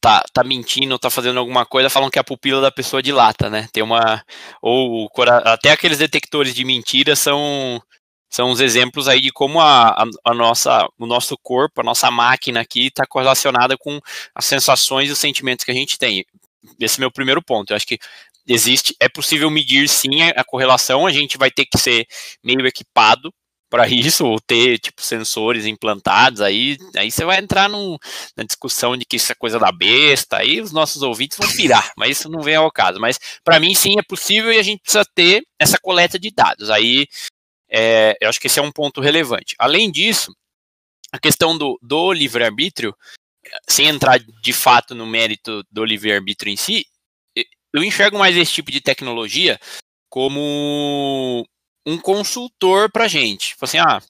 tá, 0.00 0.22
tá 0.32 0.44
mentindo, 0.44 0.98
tá 0.98 1.08
fazendo 1.10 1.38
alguma 1.38 1.64
coisa, 1.64 1.88
falam 1.88 2.10
que 2.10 2.18
a 2.18 2.24
pupila 2.24 2.60
da 2.60 2.70
pessoa 2.70 3.02
dilata, 3.02 3.48
né? 3.48 3.68
Tem 3.72 3.82
uma 3.82 4.22
ou 4.60 5.10
até 5.44 5.70
aqueles 5.70 5.98
detectores 5.98 6.54
de 6.54 6.64
mentira 6.64 7.16
são 7.16 7.80
são 8.28 8.50
os 8.50 8.60
exemplos 8.60 9.08
aí 9.08 9.20
de 9.20 9.30
como 9.30 9.60
a, 9.60 9.88
a, 9.90 10.04
a 10.24 10.34
nossa, 10.34 10.86
o 10.98 11.06
nosso 11.06 11.38
corpo, 11.38 11.80
a 11.80 11.84
nossa 11.84 12.10
máquina 12.10 12.60
aqui 12.60 12.88
está 12.88 13.06
correlacionada 13.06 13.78
com 13.78 14.00
as 14.34 14.44
sensações 14.44 15.08
e 15.08 15.12
os 15.12 15.18
sentimentos 15.18 15.64
que 15.64 15.70
a 15.70 15.74
gente 15.74 15.98
tem. 15.98 16.26
Esse 16.78 16.98
é 16.98 17.00
meu 17.00 17.10
primeiro 17.10 17.42
ponto. 17.42 17.70
Eu 17.70 17.76
acho 17.76 17.86
que 17.86 17.98
existe, 18.46 18.94
é 19.00 19.08
possível 19.08 19.50
medir 19.50 19.88
sim 19.88 20.22
a, 20.22 20.44
correlação, 20.44 21.06
a 21.06 21.12
gente 21.12 21.36
vai 21.36 21.50
ter 21.50 21.66
que 21.66 21.78
ser 21.78 22.06
meio 22.42 22.66
equipado 22.66 23.32
para 23.68 23.88
isso, 23.88 24.24
ou 24.24 24.40
ter 24.40 24.78
tipo 24.78 25.02
sensores 25.02 25.66
implantados, 25.66 26.40
aí, 26.40 26.76
aí 26.96 27.10
você 27.10 27.24
vai 27.24 27.38
entrar 27.38 27.68
num, 27.68 27.96
na 28.36 28.44
discussão 28.44 28.96
de 28.96 29.04
que 29.04 29.16
isso 29.16 29.32
é 29.32 29.34
coisa 29.34 29.58
da 29.58 29.72
besta, 29.72 30.38
aí 30.38 30.60
os 30.60 30.72
nossos 30.72 31.02
ouvintes 31.02 31.38
vão 31.38 31.48
pirar, 31.56 31.92
mas 31.96 32.18
isso 32.18 32.28
não 32.28 32.40
vem 32.40 32.54
ao 32.54 32.70
caso. 32.70 33.00
Mas 33.00 33.18
para 33.44 33.58
mim 33.58 33.74
sim 33.74 33.98
é 33.98 34.02
possível 34.02 34.52
e 34.52 34.58
a 34.58 34.62
gente 34.62 34.80
precisa 34.82 35.04
ter 35.14 35.42
essa 35.58 35.78
coleta 35.78 36.18
de 36.18 36.30
dados. 36.30 36.70
Aí 36.70 37.06
é, 37.68 38.16
eu 38.20 38.28
acho 38.28 38.40
que 38.40 38.46
esse 38.46 38.58
é 38.58 38.62
um 38.62 38.72
ponto 38.72 39.00
relevante. 39.00 39.54
Além 39.58 39.90
disso, 39.90 40.32
a 41.12 41.18
questão 41.18 41.56
do, 41.56 41.78
do 41.82 42.12
livre-arbítrio, 42.12 42.94
sem 43.68 43.88
entrar 43.88 44.18
de 44.18 44.52
fato 44.52 44.94
no 44.94 45.06
mérito 45.06 45.64
do 45.70 45.84
livre-arbítrio 45.84 46.52
em 46.52 46.56
si, 46.56 46.86
eu 47.76 47.84
enxergo 47.84 48.18
mais 48.18 48.36
esse 48.36 48.52
tipo 48.52 48.70
de 48.70 48.80
tecnologia 48.80 49.58
como 50.08 51.46
um 51.86 51.98
consultor 51.98 52.90
para 52.90 53.08
gente. 53.08 53.50
Tipo 53.50 53.64
assim, 53.64 53.78
ah, 53.78 54.00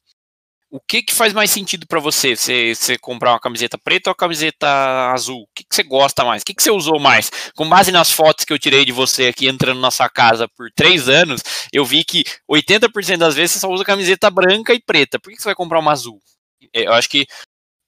o 0.71 0.81
que, 0.81 1.03
que 1.03 1.15
faz 1.15 1.33
mais 1.33 1.51
sentido 1.51 1.87
para 1.87 2.01
você? 2.01 2.37
você? 2.37 2.75
Você 2.75 2.99
comprar 2.99 3.33
uma 3.33 3.41
camiseta 3.41 3.79
preta 3.79 4.11
ou 4.11 4.13
a 4.13 4.17
camiseta 4.17 4.67
azul? 5.13 5.43
O 5.43 5.49
que, 5.55 5.65
que 5.65 5.75
você 5.75 5.83
gosta 5.83 6.25
mais? 6.25 6.43
O 6.43 6.45
que, 6.45 6.55
que 6.55 6.63
você 6.63 6.71
usou 6.71 6.99
mais? 6.99 7.31
Com 7.55 7.69
base 7.69 7.93
nas 7.93 8.11
fotos 8.11 8.45
que 8.45 8.53
eu 8.53 8.59
tirei 8.59 8.85
de 8.85 8.93
você 8.93 9.29
aqui 9.29 9.47
entrando 9.47 9.81
na 9.81 9.91
sua 9.91 10.09
casa 10.09 10.49
por 10.49 10.71
três 10.75 11.09
anos, 11.09 11.41
eu 11.73 11.85
vi 11.85 12.05
que 12.05 12.25
80% 12.51 13.19
das 13.19 13.35
vezes 13.35 13.53
você 13.53 13.61
só 13.61 13.69
usa 13.71 13.85
camiseta 13.85 14.31
branca 14.31 14.75
e 14.75 14.81
preta. 14.81 15.19
Por 15.21 15.31
que, 15.31 15.37
que 15.37 15.43
você 15.43 15.49
vai 15.49 15.55
comprar 15.55 15.79
uma 15.79 15.93
azul? 15.93 16.21
É, 16.75 16.87
eu 16.87 16.93
acho 16.93 17.09
que 17.09 17.27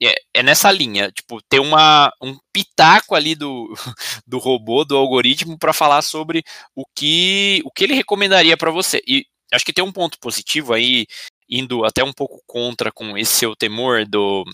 é, 0.03 0.15
é, 0.35 0.43
nessa 0.43 0.71
linha, 0.71 1.11
tipo, 1.11 1.41
ter 1.43 1.59
uma, 1.61 2.13
um 2.23 2.37
pitaco 2.53 3.15
ali 3.15 3.35
do, 3.35 3.75
do 4.27 4.39
robô, 4.39 4.85
do 4.85 4.97
algoritmo, 4.97 5.59
para 5.59 5.73
falar 5.73 6.03
sobre 6.03 6.45
o 6.75 6.85
que, 6.95 7.61
o 7.65 7.71
que 7.71 7.85
ele 7.85 7.95
recomendaria 7.95 8.57
para 8.57 8.71
você. 8.71 9.03
E 9.07 9.27
acho 9.53 9.65
que 9.65 9.73
tem 9.73 9.85
um 9.85 9.93
ponto 9.93 10.19
positivo 10.21 10.73
aí, 10.73 11.07
indo 11.49 11.85
até 11.85 12.05
um 12.05 12.13
pouco 12.13 12.43
contra 12.47 12.93
com 12.93 13.17
esse 13.17 13.33
seu 13.33 13.57
temor 13.57 14.07
do, 14.07 14.45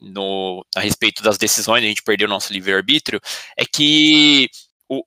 no, 0.00 0.64
a 0.74 0.80
respeito 0.80 1.22
das 1.22 1.38
decisões, 1.38 1.82
a 1.82 1.86
gente 1.86 2.02
perdeu 2.02 2.26
o 2.26 2.30
nosso 2.30 2.52
livre-arbítrio, 2.52 3.20
é 3.56 3.64
que 3.64 4.48
o, 4.88 5.02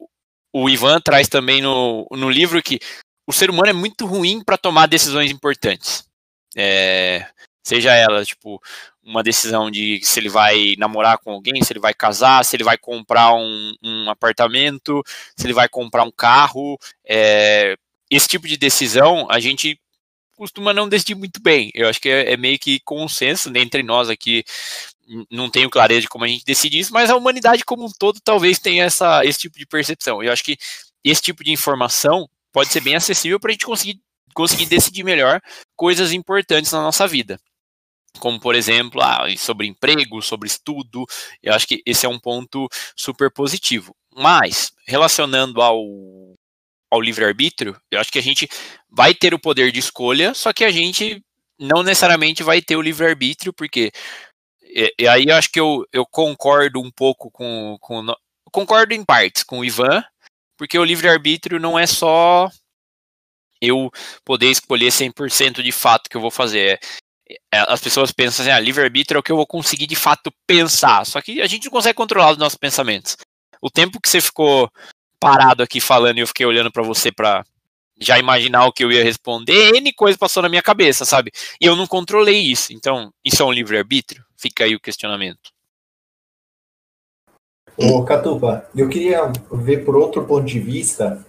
o 0.53 0.70
Ivan 0.70 0.99
traz 0.99 1.28
também 1.28 1.61
no, 1.61 2.07
no 2.11 2.30
livro 2.30 2.61
que 2.61 2.80
o 3.28 3.34
ser 3.34 3.49
humano 3.49 3.70
é 3.70 3.74
muito 3.74 4.05
ruim 4.05 4.43
para 4.43 4.57
tomar 4.57 4.88
decisões 4.88 5.30
importantes. 5.32 6.07
É, 6.57 7.28
seja 7.63 7.93
ela, 7.93 8.26
tipo, 8.26 8.59
uma 9.10 9.24
decisão 9.24 9.72
de 9.72 9.99
se 10.03 10.20
ele 10.20 10.30
vai 10.30 10.76
namorar 10.78 11.18
com 11.18 11.32
alguém, 11.32 11.64
se 11.64 11.74
ele 11.74 11.80
vai 11.80 11.93
casar, 11.95 12.45
se 12.45 12.55
ele 12.55 12.64
vai 12.64 12.78
comprar 12.78 13.34
um, 13.34 13.74
um 13.84 14.10
apartamento, 14.10 15.03
se 15.36 15.47
ele 15.47 15.53
vai 15.53 15.68
comprar 15.68 16.03
um 16.03 16.12
carro. 16.12 16.78
É, 17.03 17.76
esse 18.10 18.28
tipo 18.28 18.47
de 18.47 18.55
decisão 18.55 19.28
a 19.30 19.39
gente 19.39 19.80
costuma 20.38 20.74
não 20.74 20.88
decidir 20.88 21.16
muito 21.16 21.41
bem. 21.41 21.72
Eu 21.74 21.89
acho 21.89 21.99
que 21.99 22.07
é, 22.07 22.34
é 22.34 22.38
meio 22.38 22.60
que 22.60 22.80
consenso 22.82 23.49
né, 23.49 23.60
entre 23.60 23.82
nós 23.82 24.10
aqui. 24.10 24.43
Não 25.32 25.49
tenho 25.49 25.72
clareza 25.72 26.01
de 26.01 26.07
como 26.07 26.24
a 26.26 26.28
gente 26.28 26.45
decide 26.45 26.78
isso, 26.78 26.93
mas 26.93 27.10
a 27.10 27.16
humanidade 27.16 27.66
como 27.66 27.86
um 27.86 27.91
todo 27.97 28.22
talvez 28.24 28.60
tenha 28.60 28.86
essa, 28.86 29.26
esse 29.26 29.39
tipo 29.39 29.57
de 29.57 29.66
percepção. 29.66 30.22
Eu 30.22 30.32
acho 30.32 30.43
que 30.43 30.55
esse 31.03 31.22
tipo 31.22 31.43
de 31.43 31.51
informação 31.51 32.30
pode 32.51 32.70
ser 32.70 32.82
bem 32.82 32.95
acessível 32.95 33.39
para 33.39 33.49
a 33.49 33.53
gente 33.53 33.66
conseguir, 33.66 33.99
conseguir 34.36 34.68
decidir 34.68 35.03
melhor 35.03 35.41
coisas 35.76 36.14
importantes 36.14 36.72
na 36.72 36.82
nossa 36.82 37.07
vida 37.07 37.39
como 38.20 38.39
por 38.39 38.55
exemplo, 38.55 39.01
ah, 39.01 39.26
sobre 39.38 39.68
emprego, 39.68 40.22
sobre 40.22 40.47
estudo, 40.47 41.05
eu 41.43 41.53
acho 41.53 41.68
que 41.68 41.82
esse 41.86 42.05
é 42.05 42.10
um 42.10 42.20
ponto 42.20 42.68
super 42.95 43.32
positivo. 43.32 43.95
Mas, 44.16 44.72
relacionando 44.88 45.62
ao, 45.62 45.84
ao 46.89 47.01
livre-arbítrio, 47.01 47.80
eu 47.91 47.99
acho 47.99 48.12
que 48.12 48.20
a 48.20 48.24
gente 48.24 48.49
vai 48.89 49.14
ter 49.14 49.34
o 49.34 49.39
poder 49.39 49.72
de 49.72 49.80
escolha, 49.80 50.34
só 50.34 50.51
que 50.51 50.64
a 50.64 50.72
gente 50.72 51.24
não 51.60 51.84
necessariamente 51.84 52.41
vai 52.41 52.62
ter 52.62 52.76
o 52.76 52.82
livre-arbítrio, 52.82 53.53
porque. 53.53 53.91
E, 54.64 54.93
e, 54.99 55.07
aí 55.07 55.26
eu 55.28 55.36
acho 55.36 55.51
que 55.51 55.60
eu, 55.60 55.86
eu 55.91 56.05
concordo 56.05 56.80
um 56.82 56.91
pouco 56.91 57.30
com, 57.32 57.78
com. 57.80 58.05
Concordo 58.51 58.93
em 58.93 59.05
partes 59.05 59.43
com 59.43 59.60
o 59.60 59.66
Ivan, 59.66 60.03
porque 60.57 60.78
o 60.78 60.84
livre-arbítrio 60.84 61.60
não 61.60 61.78
é 61.78 61.86
só 61.86 62.49
eu 63.62 63.91
poder 64.26 64.49
escolher 64.49 64.89
100% 64.91 65.62
de 65.62 65.72
fato 65.72 66.10
que 66.10 66.18
eu 66.18 66.22
vou 66.22 66.32
fazer. 66.32 66.80
É, 67.30 67.38
as 67.51 67.80
pessoas 67.80 68.11
pensam 68.11 68.43
assim, 68.43 68.51
ah, 68.51 68.59
livre-arbítrio 68.59 69.17
é 69.17 69.19
o 69.19 69.23
que 69.23 69.32
eu 69.32 69.36
vou 69.36 69.45
conseguir 69.45 69.86
de 69.86 69.95
fato 69.95 70.34
pensar. 70.47 71.05
Só 71.05 71.21
que 71.21 71.41
a 71.41 71.47
gente 71.47 71.65
não 71.65 71.71
consegue 71.71 71.95
controlar 71.95 72.32
os 72.32 72.38
nossos 72.38 72.57
pensamentos. 72.57 73.15
O 73.61 73.69
tempo 73.69 73.99
que 74.01 74.09
você 74.09 74.19
ficou 74.19 74.69
parado 75.19 75.61
aqui 75.61 75.80
falando 75.80 76.17
e 76.17 76.21
eu 76.21 76.27
fiquei 76.27 76.45
olhando 76.45 76.71
para 76.71 76.82
você 76.82 77.11
para 77.11 77.43
já 77.99 78.17
imaginar 78.17 78.65
o 78.65 78.71
que 78.71 78.84
eu 78.84 78.91
ia 78.91 79.03
responder, 79.03 79.75
N 79.75 79.91
coisa 79.91 80.17
passou 80.17 80.41
na 80.41 80.47
minha 80.47 80.61
cabeça, 80.61 81.03
sabe? 81.03 81.32
E 81.59 81.65
eu 81.65 81.75
não 81.75 81.86
controlei 81.86 82.39
isso. 82.39 82.71
Então, 82.71 83.11
isso 83.23 83.43
é 83.43 83.45
um 83.45 83.51
livre-arbítrio? 83.51 84.23
Fica 84.38 84.63
aí 84.63 84.73
o 84.73 84.80
questionamento. 84.80 85.51
Ô, 87.75 88.03
Catupa, 88.03 88.69
eu 88.75 88.88
queria 88.89 89.32
ver 89.51 89.84
por 89.84 89.95
outro 89.95 90.25
ponto 90.25 90.45
de 90.45 90.59
vista, 90.59 91.25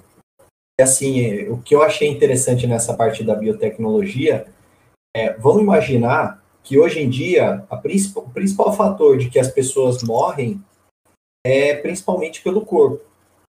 assim, 0.80 1.48
o 1.48 1.58
que 1.58 1.74
eu 1.74 1.82
achei 1.82 2.08
interessante 2.08 2.66
nessa 2.66 2.94
parte 2.94 3.24
da 3.24 3.34
biotecnologia 3.34 4.46
é, 5.14 5.32
vamos 5.34 5.62
imaginar 5.62 6.42
que 6.62 6.78
hoje 6.78 7.00
em 7.00 7.08
dia 7.08 7.64
o 7.70 8.30
principal 8.30 8.72
fator 8.72 9.18
de 9.18 9.28
que 9.28 9.38
as 9.38 9.48
pessoas 9.48 10.02
morrem 10.02 10.62
é 11.44 11.74
principalmente 11.74 12.42
pelo 12.42 12.64
corpo. 12.64 13.00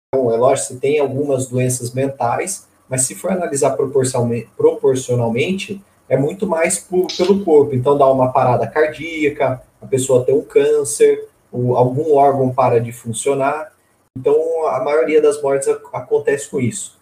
Então, 0.09 0.32
é 0.32 0.36
lógico, 0.36 0.68
você 0.68 0.78
tem 0.78 0.98
algumas 0.98 1.48
doenças 1.48 1.92
mentais, 1.92 2.68
mas 2.88 3.02
se 3.02 3.14
for 3.14 3.30
analisar 3.30 3.76
proporcionalmente, 3.76 5.82
é 6.09 6.16
muito 6.16 6.46
mais 6.46 6.78
por, 6.78 7.07
pelo 7.16 7.44
corpo. 7.44 7.74
Então, 7.74 7.96
dá 7.96 8.11
uma 8.11 8.32
parada 8.32 8.66
cardíaca, 8.66 9.62
a 9.80 9.86
pessoa 9.86 10.24
tem 10.24 10.34
um 10.34 10.42
câncer, 10.42 11.28
algum 11.52 12.14
órgão 12.14 12.52
para 12.52 12.80
de 12.80 12.92
funcionar. 12.92 13.72
Então, 14.18 14.66
a 14.66 14.82
maioria 14.82 15.20
das 15.20 15.40
mortes 15.42 15.68
acontece 15.92 16.48
com 16.48 16.61
isso. 16.61 16.96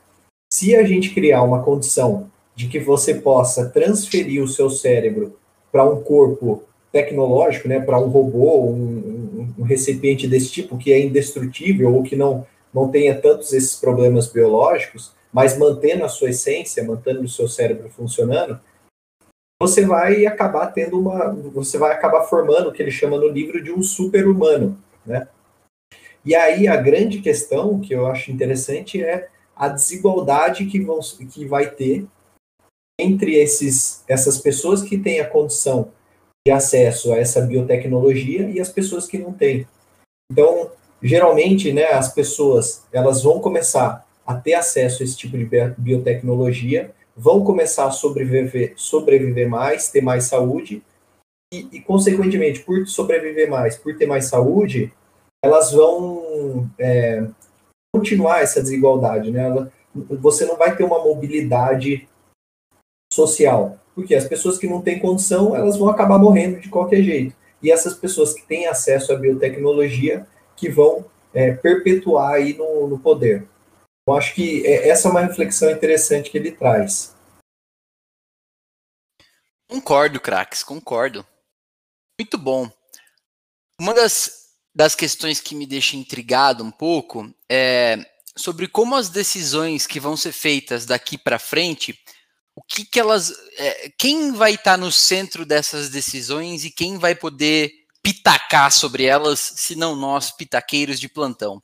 Se 0.53 0.77
a 0.77 0.85
gente 0.85 1.15
criar 1.15 1.43
uma 1.43 1.63
condição 1.63 2.31
de 2.55 2.69
que 2.69 2.79
você 2.79 3.15
possa 3.15 3.69
transferir 3.69 4.43
o 4.43 4.49
seu 4.49 4.71
cérebro 4.71 5.37
para 5.73 5.85
um 5.85 6.03
corpo 6.03 6.63
tecnológico, 6.93 7.67
né, 7.67 7.81
para 7.81 7.99
um 7.99 8.09
robô, 8.09 8.67
um, 8.67 9.53
um, 9.59 9.63
recipiente 9.65 10.29
desse 10.29 10.51
tipo 10.51 10.79
que 10.79 10.93
é 10.93 11.01
indestrutível 11.01 11.93
ou 11.93 12.05
que 12.05 12.15
não, 12.15 12.47
não 12.73 12.89
tenha 12.89 13.21
tantos 13.21 13.53
esses 13.53 13.75
problemas 13.75 14.29
biológicos, 14.29 15.13
mas 15.33 15.59
mantendo 15.59 16.05
a 16.05 16.09
sua 16.09 16.31
essência, 16.31 16.85
mantendo 16.85 17.23
o 17.23 17.29
seu 17.29 17.49
cérebro 17.49 17.91
funcionando, 17.91 18.61
você 19.61 19.85
vai 19.85 20.27
acabar 20.27 20.69
tendo 20.69 21.01
uma, 21.01 21.33
você 21.33 21.79
vai 21.79 21.93
acabar 21.93 22.23
formando 22.23 22.69
o 22.69 22.73
que 22.73 22.81
ele 22.81 22.93
chama 22.93 23.19
no 23.19 23.29
livro 23.29 23.63
de 23.63 23.73
um 23.73 23.83
super-humano, 23.83 24.79
né? 25.05 25.27
E 26.25 26.35
aí 26.35 26.69
a 26.69 26.77
grande 26.77 27.21
questão 27.21 27.81
que 27.81 27.95
eu 27.95 28.07
acho 28.07 28.31
interessante 28.31 29.03
é 29.03 29.29
a 29.55 29.69
desigualdade 29.69 30.67
que, 30.67 30.81
vão, 30.81 31.01
que 31.33 31.45
vai 31.45 31.71
ter 31.71 32.07
entre 32.99 33.37
esses, 33.37 34.05
essas 34.09 34.39
pessoas 34.39 34.83
que 34.83 34.99
têm 34.99 35.21
a 35.21 35.29
condição 35.29 35.91
de 36.47 36.53
acesso 36.53 37.13
a 37.13 37.17
essa 37.17 37.41
biotecnologia 37.41 38.49
e 38.51 38.61
as 38.61 38.69
pessoas 38.69 39.07
que 39.07 39.19
não 39.19 39.33
têm. 39.33 39.67
Então, 40.31 40.71
geralmente, 41.03 41.73
né, 41.73 41.87
as 41.87 42.13
pessoas 42.13 42.85
elas 42.93 43.23
vão 43.23 43.41
começar 43.41 44.07
a 44.27 44.35
ter 44.35 44.55
acesso 44.55 45.03
a 45.03 45.05
esse 45.05 45.17
tipo 45.17 45.37
de 45.37 45.49
biotecnologia, 45.77 46.93
vão 47.17 47.45
começar 47.45 47.87
a 47.87 47.91
sobreviver, 47.91 48.73
sobreviver 48.77 49.49
mais, 49.49 49.89
ter 49.91 50.01
mais 50.01 50.25
saúde, 50.25 50.83
e, 51.53 51.69
e 51.73 51.81
consequentemente, 51.81 52.61
por 52.61 52.87
sobreviver 52.87 53.49
mais, 53.49 53.77
por 53.77 53.97
ter 53.97 54.07
mais 54.07 54.27
saúde, 54.27 54.93
elas 55.45 55.73
vão 55.73 56.69
é, 56.79 57.25
continuar 57.95 58.43
essa 58.43 58.63
desigualdade. 58.63 59.31
Né? 59.31 59.45
Ela, 59.45 59.73
você 59.95 60.45
não 60.45 60.57
vai 60.57 60.75
ter 60.75 60.83
uma 60.83 61.03
mobilidade 61.05 62.09
social. 63.15 63.79
Porque 63.95 64.15
as 64.15 64.27
pessoas 64.27 64.59
que 64.59 64.67
não 64.67 64.83
têm 64.83 64.99
condição, 64.99 65.55
elas 65.55 65.77
vão 65.77 65.89
acabar 65.89 66.19
morrendo 66.19 66.61
de 66.61 66.69
qualquer 66.69 67.03
jeito. 67.03 67.35
E 67.63 67.71
essas 67.71 67.95
pessoas 67.95 68.35
que 68.35 68.43
têm 68.43 68.67
acesso 68.67 69.13
à 69.13 69.17
biotecnologia, 69.17 70.27
que 70.57 70.69
vão 70.69 71.07
é, 71.33 71.53
perpetuar 71.53 72.35
aí 72.35 72.55
no, 72.55 72.89
no 72.89 72.99
poder. 72.99 73.47
Eu 74.07 74.15
acho 74.15 74.35
que 74.35 74.67
é, 74.67 74.89
essa 74.89 75.09
é 75.09 75.11
uma 75.11 75.23
reflexão 75.23 75.71
interessante 75.71 76.31
que 76.31 76.37
ele 76.37 76.53
traz. 76.53 77.15
Concordo, 79.69 80.21
craques, 80.21 80.63
concordo. 80.63 81.27
Muito 82.21 82.37
bom. 82.37 82.71
Uma 83.81 83.95
das, 83.95 84.51
das 84.75 84.95
questões 84.95 85.41
que 85.41 85.55
me 85.55 85.67
deixa 85.67 85.97
intrigado 85.97 86.63
um 86.63 86.71
pouco 86.71 87.33
é 87.51 87.99
sobre 88.37 88.69
como 88.69 88.95
as 88.95 89.09
decisões 89.09 89.87
que 89.87 89.99
vão 89.99 90.17
ser 90.17 90.33
feitas 90.33 90.87
daqui 90.87 91.17
para 91.17 91.39
frente 91.39 91.99
o 92.55 92.63
que, 92.63 92.85
que 92.85 93.01
elas. 93.01 93.33
É, 93.57 93.93
quem 93.99 94.33
vai 94.33 94.53
estar 94.55 94.73
tá 94.73 94.77
no 94.77 94.93
centro 94.93 95.45
dessas 95.45 95.89
decisões 95.89 96.65
e 96.65 96.71
quem 96.71 96.99
vai 96.99 97.15
poder 97.15 97.73
pitacar 98.03 98.71
sobre 98.71 99.05
elas, 99.05 99.41
se 99.41 99.75
não 99.75 99.97
nós, 99.97 100.31
pitaqueiros 100.31 101.01
de 101.01 101.09
plantão. 101.09 101.63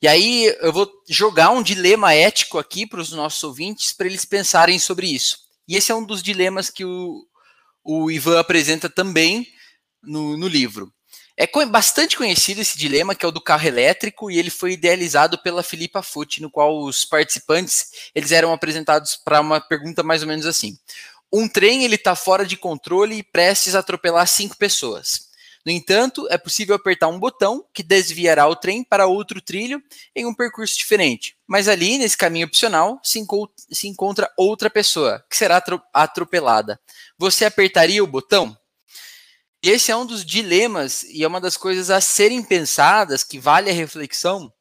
E 0.00 0.06
aí 0.06 0.54
eu 0.60 0.72
vou 0.72 0.90
jogar 1.08 1.50
um 1.50 1.62
dilema 1.62 2.12
ético 2.12 2.58
aqui 2.58 2.86
para 2.86 3.00
os 3.00 3.10
nossos 3.12 3.42
ouvintes, 3.42 3.92
para 3.92 4.06
eles 4.06 4.24
pensarem 4.24 4.78
sobre 4.78 5.08
isso. 5.08 5.38
E 5.66 5.74
esse 5.74 5.90
é 5.90 5.94
um 5.94 6.04
dos 6.04 6.22
dilemas 6.22 6.70
que 6.70 6.84
o, 6.84 7.26
o 7.82 8.10
Ivan 8.10 8.38
apresenta 8.38 8.88
também 8.88 9.46
no, 10.02 10.36
no 10.36 10.46
livro. 10.46 10.92
É 11.38 11.46
bastante 11.66 12.16
conhecido 12.16 12.62
esse 12.62 12.78
dilema, 12.78 13.14
que 13.14 13.24
é 13.24 13.28
o 13.28 13.32
do 13.32 13.42
carro 13.42 13.68
elétrico, 13.68 14.30
e 14.30 14.38
ele 14.38 14.48
foi 14.48 14.72
idealizado 14.72 15.36
pela 15.42 15.62
Filipa 15.62 16.02
Futi, 16.02 16.40
no 16.40 16.50
qual 16.50 16.82
os 16.82 17.04
participantes 17.04 17.90
eles 18.14 18.32
eram 18.32 18.54
apresentados 18.54 19.16
para 19.16 19.42
uma 19.42 19.60
pergunta 19.60 20.02
mais 20.02 20.22
ou 20.22 20.28
menos 20.28 20.46
assim. 20.46 20.78
Um 21.30 21.46
trem 21.46 21.84
ele 21.84 21.96
está 21.96 22.14
fora 22.16 22.46
de 22.46 22.56
controle 22.56 23.16
e 23.16 23.22
prestes 23.22 23.74
a 23.74 23.80
atropelar 23.80 24.26
cinco 24.26 24.56
pessoas. 24.56 25.26
No 25.66 25.72
entanto, 25.72 26.26
é 26.30 26.38
possível 26.38 26.76
apertar 26.76 27.08
um 27.08 27.18
botão 27.18 27.66
que 27.74 27.82
desviará 27.82 28.46
o 28.46 28.54
trem 28.54 28.84
para 28.84 29.06
outro 29.06 29.40
trilho 29.40 29.82
em 30.14 30.24
um 30.24 30.32
percurso 30.32 30.78
diferente. 30.78 31.36
Mas 31.46 31.68
ali, 31.68 31.98
nesse 31.98 32.16
caminho 32.16 32.46
opcional, 32.46 33.00
se, 33.02 33.18
enco 33.18 33.52
se 33.70 33.88
encontra 33.88 34.30
outra 34.38 34.70
pessoa 34.70 35.22
que 35.28 35.36
será 35.36 35.62
atropelada. 35.92 36.80
Você 37.18 37.44
apertaria 37.44 38.02
o 38.02 38.06
botão? 38.06 38.56
Esse 39.62 39.90
é 39.90 39.96
um 39.96 40.06
dos 40.06 40.24
dilemas 40.24 41.02
e 41.04 41.24
é 41.24 41.28
uma 41.28 41.40
das 41.40 41.56
coisas 41.56 41.90
a 41.90 42.00
serem 42.00 42.42
pensadas 42.42 43.24
que 43.24 43.38
vale 43.38 43.70
a 43.70 43.74
reflexão 43.74 44.52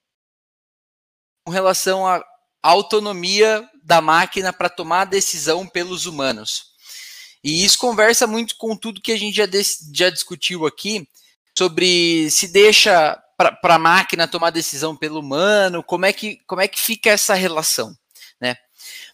com 1.45 1.51
relação 1.51 2.07
à 2.07 2.23
autonomia 2.63 3.67
da 3.83 4.01
máquina 4.01 4.51
para 4.51 4.69
tomar 4.69 5.05
decisão 5.05 5.67
pelos 5.67 6.05
humanos. 6.05 6.73
E 7.43 7.63
isso 7.63 7.77
conversa 7.77 8.25
muito 8.25 8.57
com 8.57 8.75
tudo 8.75 9.01
que 9.01 9.11
a 9.11 9.17
gente 9.17 9.35
já, 9.35 9.45
já 9.93 10.09
discutiu 10.09 10.65
aqui 10.65 11.07
sobre 11.55 12.29
se 12.31 12.47
deixa 12.47 13.21
para 13.37 13.75
a 13.75 13.79
máquina 13.79 14.27
tomar 14.27 14.49
decisão 14.49 14.95
pelo 14.95 15.19
humano, 15.19 15.83
como 15.83 16.05
é 16.05 16.13
que, 16.13 16.37
como 16.47 16.61
é 16.61 16.67
que 16.67 16.79
fica 16.79 17.11
essa 17.11 17.33
relação, 17.35 17.95
né? 18.41 18.55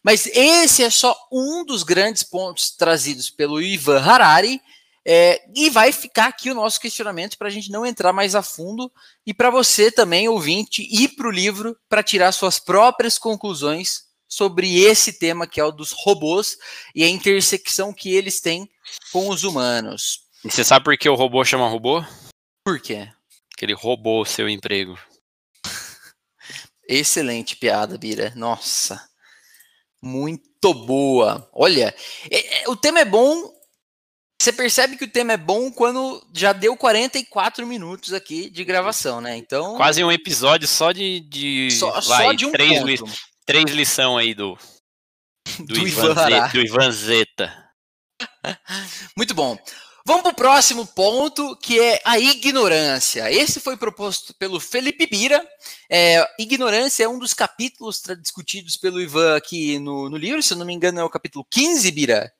Mas 0.03 0.27
esse 0.27 0.83
é 0.83 0.89
só 0.89 1.15
um 1.31 1.65
dos 1.65 1.83
grandes 1.83 2.23
pontos 2.23 2.71
trazidos 2.71 3.29
pelo 3.29 3.61
Ivan 3.61 3.99
Harari, 3.99 4.61
é, 5.05 5.41
e 5.55 5.69
vai 5.69 5.91
ficar 5.91 6.27
aqui 6.27 6.51
o 6.51 6.55
nosso 6.55 6.79
questionamento 6.79 7.37
para 7.37 7.47
a 7.47 7.51
gente 7.51 7.71
não 7.71 7.85
entrar 7.85 8.13
mais 8.13 8.35
a 8.35 8.43
fundo 8.43 8.91
e 9.25 9.33
para 9.33 9.49
você 9.49 9.91
também, 9.91 10.29
ouvinte, 10.29 10.87
ir 10.91 11.09
para 11.15 11.27
o 11.27 11.31
livro 11.31 11.75
para 11.89 12.03
tirar 12.03 12.31
suas 12.31 12.59
próprias 12.59 13.17
conclusões 13.17 14.03
sobre 14.27 14.79
esse 14.79 15.19
tema 15.19 15.47
que 15.47 15.59
é 15.59 15.63
o 15.63 15.71
dos 15.71 15.91
robôs 15.91 16.57
e 16.95 17.03
a 17.03 17.09
intersecção 17.09 17.93
que 17.93 18.13
eles 18.13 18.39
têm 18.39 18.69
com 19.11 19.27
os 19.27 19.43
humanos. 19.43 20.21
E 20.45 20.51
você 20.51 20.63
sabe 20.63 20.85
por 20.85 20.97
que 20.97 21.09
o 21.09 21.15
robô 21.15 21.43
chama 21.43 21.67
robô? 21.67 22.03
Por 22.63 22.79
quê? 22.79 23.09
Porque 23.49 23.65
ele 23.65 23.73
roubou 23.73 24.21
o 24.21 24.25
seu 24.25 24.47
emprego. 24.47 24.97
Excelente 26.87 27.55
piada, 27.55 27.97
Bira. 27.97 28.31
Nossa. 28.35 29.01
Muito 30.01 30.73
boa. 30.73 31.49
Olha, 31.53 31.93
é, 32.29 32.63
é, 32.63 32.69
o 32.69 32.75
tema 32.75 32.99
é 32.99 33.05
bom 33.05 33.51
você 34.41 34.51
percebe 34.51 34.97
que 34.97 35.05
o 35.05 35.09
tema 35.09 35.33
é 35.33 35.37
bom 35.37 35.71
quando 35.71 36.25
já 36.33 36.51
deu 36.51 36.75
44 36.75 37.65
minutos 37.67 38.11
aqui 38.11 38.49
de 38.49 38.63
gravação, 38.63 39.21
né? 39.21 39.37
Então. 39.37 39.75
Quase 39.77 40.03
um 40.03 40.11
episódio 40.11 40.67
só 40.67 40.91
de. 40.91 41.19
de 41.19 41.69
só, 41.71 41.91
vai, 42.01 42.25
só 42.25 42.33
de 42.33 42.45
um 42.47 42.51
três, 42.51 42.81
li, 42.81 42.97
três 43.45 43.65
lição 43.71 44.17
aí 44.17 44.33
do. 44.33 44.57
Do, 45.57 45.73
do, 45.73 45.87
Ivan, 45.87 46.11
Ivan 46.11 46.47
do 46.49 46.61
Ivan 46.61 46.91
Zeta. 46.91 47.71
Muito 49.17 49.33
bom. 49.33 49.57
Vamos 50.05 50.21
para 50.21 50.31
o 50.31 50.35
próximo 50.35 50.85
ponto, 50.85 51.55
que 51.57 51.79
é 51.79 51.99
a 52.05 52.19
ignorância. 52.19 53.31
Esse 53.31 53.59
foi 53.59 53.75
proposto 53.75 54.35
pelo 54.35 54.59
Felipe 54.59 55.07
Bira. 55.07 55.43
É, 55.89 56.23
ignorância 56.39 57.03
é 57.03 57.07
um 57.07 57.17
dos 57.17 57.33
capítulos 57.33 58.01
discutidos 58.21 58.77
pelo 58.77 59.01
Ivan 59.01 59.35
aqui 59.35 59.79
no, 59.79 60.09
no 60.09 60.17
livro, 60.17 60.43
se 60.43 60.53
eu 60.53 60.57
não 60.57 60.65
me 60.65 60.73
engano, 60.73 60.99
é 60.99 61.03
o 61.03 61.09
capítulo 61.09 61.45
15, 61.49 61.91
Bira 61.91 62.31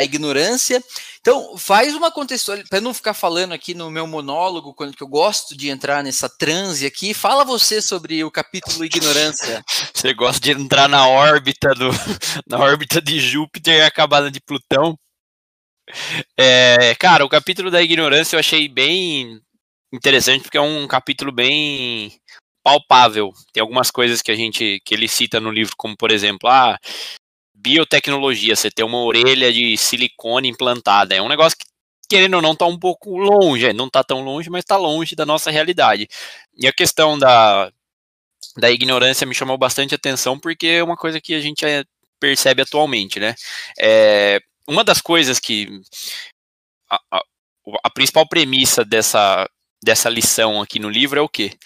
a 0.00 0.04
ignorância. 0.04 0.82
Então, 1.20 1.56
faz 1.56 1.94
uma 1.94 2.10
contextualização, 2.10 2.68
para 2.68 2.80
não 2.80 2.92
ficar 2.92 3.14
falando 3.14 3.52
aqui 3.52 3.74
no 3.74 3.90
meu 3.90 4.06
monólogo, 4.06 4.74
quando 4.74 4.96
que 4.96 5.02
eu 5.02 5.08
gosto 5.08 5.56
de 5.56 5.68
entrar 5.68 6.02
nessa 6.02 6.28
transe 6.28 6.84
aqui, 6.84 7.14
fala 7.14 7.44
você 7.44 7.80
sobre 7.80 8.22
o 8.24 8.30
capítulo 8.30 8.84
ignorância. 8.84 9.62
Você 9.94 10.12
gosta 10.12 10.40
de 10.40 10.50
entrar 10.50 10.88
na 10.88 11.08
órbita 11.08 11.74
do 11.74 11.88
na 12.46 12.58
órbita 12.58 13.00
de 13.00 13.18
Júpiter 13.18 13.78
e 13.78 13.82
acabada 13.82 14.30
de 14.30 14.40
Plutão? 14.40 14.98
É, 16.38 16.94
cara, 16.96 17.24
o 17.24 17.28
capítulo 17.28 17.70
da 17.70 17.80
ignorância 17.82 18.36
eu 18.36 18.40
achei 18.40 18.68
bem 18.68 19.40
interessante 19.92 20.42
porque 20.42 20.58
é 20.58 20.60
um 20.60 20.86
capítulo 20.86 21.32
bem 21.32 22.12
palpável. 22.62 23.32
Tem 23.52 23.60
algumas 23.60 23.90
coisas 23.90 24.20
que 24.20 24.30
a 24.30 24.34
gente 24.34 24.80
que 24.84 24.94
ele 24.94 25.08
cita 25.08 25.40
no 25.40 25.50
livro, 25.50 25.74
como 25.76 25.96
por 25.96 26.10
exemplo, 26.10 26.48
ah, 26.50 26.78
biotecnologia, 27.64 28.54
você 28.54 28.70
ter 28.70 28.84
uma 28.84 29.02
orelha 29.02 29.50
de 29.50 29.74
silicone 29.78 30.48
implantada. 30.50 31.14
É 31.14 31.22
um 31.22 31.28
negócio 31.28 31.56
que, 31.58 31.64
querendo 32.06 32.34
ou 32.34 32.42
não, 32.42 32.52
está 32.52 32.66
um 32.66 32.78
pouco 32.78 33.16
longe. 33.16 33.72
Não 33.72 33.86
está 33.86 34.04
tão 34.04 34.22
longe, 34.22 34.50
mas 34.50 34.60
está 34.60 34.76
longe 34.76 35.16
da 35.16 35.24
nossa 35.24 35.50
realidade. 35.50 36.06
E 36.54 36.66
a 36.66 36.72
questão 36.72 37.18
da, 37.18 37.72
da 38.58 38.70
ignorância 38.70 39.26
me 39.26 39.34
chamou 39.34 39.56
bastante 39.56 39.94
atenção, 39.94 40.38
porque 40.38 40.66
é 40.66 40.84
uma 40.84 40.96
coisa 40.96 41.18
que 41.20 41.34
a 41.34 41.40
gente 41.40 41.64
é, 41.64 41.84
percebe 42.20 42.60
atualmente, 42.60 43.18
né? 43.18 43.34
É, 43.80 44.40
uma 44.68 44.84
das 44.84 45.00
coisas 45.00 45.40
que. 45.40 45.66
A, 46.90 47.00
a, 47.10 47.22
a 47.82 47.90
principal 47.90 48.28
premissa 48.28 48.84
dessa, 48.84 49.48
dessa 49.82 50.10
lição 50.10 50.60
aqui 50.60 50.78
no 50.78 50.90
livro 50.90 51.18
é 51.18 51.22
o 51.22 51.28
quê? 51.28 51.56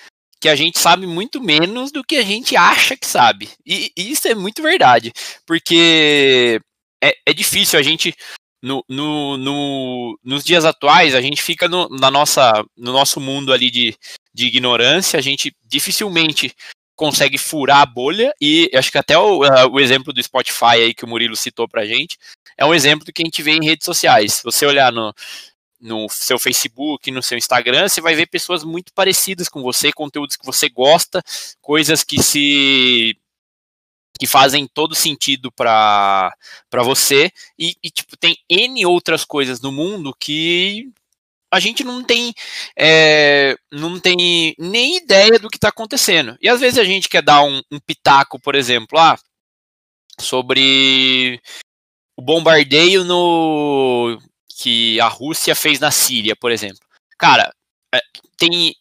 Que 0.40 0.48
a 0.48 0.56
gente 0.56 0.78
sabe 0.78 1.06
muito 1.06 1.40
menos 1.40 1.90
do 1.90 2.04
que 2.04 2.16
a 2.16 2.22
gente 2.22 2.56
acha 2.56 2.96
que 2.96 3.06
sabe. 3.06 3.48
E, 3.66 3.92
e 3.96 4.10
isso 4.10 4.28
é 4.28 4.34
muito 4.34 4.62
verdade, 4.62 5.12
porque 5.46 6.60
é, 7.02 7.14
é 7.26 7.32
difícil 7.32 7.78
a 7.78 7.82
gente. 7.82 8.14
No, 8.60 8.84
no, 8.88 9.38
no, 9.38 10.18
nos 10.24 10.42
dias 10.42 10.64
atuais, 10.64 11.14
a 11.14 11.20
gente 11.20 11.40
fica 11.40 11.68
no, 11.68 11.88
na 11.90 12.10
nossa, 12.10 12.64
no 12.76 12.92
nosso 12.92 13.20
mundo 13.20 13.52
ali 13.52 13.70
de, 13.70 13.96
de 14.34 14.46
ignorância, 14.46 15.16
a 15.16 15.22
gente 15.22 15.54
dificilmente 15.64 16.52
consegue 16.96 17.38
furar 17.38 17.82
a 17.82 17.86
bolha, 17.86 18.32
e 18.40 18.68
acho 18.74 18.90
que 18.90 18.98
até 18.98 19.16
o, 19.16 19.42
o 19.70 19.78
exemplo 19.78 20.12
do 20.12 20.20
Spotify 20.20 20.82
aí 20.82 20.92
que 20.92 21.04
o 21.04 21.08
Murilo 21.08 21.36
citou 21.36 21.68
pra 21.68 21.86
gente, 21.86 22.18
é 22.56 22.64
um 22.64 22.74
exemplo 22.74 23.04
do 23.04 23.12
que 23.12 23.22
a 23.22 23.24
gente 23.24 23.40
vê 23.40 23.52
em 23.52 23.64
redes 23.64 23.84
sociais. 23.84 24.34
Se 24.34 24.42
você 24.42 24.66
olhar 24.66 24.90
no, 24.90 25.14
no 25.80 26.08
seu 26.08 26.38
Facebook, 26.38 27.10
no 27.10 27.22
seu 27.22 27.38
Instagram, 27.38 27.88
você 27.88 28.00
vai 28.00 28.14
ver 28.14 28.26
pessoas 28.26 28.64
muito 28.64 28.92
parecidas 28.92 29.48
com 29.48 29.62
você, 29.62 29.92
conteúdos 29.92 30.36
que 30.36 30.46
você 30.46 30.68
gosta, 30.68 31.22
coisas 31.60 32.02
que 32.02 32.22
se 32.22 33.16
que 34.18 34.26
fazem 34.26 34.66
todo 34.66 34.94
sentido 34.96 35.52
para 35.52 36.34
você. 36.84 37.30
E, 37.58 37.76
e, 37.82 37.90
tipo 37.90 38.16
tem 38.16 38.36
n 38.48 38.84
outras 38.84 39.24
coisas 39.24 39.60
no 39.60 39.70
mundo 39.70 40.14
que 40.18 40.90
a 41.50 41.60
gente 41.60 41.84
não 41.84 42.02
tem 42.04 42.34
é, 42.76 43.56
não 43.72 43.98
tem 44.00 44.54
nem 44.58 44.96
ideia 44.96 45.38
do 45.38 45.48
que 45.48 45.56
está 45.56 45.68
acontecendo. 45.68 46.36
E 46.42 46.48
às 46.48 46.60
vezes 46.60 46.78
a 46.78 46.84
gente 46.84 47.08
quer 47.08 47.22
dar 47.22 47.42
um, 47.42 47.62
um 47.70 47.78
pitaco 47.78 48.40
por 48.40 48.54
exemplo 48.54 48.98
ah, 48.98 49.18
sobre 50.20 51.40
o 52.16 52.22
bombardeio 52.22 53.04
no 53.04 54.18
que 54.58 55.00
a 55.00 55.06
Rússia 55.06 55.54
fez 55.54 55.78
na 55.78 55.90
Síria, 55.90 56.34
por 56.34 56.50
exemplo. 56.50 56.80
Cara, 57.16 57.52
é, 57.94 58.00
tem 58.36 58.74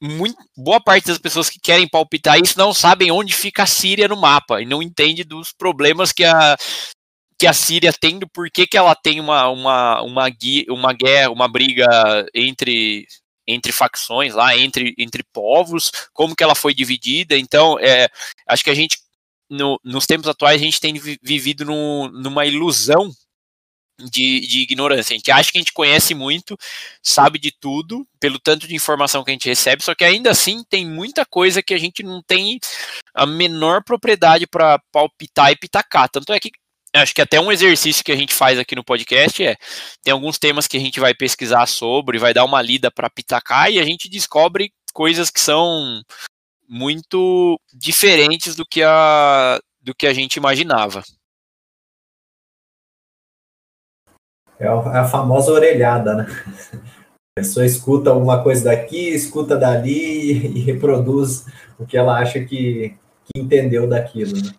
muito, 0.00 0.38
boa 0.56 0.80
parte 0.80 1.08
das 1.08 1.18
pessoas 1.18 1.50
que 1.50 1.60
querem 1.60 1.86
palpitar 1.86 2.40
isso 2.40 2.58
não 2.58 2.72
sabem 2.72 3.10
onde 3.10 3.34
fica 3.34 3.64
a 3.64 3.66
Síria 3.66 4.08
no 4.08 4.16
mapa 4.16 4.62
e 4.62 4.64
não 4.64 4.82
entende 4.82 5.24
dos 5.24 5.52
problemas 5.52 6.12
que 6.12 6.24
a 6.24 6.56
que 7.38 7.46
a 7.46 7.52
Síria 7.54 7.92
tem, 7.92 8.18
do 8.18 8.28
porquê 8.28 8.66
que 8.66 8.76
ela 8.76 8.94
tem 8.94 9.20
uma 9.20 9.48
uma 9.48 10.02
uma, 10.02 10.28
uma 10.70 10.92
guerra, 10.92 11.30
uma 11.30 11.48
briga 11.48 11.86
entre 12.34 13.06
entre 13.48 13.72
facções 13.72 14.34
lá, 14.34 14.56
entre, 14.56 14.94
entre 14.96 15.24
povos, 15.32 15.90
como 16.12 16.36
que 16.36 16.44
ela 16.44 16.54
foi 16.54 16.72
dividida. 16.72 17.36
Então, 17.36 17.78
é, 17.80 18.08
acho 18.46 18.62
que 18.62 18.70
a 18.70 18.74
gente 18.74 18.96
no, 19.50 19.80
nos 19.82 20.06
tempos 20.06 20.28
atuais 20.28 20.60
a 20.60 20.64
gente 20.64 20.80
tem 20.80 20.94
vivido 21.20 21.64
no, 21.64 22.08
numa 22.12 22.46
ilusão 22.46 23.10
de, 24.10 24.40
de, 24.40 24.60
ignorância. 24.60 25.14
A 25.14 25.16
gente 25.16 25.30
acha 25.30 25.50
que 25.50 25.58
a 25.58 25.60
gente 25.60 25.72
conhece 25.72 26.14
muito, 26.14 26.56
sabe 27.02 27.38
de 27.38 27.50
tudo, 27.50 28.06
pelo 28.18 28.38
tanto 28.38 28.66
de 28.66 28.74
informação 28.74 29.24
que 29.24 29.30
a 29.30 29.34
gente 29.34 29.48
recebe, 29.48 29.82
só 29.82 29.94
que 29.94 30.04
ainda 30.04 30.30
assim 30.30 30.62
tem 30.68 30.86
muita 30.86 31.24
coisa 31.24 31.62
que 31.62 31.74
a 31.74 31.78
gente 31.78 32.02
não 32.02 32.22
tem 32.22 32.58
a 33.14 33.26
menor 33.26 33.82
propriedade 33.84 34.46
para 34.46 34.78
palpitar 34.92 35.50
e 35.52 35.56
pitacar. 35.56 36.08
Tanto 36.08 36.32
é 36.32 36.40
que 36.40 36.50
acho 36.94 37.14
que 37.14 37.20
até 37.20 37.40
um 37.40 37.52
exercício 37.52 38.04
que 38.04 38.12
a 38.12 38.16
gente 38.16 38.34
faz 38.34 38.58
aqui 38.58 38.74
no 38.74 38.84
podcast 38.84 39.44
é 39.44 39.56
tem 40.02 40.12
alguns 40.12 40.38
temas 40.38 40.66
que 40.66 40.76
a 40.76 40.80
gente 40.80 40.98
vai 40.98 41.14
pesquisar 41.14 41.66
sobre, 41.66 42.18
vai 42.18 42.34
dar 42.34 42.44
uma 42.44 42.60
lida 42.60 42.90
para 42.90 43.10
pitacar 43.10 43.70
e 43.70 43.78
a 43.78 43.84
gente 43.84 44.08
descobre 44.08 44.72
coisas 44.92 45.30
que 45.30 45.40
são 45.40 46.02
muito 46.68 47.60
diferentes 47.72 48.54
do 48.56 48.66
que 48.66 48.82
a 48.82 49.60
do 49.82 49.94
que 49.94 50.06
a 50.06 50.12
gente 50.12 50.36
imaginava. 50.36 51.02
É 54.60 54.68
a 54.68 55.08
famosa 55.08 55.50
orelhada, 55.50 56.14
né? 56.14 56.26
A 57.34 57.40
pessoa 57.40 57.64
escuta 57.64 58.12
uma 58.12 58.42
coisa 58.42 58.64
daqui, 58.64 59.08
escuta 59.08 59.56
dali 59.56 60.32
e 60.32 60.60
reproduz 60.60 61.46
o 61.78 61.86
que 61.86 61.96
ela 61.96 62.18
acha 62.18 62.44
que, 62.44 62.94
que 63.24 63.40
entendeu 63.40 63.88
daquilo. 63.88 64.36
Né? 64.36 64.52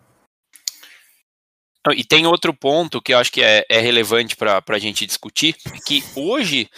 E 1.94 2.02
tem 2.02 2.26
outro 2.26 2.52
ponto 2.52 3.00
que 3.00 3.14
eu 3.14 3.18
acho 3.18 3.30
que 3.30 3.42
é, 3.42 3.64
é 3.68 3.78
relevante 3.78 4.34
para 4.34 4.60
a 4.66 4.78
gente 4.78 5.06
discutir, 5.06 5.54
que 5.86 6.02
hoje, 6.16 6.68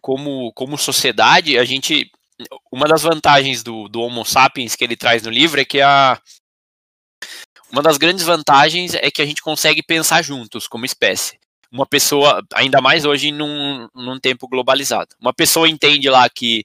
como, 0.00 0.52
como 0.52 0.76
sociedade, 0.76 1.56
a 1.58 1.64
gente. 1.64 2.10
Uma 2.72 2.88
das 2.88 3.02
vantagens 3.02 3.62
do, 3.62 3.88
do 3.88 4.00
Homo 4.00 4.24
sapiens 4.24 4.74
que 4.74 4.82
ele 4.82 4.96
traz 4.96 5.22
no 5.22 5.30
livro 5.30 5.60
é 5.60 5.64
que 5.64 5.80
a. 5.80 6.20
Uma 7.70 7.82
das 7.82 7.96
grandes 7.96 8.24
vantagens 8.24 8.94
é 8.94 9.10
que 9.10 9.22
a 9.22 9.26
gente 9.26 9.40
consegue 9.40 9.82
pensar 9.82 10.22
juntos 10.22 10.66
como 10.66 10.84
espécie. 10.84 11.41
Uma 11.72 11.86
pessoa, 11.86 12.42
ainda 12.54 12.80
mais 12.80 13.04
hoje 13.04 13.32
num, 13.32 13.88
num 13.94 14.20
tempo 14.20 14.46
globalizado, 14.46 15.16
uma 15.18 15.32
pessoa 15.32 15.68
entende 15.68 16.10
lá 16.10 16.28
que 16.28 16.64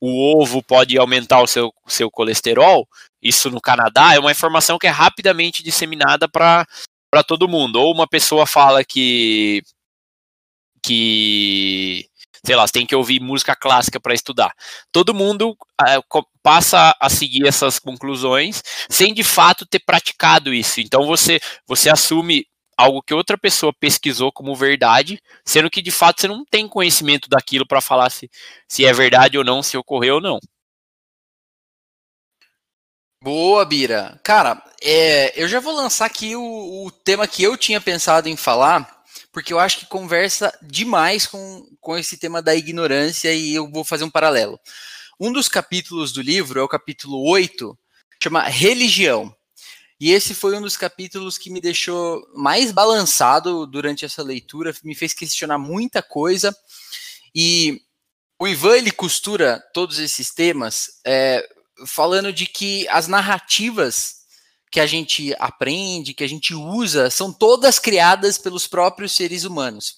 o 0.00 0.40
ovo 0.40 0.62
pode 0.62 0.98
aumentar 0.98 1.40
o 1.40 1.46
seu, 1.46 1.72
seu 1.86 2.10
colesterol, 2.10 2.88
isso 3.22 3.50
no 3.50 3.60
Canadá 3.60 4.14
é 4.14 4.18
uma 4.18 4.32
informação 4.32 4.78
que 4.78 4.86
é 4.86 4.90
rapidamente 4.90 5.62
disseminada 5.62 6.26
para 6.28 6.66
todo 7.26 7.48
mundo. 7.48 7.76
Ou 7.76 7.92
uma 7.92 8.08
pessoa 8.08 8.46
fala 8.46 8.84
que 8.84 9.62
que 10.82 12.06
sei 12.44 12.56
lá, 12.56 12.66
tem 12.66 12.86
que 12.86 12.96
ouvir 12.96 13.20
música 13.20 13.54
clássica 13.54 14.00
para 14.00 14.14
estudar. 14.14 14.54
Todo 14.90 15.12
mundo 15.12 15.50
uh, 15.50 16.26
passa 16.42 16.96
a 16.98 17.10
seguir 17.10 17.46
essas 17.46 17.78
conclusões 17.78 18.62
sem 18.88 19.12
de 19.12 19.22
fato 19.22 19.66
ter 19.66 19.80
praticado 19.80 20.52
isso. 20.54 20.80
Então 20.80 21.06
você 21.06 21.38
você 21.66 21.90
assume 21.90 22.46
algo 22.80 23.02
que 23.02 23.14
outra 23.14 23.36
pessoa 23.36 23.72
pesquisou 23.72 24.32
como 24.32 24.56
verdade, 24.56 25.20
sendo 25.44 25.70
que 25.70 25.82
de 25.82 25.90
fato 25.90 26.20
você 26.20 26.28
não 26.28 26.44
tem 26.44 26.66
conhecimento 26.66 27.28
daquilo 27.28 27.66
para 27.66 27.80
falar 27.80 28.10
se, 28.10 28.30
se 28.68 28.84
é 28.84 28.92
verdade 28.92 29.36
ou 29.36 29.44
não, 29.44 29.62
se 29.62 29.76
ocorreu 29.76 30.16
ou 30.16 30.20
não. 30.20 30.38
Boa, 33.22 33.66
Bira. 33.66 34.18
Cara, 34.24 34.62
é, 34.82 35.40
eu 35.40 35.46
já 35.46 35.60
vou 35.60 35.74
lançar 35.74 36.06
aqui 36.06 36.34
o, 36.34 36.86
o, 36.86 36.90
tema 36.90 37.28
que 37.28 37.42
eu 37.42 37.54
tinha 37.54 37.78
pensado 37.78 38.30
em 38.30 38.36
falar, 38.36 39.04
porque 39.30 39.52
eu 39.52 39.58
acho 39.58 39.78
que 39.78 39.86
conversa 39.86 40.56
demais 40.62 41.26
com, 41.26 41.66
com 41.82 41.98
esse 41.98 42.16
tema 42.16 42.40
da 42.40 42.54
ignorância 42.54 43.30
e 43.34 43.54
eu 43.54 43.70
vou 43.70 43.84
fazer 43.84 44.04
um 44.04 44.10
paralelo. 44.10 44.58
Um 45.20 45.30
dos 45.30 45.50
capítulos 45.50 46.12
do 46.12 46.22
livro 46.22 46.58
é 46.58 46.62
o 46.62 46.68
capítulo 46.68 47.22
8, 47.28 47.78
chama 48.22 48.42
Religião. 48.44 49.34
E 50.00 50.12
esse 50.12 50.32
foi 50.32 50.56
um 50.56 50.62
dos 50.62 50.78
capítulos 50.78 51.36
que 51.36 51.50
me 51.50 51.60
deixou 51.60 52.26
mais 52.34 52.72
balançado 52.72 53.66
durante 53.66 54.04
essa 54.06 54.22
leitura, 54.22 54.74
me 54.82 54.94
fez 54.94 55.12
questionar 55.12 55.58
muita 55.58 56.02
coisa. 56.02 56.56
E 57.34 57.82
o 58.38 58.48
Ivan 58.48 58.78
ele 58.78 58.90
costura 58.90 59.62
todos 59.74 59.98
esses 59.98 60.32
temas 60.32 61.00
é, 61.06 61.46
falando 61.86 62.32
de 62.32 62.46
que 62.46 62.88
as 62.88 63.06
narrativas 63.06 64.20
que 64.70 64.80
a 64.80 64.86
gente 64.86 65.34
aprende, 65.38 66.14
que 66.14 66.24
a 66.24 66.28
gente 66.28 66.54
usa, 66.54 67.10
são 67.10 67.30
todas 67.30 67.78
criadas 67.78 68.38
pelos 68.38 68.66
próprios 68.66 69.12
seres 69.12 69.44
humanos. 69.44 69.96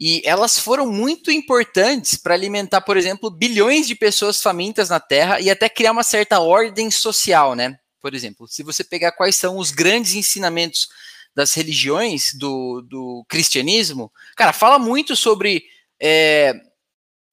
E 0.00 0.22
elas 0.24 0.58
foram 0.58 0.86
muito 0.86 1.30
importantes 1.30 2.16
para 2.16 2.34
alimentar, 2.34 2.80
por 2.80 2.96
exemplo, 2.96 3.30
bilhões 3.30 3.86
de 3.86 3.94
pessoas 3.94 4.42
famintas 4.42 4.88
na 4.88 4.98
Terra 4.98 5.38
e 5.38 5.50
até 5.50 5.68
criar 5.68 5.92
uma 5.92 6.02
certa 6.02 6.40
ordem 6.40 6.90
social, 6.90 7.54
né? 7.54 7.78
Por 8.00 8.14
exemplo, 8.14 8.48
se 8.48 8.62
você 8.62 8.82
pegar 8.82 9.12
quais 9.12 9.36
são 9.36 9.58
os 9.58 9.70
grandes 9.70 10.14
ensinamentos 10.14 10.88
das 11.34 11.54
religiões 11.54 12.34
do, 12.34 12.82
do 12.82 13.24
cristianismo, 13.28 14.12
cara, 14.36 14.52
fala 14.52 14.78
muito 14.78 15.14
sobre 15.14 15.64
é, 16.00 16.54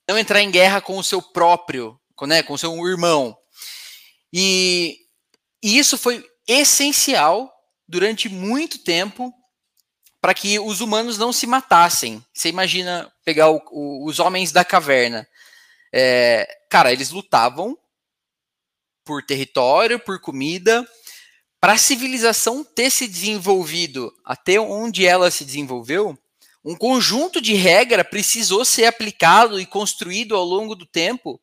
não 0.08 0.18
entrar 0.18 0.42
em 0.42 0.52
guerra 0.52 0.82
com 0.82 0.98
o 0.98 1.04
seu 1.04 1.22
próprio, 1.22 2.00
com, 2.16 2.26
né, 2.26 2.44
com 2.44 2.54
o 2.54 2.58
seu 2.58 2.74
irmão, 2.88 3.36
e, 4.32 4.98
e 5.64 5.78
isso 5.78 5.98
foi 5.98 6.24
essencial 6.48 7.52
durante 7.88 8.30
muito 8.30 8.80
tempo 8.80 9.34
para 10.20 10.34
que 10.34 10.60
os 10.60 10.82
humanos 10.82 11.18
não 11.18 11.32
se 11.32 11.48
matassem. 11.48 12.24
Você 12.34 12.50
imagina 12.50 13.12
pegar 13.24 13.50
o, 13.50 13.62
o, 13.72 14.06
os 14.06 14.20
homens 14.20 14.52
da 14.52 14.66
caverna. 14.66 15.28
É, 15.94 16.48
cara, 16.70 16.92
eles 16.92 17.12
lutavam 17.12 17.78
por 19.08 19.24
território, 19.24 19.98
por 19.98 20.20
comida. 20.20 20.86
Para 21.60 21.74
a 21.74 21.78
civilização 21.78 22.64
ter 22.64 22.92
se 22.92 23.08
desenvolvido 23.08 24.14
até 24.24 24.60
onde 24.60 25.06
ela 25.06 25.32
se 25.32 25.46
desenvolveu, 25.46 26.16
um 26.64 26.76
conjunto 26.76 27.40
de 27.40 27.54
regra 27.54 28.04
precisou 28.04 28.66
ser 28.66 28.86
aplicado 28.86 29.60
e 29.60 29.66
construído 29.66 30.36
ao 30.36 30.44
longo 30.44 30.76
do 30.76 30.86
tempo 30.86 31.42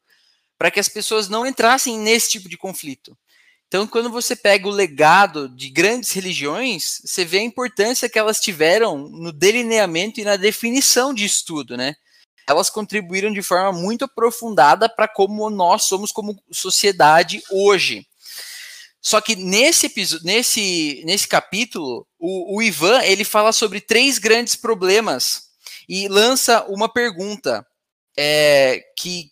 para 0.59 0.71
que 0.71 0.79
as 0.79 0.89
pessoas 0.89 1.29
não 1.29 1.47
entrassem 1.47 1.99
nesse 1.99 2.33
tipo 2.33 2.49
de 2.49 2.59
conflito. 2.59 3.17
Então, 3.67 3.87
quando 3.87 4.11
você 4.11 4.37
pega 4.37 4.69
o 4.69 4.71
legado 4.71 5.49
de 5.49 5.69
grandes 5.69 6.12
religiões, 6.12 7.01
você 7.05 7.25
vê 7.25 7.39
a 7.39 7.43
importância 7.43 8.09
que 8.09 8.19
elas 8.19 8.39
tiveram 8.39 9.09
no 9.09 9.33
delineamento 9.33 10.21
e 10.21 10.25
na 10.25 10.37
definição 10.37 11.12
de 11.12 11.25
estudo, 11.25 11.77
né? 11.77 11.97
Elas 12.49 12.68
contribuíram 12.68 13.32
de 13.32 13.42
forma 13.42 13.72
muito 13.72 14.05
aprofundada 14.05 14.88
para 14.88 15.09
como 15.09 15.49
nós 15.51 15.84
somos 15.84 16.12
como 16.12 16.42
sociedade 16.53 17.42
hoje. 17.51 18.07
Só 19.01 19.20
que 19.20 19.36
nesse 19.36 19.86
episódio, 19.86 20.24
nesse, 20.24 21.03
nesse 21.05 21.28
capítulo, 21.28 22.07
o, 22.18 22.57
o 22.57 22.62
Ivan 22.62 23.03
ele 23.03 23.24
fala 23.24 23.53
sobre 23.53 23.80
três 23.80 24.18
grandes 24.18 24.57
problemas 24.57 25.51
e 25.86 26.09
lança 26.09 26.64
uma 26.68 26.88
pergunta 26.88 27.66
é, 28.16 28.82
que, 28.99 29.30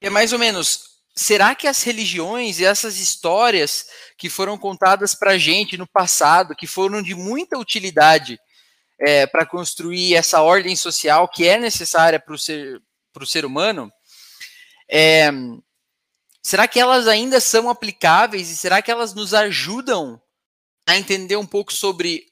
é 0.00 0.08
mais 0.08 0.32
ou 0.32 0.38
menos, 0.38 0.94
será 1.14 1.54
que 1.54 1.66
as 1.66 1.82
religiões 1.82 2.58
e 2.58 2.64
essas 2.64 2.98
histórias 2.98 3.86
que 4.16 4.30
foram 4.30 4.56
contadas 4.56 5.14
para 5.14 5.38
gente 5.38 5.76
no 5.76 5.86
passado, 5.86 6.56
que 6.56 6.66
foram 6.66 7.02
de 7.02 7.14
muita 7.14 7.58
utilidade 7.58 8.38
é, 8.98 9.26
para 9.26 9.46
construir 9.46 10.14
essa 10.14 10.42
ordem 10.42 10.76
social 10.76 11.28
que 11.28 11.46
é 11.46 11.58
necessária 11.58 12.20
para 12.20 12.34
o 12.34 12.38
ser, 12.38 12.80
ser 13.26 13.44
humano, 13.44 13.92
é, 14.90 15.30
será 16.42 16.68
que 16.68 16.78
elas 16.78 17.08
ainda 17.08 17.40
são 17.40 17.68
aplicáveis 17.68 18.50
e 18.50 18.56
será 18.56 18.82
que 18.82 18.90
elas 18.90 19.14
nos 19.14 19.34
ajudam 19.34 20.20
a 20.86 20.96
entender 20.96 21.36
um 21.36 21.46
pouco 21.46 21.72
sobre 21.72 22.26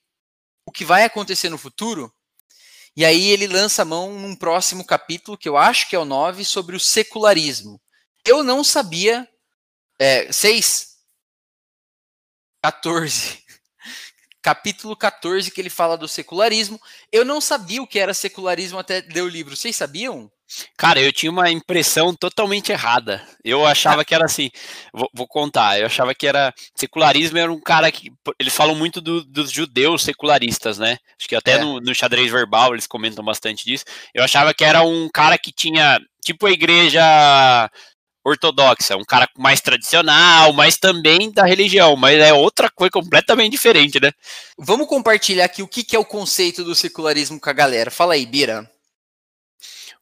o 0.66 0.72
que 0.72 0.84
vai 0.84 1.04
acontecer 1.04 1.48
no 1.48 1.58
futuro? 1.58 2.12
E 2.94 3.04
aí 3.04 3.28
ele 3.28 3.46
lança 3.46 3.82
a 3.82 3.86
mão 3.86 4.12
num 4.12 4.36
próximo 4.36 4.84
capítulo, 4.84 5.38
que 5.38 5.48
eu 5.48 5.56
acho 5.56 5.88
que 5.88 5.96
é 5.96 5.98
o 5.98 6.04
9, 6.04 6.44
sobre 6.44 6.76
o 6.76 6.80
secularismo. 6.80 7.80
Eu 8.24 8.42
não 8.42 8.62
sabia. 8.62 9.26
É, 9.98 10.30
6? 10.30 10.92
14. 12.62 13.41
Capítulo 14.42 14.96
14, 14.96 15.50
que 15.50 15.60
ele 15.60 15.70
fala 15.70 15.96
do 15.96 16.08
secularismo. 16.08 16.80
Eu 17.12 17.24
não 17.24 17.40
sabia 17.40 17.80
o 17.80 17.86
que 17.86 17.98
era 17.98 18.12
secularismo 18.12 18.78
até 18.78 19.04
ler 19.12 19.22
o 19.22 19.28
livro. 19.28 19.56
Vocês 19.56 19.76
sabiam? 19.76 20.30
Cara, 20.76 21.00
eu 21.00 21.12
tinha 21.12 21.30
uma 21.30 21.50
impressão 21.50 22.14
totalmente 22.14 22.72
errada. 22.72 23.26
Eu 23.44 23.64
achava 23.66 24.04
que 24.04 24.14
era 24.14 24.24
assim, 24.24 24.50
vou, 24.92 25.08
vou, 25.14 25.26
contar, 25.26 25.78
eu 25.78 25.86
achava 25.86 26.14
que 26.14 26.26
era 26.26 26.52
secularismo 26.74 27.38
era 27.38 27.52
um 27.52 27.60
cara 27.60 27.90
que 27.90 28.12
eles 28.38 28.54
falam 28.54 28.74
muito 28.74 29.00
do, 29.00 29.24
dos 29.24 29.50
judeus 29.50 30.02
secularistas, 30.02 30.78
né? 30.78 30.98
Acho 31.18 31.28
que 31.28 31.36
até 31.36 31.52
é. 31.52 31.58
no, 31.58 31.80
no, 31.80 31.94
xadrez 31.94 32.30
verbal 32.30 32.72
eles 32.72 32.86
comentam 32.86 33.24
bastante 33.24 33.64
disso. 33.64 33.84
Eu 34.12 34.22
achava 34.22 34.52
que 34.52 34.64
era 34.64 34.82
um 34.82 35.08
cara 35.08 35.38
que 35.38 35.52
tinha 35.52 35.98
tipo 36.24 36.46
a 36.46 36.52
igreja 36.52 37.70
ortodoxa, 38.24 38.96
um 38.96 39.04
cara 39.04 39.28
mais 39.36 39.60
tradicional, 39.60 40.52
mas 40.52 40.76
também 40.76 41.30
da 41.30 41.44
religião, 41.44 41.96
mas 41.96 42.18
é 42.18 42.32
outra 42.32 42.70
coisa 42.70 42.90
completamente 42.90 43.52
diferente, 43.52 44.00
né? 44.00 44.12
Vamos 44.58 44.86
compartilhar 44.86 45.44
aqui 45.44 45.62
o 45.62 45.68
que, 45.68 45.82
que 45.82 45.96
é 45.96 45.98
o 45.98 46.04
conceito 46.04 46.64
do 46.64 46.74
secularismo 46.74 47.40
com 47.40 47.50
a 47.50 47.52
galera. 47.52 47.90
Fala 47.90 48.14
aí, 48.14 48.24
Bira. 48.24 48.70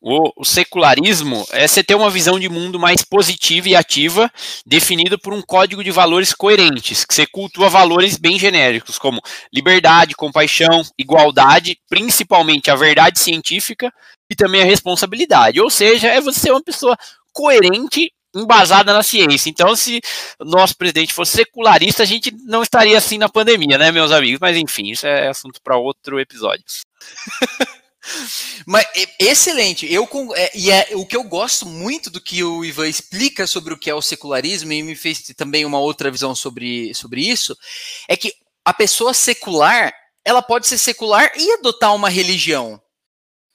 O, 0.03 0.33
o, 0.35 0.45
secularismo 0.47 1.47
é 1.51 1.68
você 1.68 1.85
ter 1.85 1.95
uma 1.95 2.09
visão 2.09 2.41
de 2.41 2.49
mundo 2.49 2.81
mais 2.81 3.05
positiva 3.05 3.68
e 3.68 3.77
ativa, 3.77 4.33
definido 4.64 5.18
por 5.18 5.35
um 5.35 5.43
código 5.43 5.85
de 5.85 5.91
valores 5.91 6.33
coerentes, 6.33 7.05
que 7.05 7.12
você 7.12 7.27
cultua 7.27 7.68
valores 7.68 8.16
bem 8.16 8.39
genéricos, 8.39 8.99
como 8.99 9.21
liberdade, 9.53 10.14
compaixão, 10.14 10.83
igualdade, 10.99 11.79
principalmente 11.87 12.71
a 12.71 12.77
verdade 12.77 13.18
científica 13.18 13.93
e 14.31 14.35
também 14.35 14.62
a 14.62 14.64
responsabilidade. 14.64 15.61
Ou 15.61 15.68
seja, 15.68 16.09
é 16.09 16.18
você 16.18 16.41
ser 16.41 16.53
uma 16.53 16.62
pessoa 16.62 16.97
coerente 17.33 18.12
embasada 18.35 18.93
na 18.93 19.03
ciência. 19.03 19.51
Então, 19.51 19.74
se 19.74 20.01
o 20.39 20.45
nosso 20.45 20.76
presidente 20.76 21.12
fosse 21.12 21.33
secularista, 21.37 22.03
a 22.03 22.07
gente 22.07 22.33
não 22.45 22.62
estaria 22.62 22.97
assim 22.97 23.18
na 23.18 23.28
pandemia, 23.28 23.76
né, 23.76 23.91
meus 23.91 24.12
amigos? 24.12 24.39
Mas 24.41 24.57
enfim, 24.57 24.91
isso 24.91 25.07
é 25.07 25.28
assunto 25.28 25.61
para 25.62 25.76
outro 25.76 26.20
episódio. 26.20 26.64
Mas 28.66 28.87
excelente. 29.18 29.91
Eu 29.93 30.09
é, 30.35 30.51
e 30.57 30.70
é 30.70 30.89
o 30.95 31.05
que 31.05 31.16
eu 31.16 31.22
gosto 31.24 31.66
muito 31.66 32.11
do 32.11 32.20
que 32.20 32.43
o 32.43 32.64
Ivan 32.64 32.89
explica 32.89 33.47
sobre 33.47 33.74
o 33.74 33.78
que 33.78 33.91
é 33.91 33.95
o 33.95 34.03
secularismo 34.03 34.72
e 34.72 34.83
me 34.83 34.97
fez 34.97 35.22
também 35.37 35.64
uma 35.64 35.78
outra 35.78 36.11
visão 36.11 36.35
sobre, 36.35 36.95
sobre 36.95 37.20
isso 37.20 37.57
é 38.09 38.16
que 38.16 38.33
a 38.64 38.72
pessoa 38.72 39.12
secular 39.12 39.93
ela 40.24 40.43
pode 40.43 40.66
ser 40.66 40.78
secular 40.78 41.33
e 41.37 41.53
adotar 41.53 41.95
uma 41.95 42.09
religião. 42.09 42.81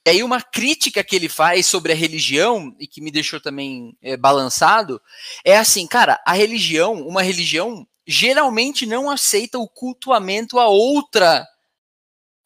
E 0.06 0.10
aí 0.10 0.22
uma 0.22 0.40
crítica 0.40 1.02
que 1.02 1.16
ele 1.16 1.28
faz 1.28 1.66
sobre 1.66 1.90
a 1.90 1.96
religião, 1.96 2.72
e 2.78 2.86
que 2.86 3.00
me 3.00 3.10
deixou 3.10 3.40
também 3.40 3.98
é, 4.00 4.16
balançado, 4.16 5.02
é 5.44 5.58
assim, 5.58 5.84
cara, 5.84 6.22
a 6.24 6.32
religião, 6.32 7.04
uma 7.08 7.22
religião, 7.22 7.84
geralmente 8.06 8.86
não 8.86 9.10
aceita 9.10 9.58
o 9.58 9.68
cultuamento 9.68 10.60
a 10.60 10.68
outra 10.68 11.44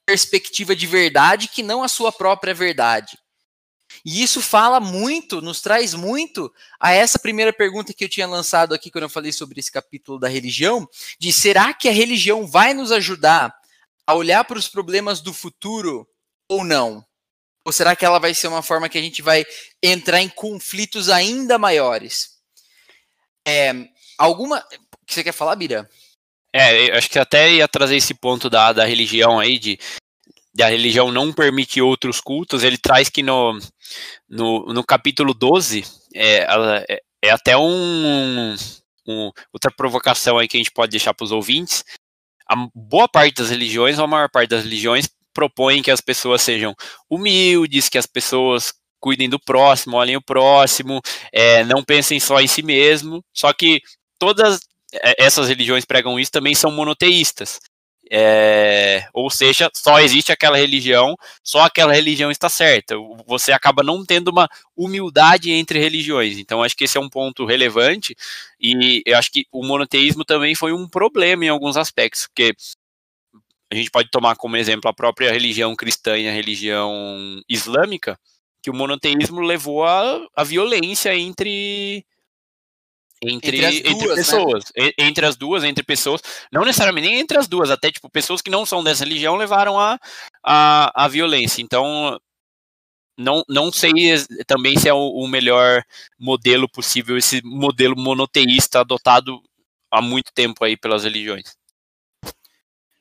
perspectiva 0.06 0.74
de 0.74 0.86
verdade 0.86 1.48
que 1.48 1.62
não 1.62 1.82
a 1.82 1.88
sua 1.88 2.10
própria 2.10 2.54
verdade. 2.54 3.18
E 4.06 4.22
isso 4.22 4.40
fala 4.40 4.80
muito, 4.80 5.42
nos 5.42 5.60
traz 5.60 5.92
muito 5.92 6.50
a 6.80 6.92
essa 6.92 7.18
primeira 7.18 7.52
pergunta 7.52 7.92
que 7.92 8.04
eu 8.04 8.08
tinha 8.08 8.26
lançado 8.26 8.72
aqui 8.72 8.90
quando 8.90 9.04
eu 9.04 9.10
falei 9.10 9.32
sobre 9.32 9.60
esse 9.60 9.70
capítulo 9.70 10.18
da 10.18 10.28
religião, 10.28 10.88
de 11.18 11.30
será 11.30 11.74
que 11.74 11.90
a 11.90 11.92
religião 11.92 12.46
vai 12.46 12.72
nos 12.72 12.90
ajudar 12.90 13.54
a 14.06 14.14
olhar 14.14 14.44
para 14.44 14.58
os 14.58 14.66
problemas 14.66 15.20
do 15.20 15.34
futuro 15.34 16.08
ou 16.48 16.64
não? 16.64 17.04
Ou 17.64 17.72
será 17.72 17.94
que 17.94 18.04
ela 18.04 18.18
vai 18.18 18.34
ser 18.34 18.48
uma 18.48 18.62
forma 18.62 18.88
que 18.88 18.98
a 18.98 19.02
gente 19.02 19.20
vai 19.20 19.44
entrar 19.82 20.20
em 20.20 20.28
conflitos 20.28 21.08
ainda 21.08 21.58
maiores? 21.58 22.30
É, 23.46 23.72
alguma. 24.18 24.62
que 25.06 25.14
você 25.14 25.24
quer 25.24 25.32
falar, 25.32 25.56
Bira? 25.56 25.88
É, 26.52 26.90
eu 26.90 26.96
acho 26.96 27.08
que 27.08 27.18
até 27.18 27.52
ia 27.52 27.68
trazer 27.68 27.96
esse 27.96 28.14
ponto 28.14 28.50
da, 28.50 28.72
da 28.72 28.84
religião 28.84 29.38
aí, 29.38 29.58
de, 29.58 29.78
de 30.52 30.62
a 30.62 30.68
religião 30.68 31.12
não 31.12 31.32
permitir 31.32 31.82
outros 31.82 32.20
cultos. 32.20 32.64
Ele 32.64 32.78
traz 32.78 33.08
que 33.08 33.22
no, 33.22 33.58
no, 34.28 34.72
no 34.72 34.84
capítulo 34.84 35.32
12, 35.32 35.84
é, 36.14 36.46
é, 36.88 37.00
é 37.22 37.30
até 37.30 37.56
um, 37.56 38.56
um, 39.06 39.30
outra 39.52 39.70
provocação 39.70 40.38
aí 40.38 40.48
que 40.48 40.56
a 40.56 40.60
gente 40.60 40.72
pode 40.72 40.90
deixar 40.90 41.14
para 41.14 41.24
os 41.24 41.32
ouvintes. 41.32 41.84
A 42.48 42.56
boa 42.74 43.08
parte 43.08 43.36
das 43.36 43.50
religiões, 43.50 43.98
ou 43.98 44.04
a 44.04 44.08
maior 44.08 44.28
parte 44.28 44.50
das 44.50 44.64
religiões, 44.64 45.08
propõem 45.32 45.82
que 45.82 45.90
as 45.90 46.00
pessoas 46.00 46.42
sejam 46.42 46.74
humildes, 47.08 47.88
que 47.88 47.98
as 47.98 48.06
pessoas 48.06 48.72
cuidem 49.00 49.28
do 49.28 49.40
próximo, 49.40 49.96
olhem 49.96 50.16
o 50.16 50.22
próximo, 50.22 51.00
é, 51.32 51.64
não 51.64 51.82
pensem 51.82 52.20
só 52.20 52.40
em 52.40 52.46
si 52.46 52.62
mesmo. 52.62 53.24
Só 53.34 53.52
que 53.52 53.80
todas 54.18 54.60
é, 55.02 55.24
essas 55.24 55.48
religiões 55.48 55.84
pregam 55.84 56.18
isso 56.18 56.30
também 56.30 56.54
são 56.54 56.70
monoteístas. 56.70 57.58
É, 58.12 59.06
ou 59.14 59.30
seja, 59.30 59.70
só 59.72 60.00
existe 60.00 60.32
aquela 60.32 60.56
religião, 60.56 61.14
só 61.44 61.60
aquela 61.62 61.92
religião 61.92 62.28
está 62.28 62.48
certa. 62.48 62.96
Você 63.24 63.52
acaba 63.52 63.84
não 63.84 64.04
tendo 64.04 64.32
uma 64.32 64.48
humildade 64.76 65.52
entre 65.52 65.78
religiões. 65.78 66.36
Então, 66.38 66.60
acho 66.60 66.76
que 66.76 66.84
esse 66.84 66.98
é 66.98 67.00
um 67.00 67.08
ponto 67.08 67.46
relevante. 67.46 68.16
E 68.60 69.00
eu 69.06 69.16
acho 69.16 69.30
que 69.30 69.46
o 69.52 69.64
monoteísmo 69.64 70.24
também 70.24 70.56
foi 70.56 70.72
um 70.72 70.88
problema 70.88 71.44
em 71.44 71.48
alguns 71.48 71.76
aspectos, 71.76 72.26
porque 72.26 72.52
a 73.72 73.74
gente 73.74 73.90
pode 73.90 74.10
tomar 74.10 74.36
como 74.36 74.56
exemplo 74.56 74.90
a 74.90 74.94
própria 74.94 75.30
religião 75.32 75.76
cristã 75.76 76.18
e 76.18 76.28
a 76.28 76.32
religião 76.32 77.40
islâmica, 77.48 78.18
que 78.62 78.70
o 78.70 78.74
monoteísmo 78.74 79.40
levou 79.40 79.84
a, 79.84 80.26
a 80.34 80.44
violência 80.44 81.16
entre 81.16 82.04
entre, 83.22 83.58
entre, 83.58 83.78
entre 83.78 83.94
duas, 83.94 84.08
né? 84.08 84.14
pessoas, 84.14 84.64
né? 84.76 84.90
entre 84.98 85.26
as 85.26 85.36
duas, 85.36 85.62
entre 85.62 85.84
pessoas, 85.84 86.22
não 86.50 86.64
necessariamente 86.64 87.06
nem 87.06 87.20
entre 87.20 87.38
as 87.38 87.46
duas, 87.46 87.70
até 87.70 87.92
tipo 87.92 88.08
pessoas 88.08 88.40
que 88.40 88.50
não 88.50 88.64
são 88.64 88.82
dessa 88.82 89.04
religião 89.04 89.36
levaram 89.36 89.78
a, 89.78 89.98
a, 90.42 91.04
a 91.04 91.06
violência. 91.06 91.60
Então, 91.60 92.18
não, 93.18 93.44
não 93.46 93.70
sei 93.70 93.92
também 94.46 94.78
se 94.78 94.88
é 94.88 94.94
o, 94.94 95.10
o 95.10 95.28
melhor 95.28 95.82
modelo 96.18 96.66
possível, 96.66 97.18
esse 97.18 97.42
modelo 97.44 97.94
monoteísta 97.94 98.80
adotado 98.80 99.38
há 99.90 100.00
muito 100.00 100.32
tempo 100.32 100.64
aí 100.64 100.76
pelas 100.76 101.04
religiões. 101.04 101.59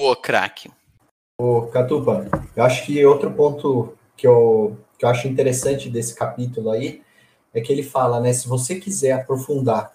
Ô, 0.01 0.15
craque. 0.15 0.71
Ô, 1.37 1.63
Catupa, 1.67 2.25
eu 2.55 2.63
acho 2.63 2.85
que 2.85 3.05
outro 3.05 3.31
ponto 3.33 3.97
que 4.15 4.25
eu, 4.25 4.77
que 4.97 5.03
eu 5.03 5.09
acho 5.09 5.27
interessante 5.27 5.89
desse 5.89 6.15
capítulo 6.15 6.71
aí 6.71 7.01
é 7.53 7.59
que 7.59 7.69
ele 7.71 7.83
fala, 7.83 8.21
né, 8.21 8.31
se 8.31 8.47
você 8.47 8.79
quiser 8.79 9.11
aprofundar 9.11 9.93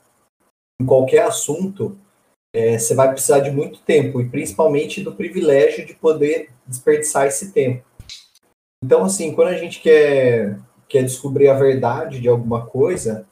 em 0.79 0.85
qualquer 0.85 1.23
assunto, 1.23 1.99
é, 2.55 2.79
você 2.79 2.95
vai 2.95 3.11
precisar 3.13 3.41
de 3.41 3.51
muito 3.51 3.81
tempo, 3.81 4.21
e 4.21 4.29
principalmente 4.29 5.03
do 5.03 5.15
privilégio 5.15 5.87
de 5.87 5.95
poder 5.95 6.51
desperdiçar 6.67 7.27
esse 7.27 7.53
tempo. 7.53 7.85
Então, 8.85 9.05
assim, 9.05 9.35
quando 9.35 9.49
a 9.49 9.57
gente 9.57 9.81
quer, 9.81 10.61
quer 10.87 11.03
descobrir 11.03 11.49
a 11.49 11.55
verdade 11.55 12.21
de 12.21 12.29
alguma 12.29 12.67
coisa, 12.67 13.27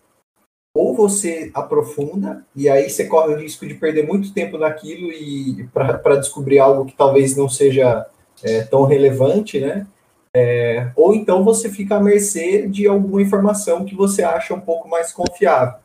ou 0.74 0.94
você 0.94 1.50
aprofunda 1.52 2.44
e 2.56 2.68
aí 2.68 2.88
você 2.88 3.06
corre 3.06 3.34
o 3.34 3.38
risco 3.38 3.66
de 3.66 3.74
perder 3.74 4.06
muito 4.06 4.32
tempo 4.32 4.56
naquilo 4.56 5.12
e 5.12 5.68
para 5.72 6.16
descobrir 6.16 6.58
algo 6.58 6.86
que 6.86 6.96
talvez 6.96 7.36
não 7.36 7.48
seja 7.48 8.06
é, 8.42 8.62
tão 8.62 8.84
relevante, 8.84 9.60
né? 9.60 9.86
É, 10.34 10.90
ou 10.96 11.14
então 11.14 11.44
você 11.44 11.68
fica 11.68 11.96
à 11.96 12.00
mercê 12.00 12.66
de 12.66 12.86
alguma 12.86 13.20
informação 13.20 13.84
que 13.84 13.94
você 13.94 14.22
acha 14.22 14.54
um 14.54 14.60
pouco 14.60 14.88
mais 14.88 15.12
confiável. 15.12 15.78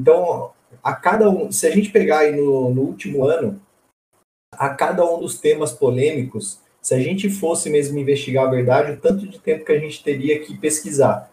Então, 0.00 0.52
a 0.82 0.94
cada 0.94 1.28
um, 1.28 1.50
se 1.50 1.66
a 1.66 1.70
gente 1.70 1.90
pegar 1.90 2.20
aí 2.20 2.34
no, 2.34 2.72
no 2.72 2.82
último 2.82 3.26
ano, 3.26 3.60
a 4.52 4.70
cada 4.70 5.04
um 5.04 5.18
dos 5.18 5.38
temas 5.40 5.72
polêmicos, 5.72 6.60
se 6.80 6.94
a 6.94 6.98
gente 6.98 7.28
fosse 7.28 7.68
mesmo 7.68 7.98
investigar 7.98 8.46
a 8.46 8.50
verdade, 8.50 8.92
o 8.92 9.00
tanto 9.00 9.26
de 9.26 9.38
tempo 9.38 9.64
que 9.64 9.72
a 9.72 9.78
gente 9.78 10.02
teria 10.02 10.38
que 10.40 10.56
pesquisar. 10.56 11.30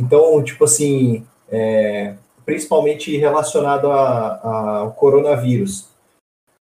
Então, 0.00 0.42
tipo 0.42 0.64
assim, 0.64 1.26
é, 1.50 2.14
principalmente 2.44 3.16
relacionado 3.16 3.90
ao 3.90 4.92
coronavírus. 4.92 5.88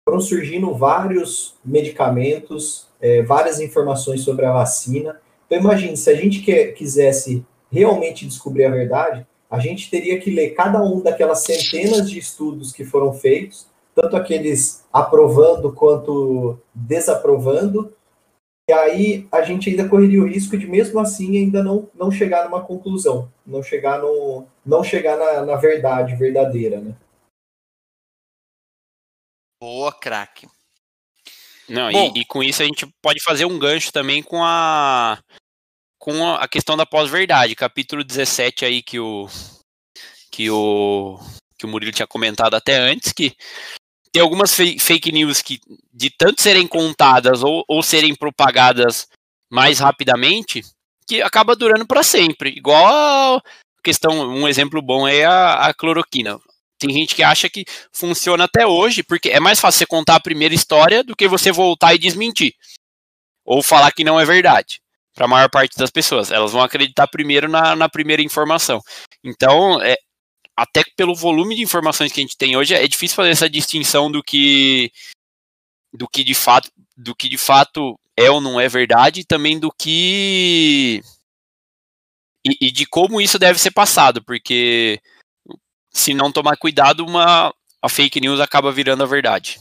Foram 0.08 0.20
surgindo 0.20 0.74
vários 0.74 1.54
medicamentos, 1.64 2.88
é, 3.00 3.22
várias 3.22 3.60
informações 3.60 4.22
sobre 4.22 4.44
a 4.44 4.52
vacina. 4.52 5.20
Então, 5.46 5.58
imagine, 5.58 5.96
se 5.96 6.10
a 6.10 6.14
gente 6.14 6.40
quer, 6.40 6.72
quisesse 6.72 7.44
realmente 7.70 8.26
descobrir 8.26 8.64
a 8.64 8.70
verdade, 8.70 9.26
a 9.50 9.58
gente 9.58 9.90
teria 9.90 10.18
que 10.20 10.30
ler 10.30 10.50
cada 10.50 10.82
um 10.82 11.00
daquelas 11.00 11.42
centenas 11.42 12.08
de 12.08 12.18
estudos 12.18 12.72
que 12.72 12.84
foram 12.84 13.12
feitos, 13.12 13.66
tanto 13.94 14.16
aqueles 14.16 14.84
aprovando 14.92 15.72
quanto 15.72 16.58
desaprovando, 16.72 17.92
e 18.70 18.72
aí 18.72 19.28
a 19.32 19.42
gente 19.42 19.68
ainda 19.68 19.88
correria 19.88 20.22
o 20.22 20.28
risco 20.28 20.56
de, 20.56 20.64
mesmo 20.64 21.00
assim, 21.00 21.36
ainda 21.36 21.60
não, 21.60 21.90
não 21.92 22.08
chegar 22.08 22.44
numa 22.44 22.64
conclusão, 22.64 23.28
não 23.44 23.64
chegar, 23.64 23.98
no, 23.98 24.46
não 24.64 24.84
chegar 24.84 25.16
na, 25.16 25.44
na 25.44 25.56
verdade 25.56 26.14
verdadeira, 26.14 26.80
né? 26.80 26.94
Boa, 29.60 29.92
craque. 29.92 30.46
Não, 31.68 31.90
e, 31.90 32.20
e, 32.20 32.24
com 32.24 32.44
isso 32.44 32.62
a 32.62 32.64
gente 32.64 32.86
pode 33.02 33.20
fazer 33.24 33.44
um 33.44 33.58
gancho 33.58 33.92
também 33.92 34.22
com 34.22 34.40
a 34.44 35.20
com 35.98 36.32
a 36.32 36.46
questão 36.46 36.76
da 36.76 36.86
pós-verdade, 36.86 37.56
capítulo 37.56 38.04
17 38.04 38.64
aí 38.64 38.82
que 38.82 39.00
o 39.00 39.26
que 40.30 40.48
o 40.48 41.18
que 41.58 41.66
o 41.66 41.68
Murilo 41.68 41.92
tinha 41.92 42.06
comentado 42.06 42.54
até 42.54 42.76
antes 42.76 43.12
que 43.12 43.34
tem 44.12 44.22
algumas 44.22 44.54
fake 44.54 45.12
news 45.12 45.40
que, 45.40 45.60
de 45.92 46.10
tanto 46.10 46.42
serem 46.42 46.66
contadas 46.66 47.42
ou, 47.42 47.64
ou 47.68 47.82
serem 47.82 48.14
propagadas 48.14 49.08
mais 49.50 49.78
rapidamente, 49.78 50.62
que 51.06 51.22
acaba 51.22 51.56
durando 51.56 51.86
para 51.86 52.02
sempre. 52.02 52.50
Igual 52.50 53.36
a 53.36 53.42
questão, 53.82 54.28
um 54.28 54.48
exemplo 54.48 54.82
bom 54.82 55.06
é 55.06 55.24
a, 55.24 55.66
a, 55.66 55.74
cloroquina. 55.74 56.38
Tem 56.78 56.90
gente 56.90 57.14
que 57.14 57.22
acha 57.22 57.48
que 57.48 57.64
funciona 57.92 58.44
até 58.44 58.66
hoje, 58.66 59.02
porque 59.02 59.28
é 59.28 59.38
mais 59.38 59.60
fácil 59.60 59.78
você 59.78 59.86
contar 59.86 60.16
a 60.16 60.20
primeira 60.20 60.54
história 60.54 61.04
do 61.04 61.14
que 61.14 61.28
você 61.28 61.52
voltar 61.52 61.94
e 61.94 61.98
desmentir. 61.98 62.54
Ou 63.44 63.62
falar 63.62 63.92
que 63.92 64.04
não 64.04 64.18
é 64.18 64.24
verdade. 64.24 64.80
Para 65.14 65.24
a 65.26 65.28
maior 65.28 65.50
parte 65.50 65.76
das 65.76 65.90
pessoas. 65.90 66.30
Elas 66.30 66.52
vão 66.52 66.62
acreditar 66.62 67.06
primeiro 67.08 67.48
na, 67.48 67.76
na 67.76 67.88
primeira 67.88 68.22
informação. 68.22 68.80
Então, 69.22 69.80
é, 69.82 69.96
até 70.56 70.82
pelo 70.96 71.14
volume 71.14 71.56
de 71.56 71.62
informações 71.62 72.12
que 72.12 72.20
a 72.20 72.22
gente 72.22 72.36
tem 72.36 72.56
hoje, 72.56 72.74
é 72.74 72.86
difícil 72.86 73.16
fazer 73.16 73.30
essa 73.30 73.48
distinção 73.48 74.10
do 74.10 74.22
que 74.22 74.92
do 75.92 76.06
que 76.06 76.22
de 76.22 76.34
fato 76.34 76.70
do 76.96 77.14
que 77.14 77.28
de 77.28 77.38
fato 77.38 77.98
é 78.16 78.30
ou 78.30 78.40
não 78.40 78.60
é 78.60 78.68
verdade, 78.68 79.20
e 79.20 79.24
também 79.24 79.58
do 79.58 79.72
que 79.72 81.02
e, 82.46 82.68
e 82.68 82.70
de 82.70 82.86
como 82.86 83.20
isso 83.20 83.38
deve 83.38 83.58
ser 83.58 83.70
passado, 83.70 84.22
porque 84.22 85.00
se 85.92 86.14
não 86.14 86.30
tomar 86.30 86.56
cuidado, 86.56 87.04
uma 87.04 87.54
a 87.82 87.88
fake 87.88 88.20
news 88.20 88.40
acaba 88.40 88.70
virando 88.70 89.02
a 89.02 89.06
verdade. 89.06 89.58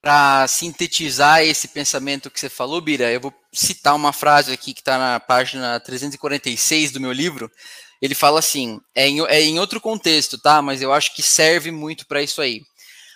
Para 0.00 0.46
sintetizar 0.46 1.42
esse 1.42 1.68
pensamento 1.68 2.30
que 2.30 2.38
você 2.38 2.48
falou, 2.48 2.80
Bira, 2.80 3.10
eu 3.10 3.20
vou 3.20 3.34
citar 3.52 3.96
uma 3.96 4.12
frase 4.12 4.52
aqui 4.52 4.74
que 4.74 4.80
está 4.80 4.98
na 4.98 5.18
página 5.18 5.80
346 5.80 6.92
do 6.92 7.00
meu 7.00 7.10
livro, 7.10 7.50
ele 8.04 8.14
fala 8.14 8.38
assim, 8.38 8.78
é 8.94 9.08
em, 9.08 9.24
é 9.28 9.40
em 9.40 9.58
outro 9.58 9.80
contexto, 9.80 10.36
tá? 10.36 10.60
Mas 10.60 10.82
eu 10.82 10.92
acho 10.92 11.14
que 11.14 11.22
serve 11.22 11.70
muito 11.70 12.06
para 12.06 12.20
isso 12.20 12.42
aí. 12.42 12.60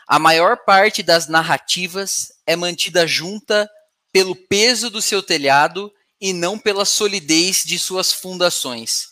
A 0.06 0.18
maior 0.18 0.64
parte 0.64 1.02
das 1.02 1.28
narrativas 1.28 2.28
é 2.46 2.56
mantida 2.56 3.06
junta 3.06 3.68
pelo 4.10 4.34
peso 4.34 4.88
do 4.88 5.02
seu 5.02 5.22
telhado 5.22 5.92
e 6.18 6.32
não 6.32 6.58
pela 6.58 6.86
solidez 6.86 7.64
de 7.66 7.78
suas 7.78 8.14
fundações. 8.14 9.08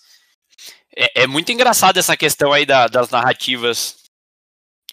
É, 0.97 1.24
é 1.24 1.27
muito 1.27 1.53
engraçado 1.53 1.99
essa 1.99 2.16
questão 2.16 2.55
aí 2.55 2.64
da, 2.64 2.89
das 2.89 3.11
narrativas 3.11 3.99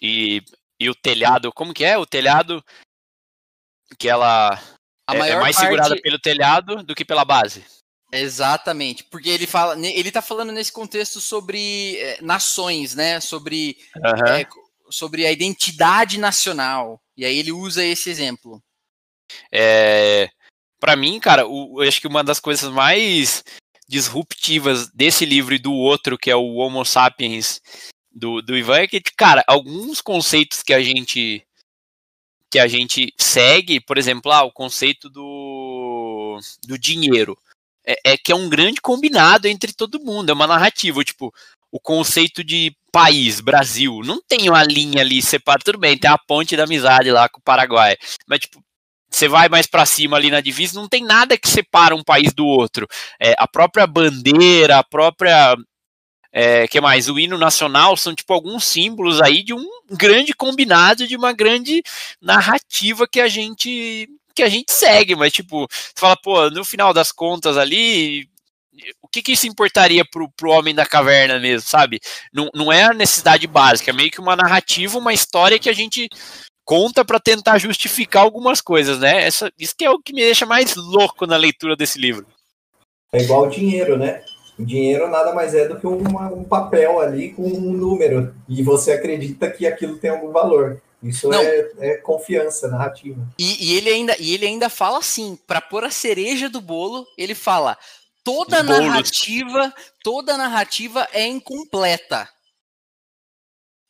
e, 0.02 0.42
e 0.78 0.90
o 0.90 0.94
telhado. 0.94 1.50
Como 1.50 1.72
que 1.72 1.82
é? 1.82 1.96
O 1.96 2.04
telhado 2.04 2.62
que 3.98 4.06
ela 4.06 4.60
é, 5.10 5.16
é, 5.16 5.40
mais 5.40 5.56
parte... 5.56 5.66
segurada 5.66 5.96
pelo 6.02 6.18
telhado 6.18 6.82
do 6.82 6.94
que 6.94 7.06
pela 7.06 7.24
base. 7.24 7.64
Exatamente, 8.16 9.02
porque 9.04 9.28
ele 9.28 9.46
fala, 9.46 9.76
ele 9.84 10.12
tá 10.12 10.22
falando 10.22 10.52
nesse 10.52 10.70
contexto 10.70 11.20
sobre 11.20 11.96
é, 11.96 12.22
nações, 12.22 12.94
né? 12.94 13.20
Sobre, 13.20 13.76
uhum. 13.96 14.26
é, 14.26 14.46
sobre 14.88 15.26
a 15.26 15.32
identidade 15.32 16.16
nacional. 16.18 17.02
E 17.16 17.24
aí 17.24 17.36
ele 17.36 17.50
usa 17.50 17.84
esse 17.84 18.08
exemplo. 18.08 18.62
É, 19.50 20.30
para 20.78 20.94
mim, 20.94 21.18
cara, 21.18 21.44
o, 21.44 21.82
eu 21.82 21.88
acho 21.88 22.00
que 22.00 22.06
uma 22.06 22.22
das 22.22 22.38
coisas 22.38 22.70
mais 22.70 23.42
disruptivas 23.88 24.88
desse 24.90 25.24
livro 25.24 25.52
e 25.52 25.58
do 25.58 25.72
outro, 25.72 26.16
que 26.16 26.30
é 26.30 26.36
o 26.36 26.54
Homo 26.54 26.84
Sapiens 26.84 27.60
do, 28.12 28.40
do 28.40 28.56
Ivan, 28.56 28.78
é 28.78 28.86
que, 28.86 29.00
cara, 29.00 29.42
alguns 29.48 30.00
conceitos 30.00 30.62
que 30.62 30.72
a 30.72 30.82
gente 30.82 31.44
que 32.48 32.60
a 32.60 32.68
gente 32.68 33.12
segue, 33.18 33.80
por 33.80 33.98
exemplo, 33.98 34.30
ah, 34.30 34.44
o 34.44 34.52
conceito 34.52 35.10
do, 35.10 36.38
do 36.64 36.78
dinheiro, 36.78 37.36
é, 37.86 38.12
é 38.12 38.16
que 38.16 38.32
é 38.32 38.34
um 38.34 38.48
grande 38.48 38.80
combinado 38.80 39.46
entre 39.46 39.72
todo 39.72 40.00
mundo, 40.00 40.30
é 40.30 40.32
uma 40.32 40.46
narrativa, 40.46 41.04
tipo, 41.04 41.32
o 41.70 41.80
conceito 41.80 42.44
de 42.44 42.74
país, 42.92 43.40
Brasil, 43.40 44.00
não 44.04 44.20
tem 44.22 44.48
uma 44.48 44.62
linha 44.62 45.00
ali 45.00 45.20
separada, 45.20 45.64
tudo 45.64 45.78
bem, 45.78 45.98
tem 45.98 46.10
a 46.10 46.18
ponte 46.18 46.56
da 46.56 46.64
amizade 46.64 47.10
lá 47.10 47.28
com 47.28 47.40
o 47.40 47.42
Paraguai, 47.42 47.96
mas, 48.28 48.40
tipo, 48.40 48.62
você 49.14 49.28
vai 49.28 49.48
mais 49.48 49.66
para 49.66 49.86
cima 49.86 50.16
ali 50.16 50.30
na 50.30 50.40
divisa, 50.40 50.80
não 50.80 50.88
tem 50.88 51.04
nada 51.04 51.38
que 51.38 51.48
separa 51.48 51.94
um 51.94 52.02
país 52.02 52.32
do 52.32 52.44
outro. 52.44 52.86
É, 53.20 53.34
a 53.38 53.46
própria 53.46 53.86
bandeira, 53.86 54.78
a 54.78 54.84
própria. 54.84 55.56
É, 56.32 56.66
que 56.66 56.80
mais? 56.80 57.08
O 57.08 57.16
hino 57.16 57.38
nacional 57.38 57.96
são 57.96 58.12
tipo 58.12 58.32
alguns 58.32 58.64
símbolos 58.64 59.22
aí 59.22 59.44
de 59.44 59.54
um 59.54 59.64
grande 59.88 60.34
combinado, 60.34 61.06
de 61.06 61.14
uma 61.14 61.32
grande 61.32 61.80
narrativa 62.20 63.06
que 63.06 63.20
a 63.20 63.28
gente 63.28 64.08
que 64.34 64.42
a 64.42 64.48
gente 64.48 64.72
segue, 64.72 65.14
mas 65.14 65.32
tipo, 65.32 65.66
você 65.70 65.92
fala, 65.96 66.16
pô, 66.16 66.50
no 66.50 66.64
final 66.64 66.92
das 66.92 67.12
contas 67.12 67.56
ali, 67.56 68.28
o 69.02 69.08
que, 69.08 69.22
que 69.22 69.32
isso 69.32 69.46
importaria 69.46 70.04
pro, 70.04 70.28
pro 70.30 70.50
homem 70.50 70.74
da 70.74 70.84
caverna 70.84 71.38
mesmo, 71.38 71.68
sabe? 71.68 72.00
Não, 72.32 72.50
não 72.54 72.72
é 72.72 72.84
a 72.84 72.94
necessidade 72.94 73.46
básica, 73.46 73.90
é 73.90 73.94
meio 73.94 74.10
que 74.10 74.20
uma 74.20 74.36
narrativa, 74.36 74.98
uma 74.98 75.12
história 75.12 75.58
que 75.58 75.70
a 75.70 75.72
gente 75.72 76.08
conta 76.64 77.04
para 77.04 77.20
tentar 77.20 77.58
justificar 77.58 78.22
algumas 78.22 78.60
coisas, 78.60 78.98
né? 78.98 79.24
Essa, 79.24 79.52
isso 79.58 79.74
que 79.76 79.84
é 79.84 79.90
o 79.90 80.00
que 80.00 80.12
me 80.12 80.22
deixa 80.22 80.46
mais 80.46 80.74
louco 80.74 81.26
na 81.26 81.36
leitura 81.36 81.76
desse 81.76 81.98
livro. 81.98 82.26
É 83.12 83.22
igual 83.22 83.42
o 83.42 83.50
dinheiro, 83.50 83.96
né? 83.96 84.22
O 84.58 84.64
dinheiro 84.64 85.10
nada 85.10 85.34
mais 85.34 85.54
é 85.54 85.68
do 85.68 85.78
que 85.78 85.86
uma, 85.86 86.28
um 86.28 86.44
papel 86.44 87.00
ali 87.00 87.32
com 87.32 87.42
um 87.42 87.72
número. 87.72 88.34
E 88.48 88.62
você 88.62 88.92
acredita 88.92 89.50
que 89.50 89.66
aquilo 89.66 89.98
tem 89.98 90.10
algum 90.10 90.30
valor. 90.32 90.80
Isso 91.04 91.30
é, 91.34 91.70
é, 91.80 91.96
confiança 91.98 92.66
narrativa. 92.66 93.20
E, 93.38 93.66
e, 93.66 93.76
ele 93.76 93.90
ainda, 93.90 94.16
e 94.18 94.32
ele 94.32 94.46
ainda 94.46 94.70
fala 94.70 94.98
assim, 94.98 95.38
para 95.46 95.60
pôr 95.60 95.84
a 95.84 95.90
cereja 95.90 96.48
do 96.48 96.62
bolo, 96.62 97.06
ele 97.18 97.34
fala: 97.34 97.76
toda 98.24 98.62
narrativa, 98.62 99.72
toda 100.02 100.38
narrativa 100.38 101.06
é 101.12 101.26
incompleta. 101.26 102.26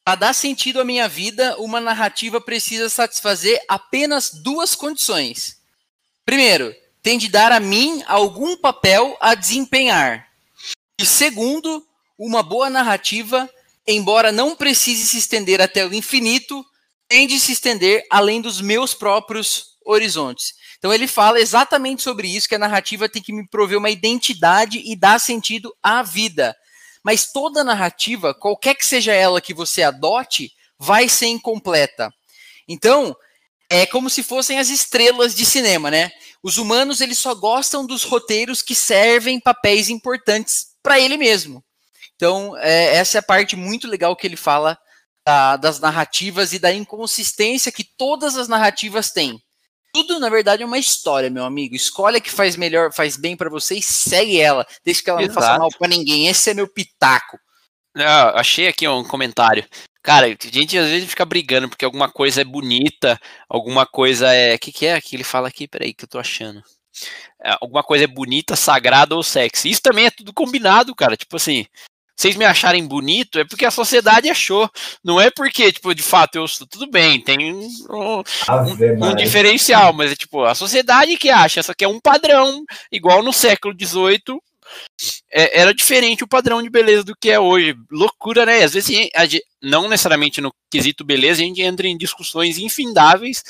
Para 0.05 0.17
dar 0.17 0.35
sentido 0.35 0.81
à 0.81 0.85
minha 0.85 1.09
vida, 1.09 1.57
uma 1.59 1.81
narrativa 1.81 2.41
precisa 2.41 2.89
satisfazer 2.89 3.62
apenas 3.69 4.31
duas 4.31 4.75
condições. 4.75 5.59
Primeiro, 6.27 6.75
tem 7.01 7.17
de 7.17 7.29
dar 7.29 7.53
a 7.53 7.61
mim 7.61 8.03
algum 8.07 8.57
papel 8.57 9.17
a 9.21 9.37
desempenhar. 9.37 10.29
E 11.01 11.07
segundo, 11.07 11.87
uma 12.19 12.43
boa 12.43 12.69
narrativa, 12.69 13.49
embora 13.87 14.33
não 14.33 14.57
precise 14.57 15.07
se 15.07 15.19
estender 15.19 15.61
até 15.61 15.87
o 15.87 15.95
infinito, 15.95 16.67
tem 17.09 17.26
de 17.26 17.38
se 17.38 17.52
estender 17.52 18.05
além 18.11 18.40
dos 18.40 18.61
meus 18.61 18.94
próprios 18.94 19.74
horizontes. 19.84 20.55
Então 20.78 20.92
ele 20.92 21.07
fala 21.07 21.40
exatamente 21.40 22.02
sobre 22.02 22.28
isso, 22.28 22.48
que 22.48 22.55
a 22.55 22.59
narrativa 22.59 23.09
tem 23.09 23.22
que 23.22 23.32
me 23.32 23.46
prover 23.48 23.78
uma 23.78 23.90
identidade 23.90 24.82
e 24.84 24.96
dar 24.96 25.18
sentido 25.18 25.74
à 25.82 26.02
vida. 26.02 26.57
Mas 27.02 27.32
toda 27.32 27.64
narrativa, 27.64 28.34
qualquer 28.34 28.74
que 28.74 28.86
seja 28.86 29.12
ela 29.12 29.40
que 29.40 29.52
você 29.52 29.82
adote, 29.82 30.50
vai 30.78 31.09
ser 31.09 31.26
incompleta. 31.26 32.11
Então, 32.66 33.14
é 33.68 33.86
como 33.86 34.09
se 34.09 34.22
fossem 34.22 34.59
as 34.59 34.68
estrelas 34.68 35.34
de 35.34 35.44
cinema, 35.44 35.90
né? 35.90 36.11
Os 36.42 36.59
humanos 36.59 37.00
eles 37.00 37.18
só 37.18 37.34
gostam 37.34 37.86
dos 37.86 38.05
roteiros 38.05 38.62
que 38.62 38.74
servem 38.74 39.40
papéis 39.40 39.88
importantes 39.88 40.66
para 40.82 41.00
ele 41.00 41.16
mesmo. 41.16 41.64
Então, 42.16 42.57
é, 42.59 42.96
essa 42.96 43.18
é 43.18 43.20
a 43.20 43.22
parte 43.22 43.57
muito 43.57 43.88
legal 43.88 44.14
que 44.14 44.26
ele 44.26 44.36
fala 44.36 44.78
da, 45.25 45.57
das 45.57 45.81
narrativas 45.81 46.53
e 46.53 46.59
da 46.59 46.72
inconsistência 46.72 47.72
que 47.72 47.85
todas 47.85 48.37
as 48.37 48.49
narrativas 48.49 49.11
têm. 49.11 49.41
Tudo, 49.93 50.18
na 50.18 50.29
verdade, 50.29 50.62
é 50.62 50.66
uma 50.66 50.79
história, 50.79 51.31
meu 51.31 51.45
amigo. 51.45 51.75
Escolhe 51.75 52.16
a 52.16 52.20
que 52.20 52.31
faz 52.31 52.57
melhor, 52.57 52.93
faz 52.93 53.16
bem 53.16 53.37
para 53.37 53.49
você 53.49 53.77
e 53.77 53.83
segue 53.83 54.41
ela. 54.41 54.66
Deixa 54.85 55.03
que 55.03 55.09
ela 55.09 55.22
Exato. 55.22 55.35
não 55.35 55.43
faça 55.47 55.59
mal 55.59 55.70
para 55.70 55.89
ninguém. 55.89 56.27
Esse 56.27 56.51
é 56.51 56.55
meu 56.55 56.66
pitaco. 56.66 57.39
Ah, 57.97 58.41
achei 58.41 58.66
aqui 58.66 58.89
um 58.89 59.05
comentário. 59.05 59.64
Cara, 60.03 60.27
a 60.27 60.49
gente 60.51 60.77
às 60.77 60.91
vezes 60.91 61.09
fica 61.09 61.25
brigando 61.25 61.68
porque 61.68 61.85
alguma 61.85 62.11
coisa 62.11 62.41
é 62.41 62.45
bonita, 62.45 63.18
alguma 63.49 63.87
coisa 63.87 64.33
é. 64.33 64.57
O 64.57 64.59
que, 64.59 64.72
que 64.72 64.87
é 64.87 65.01
que 65.01 65.14
ele 65.14 65.25
fala 65.25 65.47
aqui? 65.47 65.68
Peraí, 65.68 65.95
que 65.95 66.05
eu 66.05 66.09
tô 66.09 66.18
achando. 66.18 66.61
É, 67.43 67.57
alguma 67.61 67.83
coisa 67.83 68.05
é 68.05 68.09
bonita, 68.09 68.57
sagrada 68.57 69.14
ou 69.14 69.22
sexy. 69.22 69.70
Isso 69.70 69.81
também 69.81 70.07
é 70.07 70.11
tudo 70.11 70.33
combinado, 70.33 70.95
cara. 70.95 71.16
Tipo 71.16 71.37
assim, 71.37 71.66
vocês 72.17 72.37
me 72.37 72.45
acharem 72.45 72.87
bonito, 72.87 73.39
é 73.39 73.45
porque 73.45 73.65
a 73.65 73.71
sociedade 73.71 74.31
achou. 74.31 74.71
Não 75.03 75.21
é 75.21 75.31
porque, 75.31 75.73
tipo, 75.73 75.95
de 75.95 76.03
fato, 76.03 76.37
eu 76.37 76.47
sou 76.47 76.67
tudo 76.67 76.89
bem, 76.89 77.21
tem 77.21 77.53
um, 77.53 77.69
um, 77.91 79.07
um 79.09 79.15
diferencial, 79.17 79.93
mas 79.93 80.12
é 80.12 80.17
tipo, 80.17 80.45
a 80.45 80.55
sociedade 80.55 81.17
que 81.17 81.31
acha, 81.31 81.62
só 81.62 81.75
que 81.75 81.85
é 81.85 81.89
um 81.89 82.01
padrão, 82.01 82.65
igual 82.91 83.23
no 83.23 83.33
século 83.33 83.75
XVIII, 83.79 84.41
é, 85.31 85.61
era 85.61 85.75
diferente 85.75 86.25
o 86.25 86.29
padrão 86.29 86.62
de 86.62 86.71
beleza 86.71 87.05
do 87.05 87.17
que 87.17 87.31
é 87.31 87.39
hoje. 87.39 87.75
Loucura, 87.91 88.47
né? 88.47 88.62
Às 88.62 88.75
vezes, 88.75 89.11
não 89.62 89.89
necessariamente 89.89 90.41
no 90.41 90.53
quesito 90.71 91.05
beleza, 91.05 91.43
a 91.43 91.45
gente 91.45 91.62
entra 91.62 91.87
em 91.87 91.97
discussões 91.97 92.59
infindáveis 92.59 93.43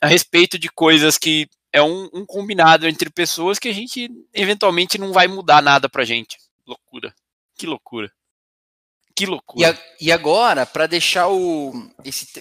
a 0.00 0.06
respeito 0.06 0.58
de 0.58 0.68
coisas 0.68 1.16
que 1.18 1.48
é 1.72 1.82
um, 1.82 2.08
um 2.12 2.26
combinado 2.26 2.88
entre 2.88 3.10
pessoas 3.10 3.58
que 3.58 3.68
a 3.68 3.74
gente 3.74 4.10
eventualmente 4.34 4.98
não 4.98 5.12
vai 5.12 5.28
mudar 5.28 5.62
nada 5.62 5.88
pra 5.88 6.04
gente. 6.04 6.36
Loucura. 6.66 7.14
Que 7.60 7.66
loucura. 7.66 8.10
Que 9.14 9.26
loucura. 9.26 9.60
E, 9.60 9.64
a, 9.70 9.78
e 10.00 10.10
agora, 10.10 10.64
para 10.64 10.86
deixar 10.86 11.28
o. 11.28 11.92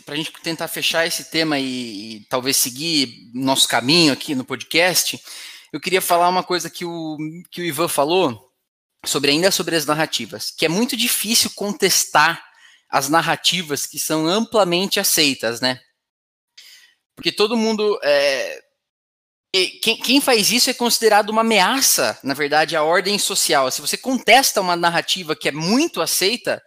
Para 0.06 0.14
a 0.14 0.18
gente 0.18 0.32
tentar 0.42 0.70
fechar 0.70 1.06
esse 1.06 1.30
tema 1.30 1.60
e, 1.60 2.16
e, 2.16 2.26
talvez 2.30 2.56
seguir 2.56 3.30
nosso 3.34 3.68
caminho 3.68 4.14
aqui 4.14 4.34
no 4.34 4.46
podcast, 4.46 5.22
eu 5.74 5.80
queria 5.82 6.02
falar 6.02 6.30
uma 6.30 6.42
coisa 6.42 6.70
que 6.70 6.86
o, 6.86 7.18
que 7.52 7.62
o 7.62 7.66
Ivan 7.66 7.90
falou 7.90 8.50
sobre 9.06 9.32
ainda 9.32 9.52
sobre 9.52 9.76
as 9.76 9.86
narrativas, 9.86 10.52
que 10.52 10.66
é 10.66 10.70
muito 10.70 10.96
difícil 10.96 11.52
contestar 11.54 12.42
as 12.90 13.10
narrativas 13.10 13.86
que 13.86 14.00
são 14.00 14.26
amplamente 14.26 15.02
aceitas, 15.02 15.60
né? 15.60 15.82
Porque 17.14 17.30
todo 17.30 17.58
mundo 17.58 18.00
é, 18.04 18.64
quem, 19.52 19.98
quem, 19.98 20.22
faz 20.22 20.52
isso 20.52 20.70
é 20.70 20.74
considerado 20.74 21.30
uma 21.30 21.42
ameaça, 21.42 22.18
na 22.24 22.34
verdade, 22.34 22.76
à 22.76 22.84
ordem 22.84 23.18
social. 23.18 23.72
Se 23.72 23.82
você 23.82 23.98
contesta 23.98 24.62
uma 24.62 24.76
narrativa 24.76 25.36
que 25.36 25.48
é 25.48 25.52
muito 25.52 26.02
aceita, 26.02 26.62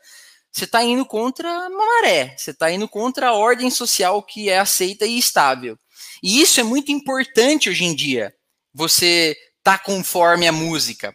você 0.51 0.65
está 0.65 0.83
indo 0.83 1.07
contra 1.07 1.49
a 1.49 1.71
maré, 1.71 2.35
você 2.37 2.51
está 2.51 2.71
indo 2.71 2.89
contra 2.89 3.29
a 3.29 3.35
ordem 3.35 3.71
social 3.71 4.23
que 4.23 4.51
é 4.51 4.59
aceita 4.59 5.07
e 5.07 5.17
estável. 5.17 5.79
E 6.23 6.43
isso 6.43 6.59
é 6.59 6.63
muito 6.65 6.91
importante 6.91 7.71
hoje 7.71 7.85
em 7.85 7.95
dia, 7.95 8.35
você 8.75 9.37
tá 9.63 9.79
conforme 9.79 10.49
a 10.49 10.53
música. 10.53 11.15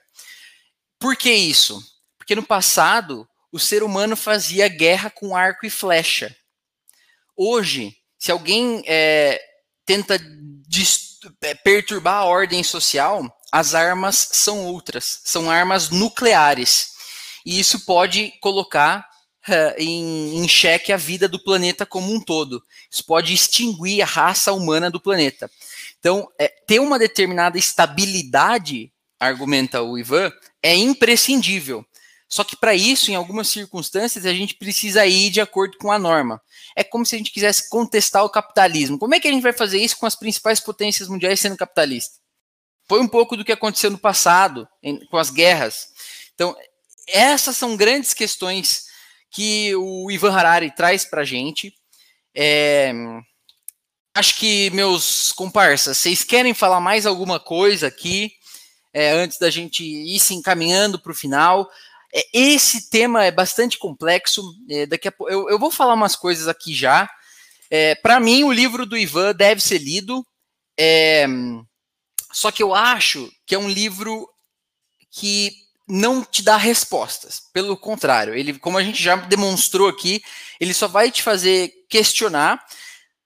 Por 0.97 1.17
que 1.17 1.31
isso? 1.31 1.81
Porque 2.17 2.35
no 2.35 2.43
passado, 2.43 3.27
o 3.51 3.59
ser 3.59 3.83
humano 3.83 4.15
fazia 4.15 4.69
guerra 4.69 5.09
com 5.09 5.35
arco 5.35 5.65
e 5.65 5.69
flecha. 5.69 6.35
Hoje, 7.35 7.95
se 8.17 8.31
alguém 8.31 8.81
é, 8.87 9.39
tenta 9.85 10.17
destruir 10.67 11.06
perturbar 11.63 12.21
a 12.21 12.25
ordem 12.25 12.63
social, 12.63 13.23
as 13.51 13.73
armas 13.73 14.29
são 14.31 14.65
outras, 14.65 15.21
são 15.23 15.49
armas 15.49 15.89
nucleares. 15.89 16.89
E 17.45 17.59
isso 17.59 17.85
pode 17.85 18.33
colocar 18.41 19.07
uh, 19.47 19.73
em, 19.77 20.37
em 20.37 20.47
xeque 20.47 20.91
a 20.91 20.97
vida 20.97 21.27
do 21.27 21.41
planeta 21.41 21.85
como 21.85 22.13
um 22.13 22.19
todo. 22.19 22.61
Isso 22.91 23.05
pode 23.05 23.33
extinguir 23.33 24.01
a 24.01 24.05
raça 24.05 24.51
humana 24.51 24.91
do 24.91 24.99
planeta. 24.99 25.49
Então, 25.99 26.27
é, 26.39 26.47
ter 26.67 26.79
uma 26.79 26.99
determinada 26.99 27.57
estabilidade, 27.57 28.91
argumenta 29.19 29.81
o 29.81 29.97
Ivan, 29.97 30.31
é 30.61 30.75
imprescindível. 30.75 31.85
Só 32.29 32.43
que 32.43 32.57
para 32.57 32.75
isso, 32.75 33.09
em 33.09 33.15
algumas 33.15 33.47
circunstâncias, 33.47 34.25
a 34.25 34.33
gente 34.33 34.55
precisa 34.55 35.05
ir 35.05 35.29
de 35.29 35.39
acordo 35.39 35.77
com 35.77 35.91
a 35.91 35.97
norma. 35.97 36.41
É 36.75 36.83
como 36.83 37.05
se 37.05 37.15
a 37.15 37.17
gente 37.17 37.31
quisesse 37.31 37.69
contestar 37.69 38.23
o 38.25 38.29
capitalismo. 38.29 38.99
Como 38.99 39.15
é 39.15 39.19
que 39.19 39.27
a 39.27 39.31
gente 39.31 39.43
vai 39.43 39.53
fazer 39.53 39.79
isso 39.79 39.97
com 39.97 40.05
as 40.05 40.15
principais 40.15 40.59
potências 40.59 41.07
mundiais 41.07 41.39
sendo 41.39 41.55
capitalistas? 41.55 42.19
Foi 42.87 42.99
um 42.99 43.07
pouco 43.07 43.37
do 43.37 43.45
que 43.45 43.51
aconteceu 43.51 43.89
no 43.89 43.97
passado, 43.97 44.67
em, 44.83 45.05
com 45.07 45.17
as 45.17 45.29
guerras. 45.29 45.87
Então, 46.33 46.55
essas 47.07 47.55
são 47.55 47.77
grandes 47.77 48.13
questões 48.13 48.85
que 49.31 49.73
o 49.75 50.11
Ivan 50.11 50.33
Harari 50.33 50.71
traz 50.71 51.05
para 51.05 51.21
a 51.21 51.25
gente. 51.25 51.73
É, 52.35 52.91
acho 54.13 54.35
que, 54.37 54.69
meus 54.71 55.31
comparsas, 55.31 55.97
vocês 55.97 56.23
querem 56.23 56.53
falar 56.53 56.81
mais 56.81 57.05
alguma 57.05 57.39
coisa 57.39 57.87
aqui 57.87 58.31
é, 58.93 59.11
antes 59.11 59.37
da 59.37 59.49
gente 59.49 59.83
ir 59.83 60.19
se 60.19 60.33
encaminhando 60.33 60.99
para 60.99 61.11
o 61.11 61.15
final? 61.15 61.69
É, 62.17 62.25
esse 62.33 62.89
tema 62.89 63.23
é 63.23 63.31
bastante 63.31 63.77
complexo. 63.77 64.41
É, 64.67 64.87
daqui 64.87 65.07
a 65.07 65.13
eu, 65.27 65.47
eu, 65.49 65.59
vou 65.59 65.69
falar 65.69 65.93
umas 65.93 66.15
coisas 66.15 66.47
aqui 66.47 66.73
já. 66.73 67.07
É, 67.69 67.93
para 67.93 68.19
mim, 68.19 68.43
o 68.43 68.51
livro 68.51 68.87
do 68.87 68.97
Ivan 68.97 69.35
deve 69.35 69.61
ser 69.61 69.77
lido. 69.77 70.25
É, 70.79 71.27
só 72.33 72.51
que 72.51 72.63
eu 72.63 72.73
acho 72.73 73.31
que 73.45 73.53
é 73.53 73.59
um 73.59 73.69
livro 73.69 74.27
que 75.11 75.51
não 75.87 76.23
te 76.23 76.41
dá 76.41 76.57
respostas. 76.57 77.43
Pelo 77.53 77.77
contrário, 77.77 78.33
ele, 78.33 78.57
como 78.57 78.79
a 78.79 78.83
gente 78.83 79.01
já 79.01 79.15
demonstrou 79.15 79.87
aqui, 79.87 80.23
ele 80.59 80.73
só 80.73 80.87
vai 80.87 81.11
te 81.11 81.21
fazer 81.21 81.71
questionar. 81.87 82.65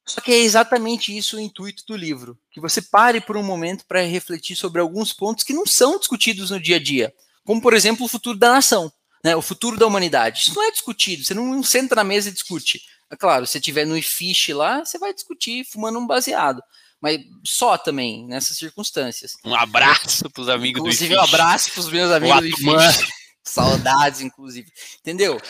Só 0.05 0.19
que 0.19 0.33
é 0.33 0.39
exatamente 0.39 1.15
isso 1.17 1.37
o 1.37 1.39
intuito 1.39 1.85
do 1.87 1.95
livro, 1.95 2.37
que 2.51 2.59
você 2.59 2.81
pare 2.81 3.21
por 3.21 3.37
um 3.37 3.43
momento 3.43 3.85
para 3.85 4.01
refletir 4.01 4.57
sobre 4.57 4.81
alguns 4.81 5.13
pontos 5.13 5.45
que 5.45 5.53
não 5.53 5.65
são 5.65 5.97
discutidos 5.97 6.51
no 6.51 6.59
dia 6.59 6.75
a 6.75 6.83
dia 6.83 7.13
como 7.45 7.61
por 7.61 7.73
exemplo 7.73 8.05
o 8.05 8.09
futuro 8.09 8.37
da 8.37 8.51
nação, 8.51 8.91
né, 9.23 9.35
o 9.35 9.41
futuro 9.41 9.77
da 9.77 9.85
humanidade. 9.85 10.41
Isso 10.41 10.55
não 10.55 10.63
é 10.63 10.71
discutido, 10.71 11.23
você 11.23 11.33
não 11.33 11.61
senta 11.63 11.95
na 11.95 12.03
mesa 12.03 12.29
e 12.29 12.33
discute. 12.33 12.81
É 13.11 13.15
claro, 13.15 13.45
se 13.45 13.59
tiver 13.59 13.85
no 13.85 13.97
IFISH 13.97 14.49
lá, 14.53 14.85
você 14.85 14.97
vai 14.97 15.13
discutir 15.13 15.65
fumando 15.65 15.99
um 15.99 16.07
baseado. 16.07 16.61
Mas 17.01 17.19
só 17.43 17.77
também, 17.77 18.27
nessas 18.27 18.57
circunstâncias. 18.57 19.33
Um 19.43 19.55
abraço 19.55 20.29
para 20.29 20.41
os 20.41 20.49
amigos 20.49 20.79
inclusive, 20.79 21.15
do 21.15 21.19
IFISH. 21.19 21.31
um 21.31 21.35
abraço 21.35 21.71
para 21.71 21.79
os 21.79 21.91
meus 21.91 22.11
amigos 22.11 22.39
do 22.39 22.47
IFISH. 22.47 23.07
Saudades, 23.43 24.21
inclusive. 24.21 24.71
Entendeu? 24.99 25.41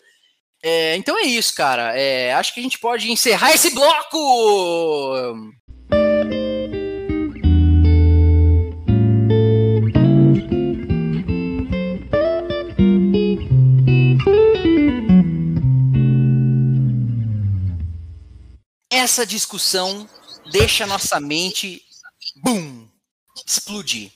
É, 0.63 0.95
então 0.95 1.17
é 1.17 1.23
isso, 1.23 1.53
cara. 1.53 1.97
É, 1.97 2.33
acho 2.33 2.53
que 2.53 2.59
a 2.59 2.63
gente 2.63 2.79
pode 2.79 3.11
encerrar 3.11 3.51
esse 3.51 3.71
bloco! 3.71 5.53
Essa 19.01 19.25
discussão 19.25 20.07
deixa 20.51 20.85
nossa 20.85 21.19
mente, 21.19 21.81
boom, 22.35 22.87
explodir. 23.47 24.11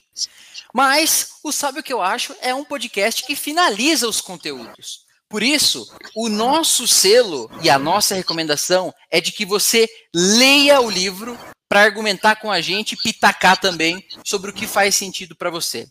Mas 0.73 1.29
o 1.43 1.51
Sabe 1.51 1.79
o 1.79 1.83
que 1.83 1.93
eu 1.93 2.01
acho 2.01 2.35
é 2.41 2.53
um 2.53 2.63
podcast 2.63 3.23
que 3.23 3.35
finaliza 3.35 4.07
os 4.07 4.21
conteúdos. 4.21 5.05
Por 5.27 5.41
isso, 5.41 5.91
o 6.15 6.29
nosso 6.29 6.87
selo 6.87 7.49
e 7.63 7.69
a 7.69 7.79
nossa 7.79 8.13
recomendação 8.13 8.93
é 9.09 9.19
de 9.19 9.31
que 9.31 9.45
você 9.45 9.87
leia 10.13 10.79
o 10.79 10.89
livro 10.89 11.37
para 11.67 11.81
argumentar 11.81 12.35
com 12.35 12.51
a 12.51 12.61
gente 12.61 12.93
e 12.93 12.97
pitacar 12.97 13.59
também 13.59 14.05
sobre 14.23 14.51
o 14.51 14.53
que 14.53 14.67
faz 14.67 14.95
sentido 14.95 15.35
para 15.35 15.49
você. 15.49 15.87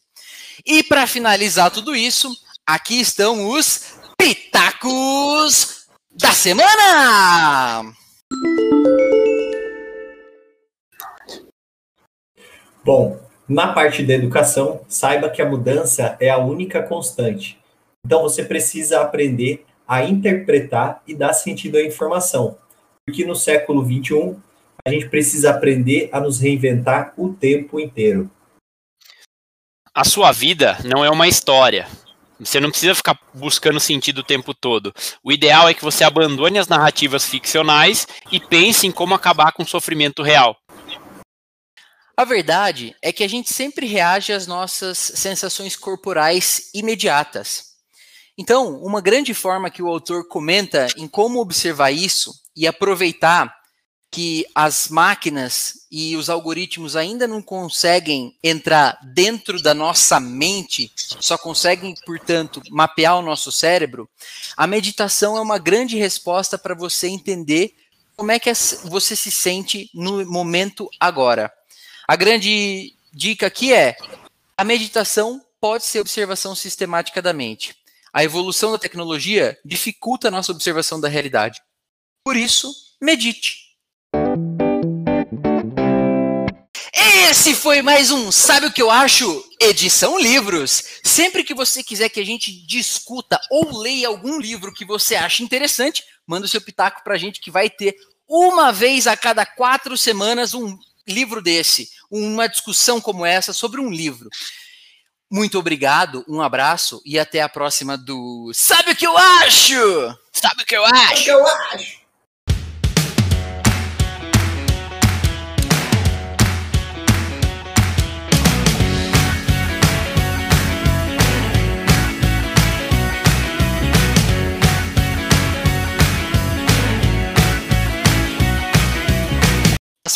E 0.64 0.84
para 0.84 1.06
finalizar 1.06 1.70
tudo 1.70 1.96
isso, 1.96 2.32
aqui 2.64 3.00
estão 3.00 3.50
os 3.50 3.96
pitacos 4.16 5.86
da 6.12 6.32
semana! 6.32 8.03
Bom, 12.84 13.18
na 13.48 13.72
parte 13.72 14.02
da 14.02 14.12
educação, 14.12 14.82
saiba 14.86 15.30
que 15.30 15.40
a 15.40 15.48
mudança 15.48 16.16
é 16.20 16.28
a 16.28 16.38
única 16.38 16.82
constante. 16.82 17.58
Então 18.04 18.20
você 18.20 18.44
precisa 18.44 19.00
aprender 19.00 19.64
a 19.88 20.04
interpretar 20.04 21.02
e 21.06 21.14
dar 21.14 21.32
sentido 21.32 21.78
à 21.78 21.82
informação. 21.82 22.58
Porque 23.06 23.24
no 23.24 23.34
século 23.34 23.82
XXI, 23.82 24.36
a 24.86 24.90
gente 24.90 25.08
precisa 25.08 25.50
aprender 25.50 26.10
a 26.12 26.20
nos 26.20 26.38
reinventar 26.38 27.14
o 27.16 27.32
tempo 27.32 27.80
inteiro. 27.80 28.30
A 29.94 30.04
sua 30.04 30.30
vida 30.32 30.76
não 30.84 31.04
é 31.04 31.10
uma 31.10 31.26
história. 31.26 31.86
Você 32.40 32.58
não 32.58 32.70
precisa 32.70 32.94
ficar 32.94 33.18
buscando 33.32 33.78
sentido 33.78 34.18
o 34.18 34.24
tempo 34.24 34.52
todo. 34.52 34.92
O 35.22 35.30
ideal 35.30 35.68
é 35.68 35.74
que 35.74 35.84
você 35.84 36.02
abandone 36.02 36.58
as 36.58 36.68
narrativas 36.68 37.24
ficcionais 37.24 38.06
e 38.30 38.40
pense 38.40 38.86
em 38.86 38.92
como 38.92 39.14
acabar 39.14 39.52
com 39.52 39.62
o 39.62 39.68
sofrimento 39.68 40.22
real. 40.22 40.56
A 42.16 42.24
verdade 42.24 42.94
é 43.02 43.12
que 43.12 43.24
a 43.24 43.28
gente 43.28 43.52
sempre 43.52 43.86
reage 43.86 44.32
às 44.32 44.46
nossas 44.46 44.98
sensações 44.98 45.74
corporais 45.74 46.70
imediatas. 46.72 47.74
Então, 48.38 48.76
uma 48.82 49.00
grande 49.00 49.32
forma 49.32 49.70
que 49.70 49.82
o 49.82 49.88
autor 49.88 50.28
comenta 50.28 50.86
em 50.96 51.08
como 51.08 51.40
observar 51.40 51.90
isso 51.90 52.32
e 52.56 52.66
aproveitar 52.66 53.52
que 54.14 54.46
as 54.54 54.86
máquinas 54.86 55.88
e 55.90 56.14
os 56.14 56.30
algoritmos 56.30 56.94
ainda 56.94 57.26
não 57.26 57.42
conseguem 57.42 58.38
entrar 58.44 58.96
dentro 59.02 59.60
da 59.60 59.74
nossa 59.74 60.20
mente, 60.20 60.92
só 60.96 61.36
conseguem, 61.36 61.96
portanto, 62.06 62.62
mapear 62.70 63.18
o 63.18 63.22
nosso 63.22 63.50
cérebro, 63.50 64.08
a 64.56 64.68
meditação 64.68 65.36
é 65.36 65.40
uma 65.40 65.58
grande 65.58 65.96
resposta 65.96 66.56
para 66.56 66.76
você 66.76 67.08
entender 67.08 67.74
como 68.16 68.30
é 68.30 68.38
que 68.38 68.52
você 68.84 69.16
se 69.16 69.32
sente 69.32 69.90
no 69.92 70.24
momento 70.24 70.88
agora. 71.00 71.52
A 72.06 72.14
grande 72.14 72.94
dica 73.12 73.48
aqui 73.48 73.72
é: 73.72 73.96
a 74.56 74.62
meditação 74.62 75.44
pode 75.60 75.86
ser 75.86 75.98
observação 75.98 76.54
sistemática 76.54 77.20
da 77.20 77.32
mente. 77.32 77.74
A 78.12 78.22
evolução 78.22 78.70
da 78.70 78.78
tecnologia 78.78 79.58
dificulta 79.64 80.28
a 80.28 80.30
nossa 80.30 80.52
observação 80.52 81.00
da 81.00 81.08
realidade. 81.08 81.60
Por 82.22 82.36
isso, 82.36 82.72
medite. 83.00 83.63
Esse 87.26 87.54
foi 87.54 87.80
mais 87.80 88.10
um 88.10 88.30
Sabe 88.30 88.66
o 88.66 88.72
que 88.72 88.82
eu 88.82 88.90
acho? 88.90 89.42
Edição 89.58 90.18
Livros. 90.18 90.84
Sempre 91.02 91.42
que 91.42 91.54
você 91.54 91.82
quiser 91.82 92.10
que 92.10 92.20
a 92.20 92.24
gente 92.24 92.52
discuta 92.66 93.40
ou 93.50 93.80
leia 93.80 94.08
algum 94.08 94.38
livro 94.38 94.74
que 94.74 94.84
você 94.84 95.16
acha 95.16 95.42
interessante, 95.42 96.04
manda 96.26 96.44
o 96.44 96.48
seu 96.48 96.60
pitaco 96.60 97.02
pra 97.02 97.16
gente 97.16 97.40
que 97.40 97.50
vai 97.50 97.70
ter 97.70 97.96
uma 98.28 98.70
vez 98.70 99.06
a 99.06 99.16
cada 99.16 99.46
quatro 99.46 99.96
semanas 99.96 100.52
um 100.52 100.76
livro 101.08 101.40
desse, 101.40 101.88
uma 102.10 102.46
discussão 102.46 103.00
como 103.00 103.24
essa 103.24 103.54
sobre 103.54 103.80
um 103.80 103.90
livro. 103.90 104.28
Muito 105.30 105.58
obrigado, 105.58 106.26
um 106.28 106.42
abraço 106.42 107.00
e 107.06 107.18
até 107.18 107.40
a 107.40 107.48
próxima 107.48 107.96
do 107.96 108.52
Sabe 108.54 108.92
o 108.92 108.96
que 108.96 109.06
eu 109.06 109.16
acho? 109.16 109.74
Sabe 110.30 110.62
o 110.62 110.66
que 110.66 110.76
eu 110.76 110.84
acho? 110.84 110.98
Sabe 110.98 111.20
o 111.20 111.24
que 111.24 111.30
eu 111.30 111.46
acho? 111.46 112.03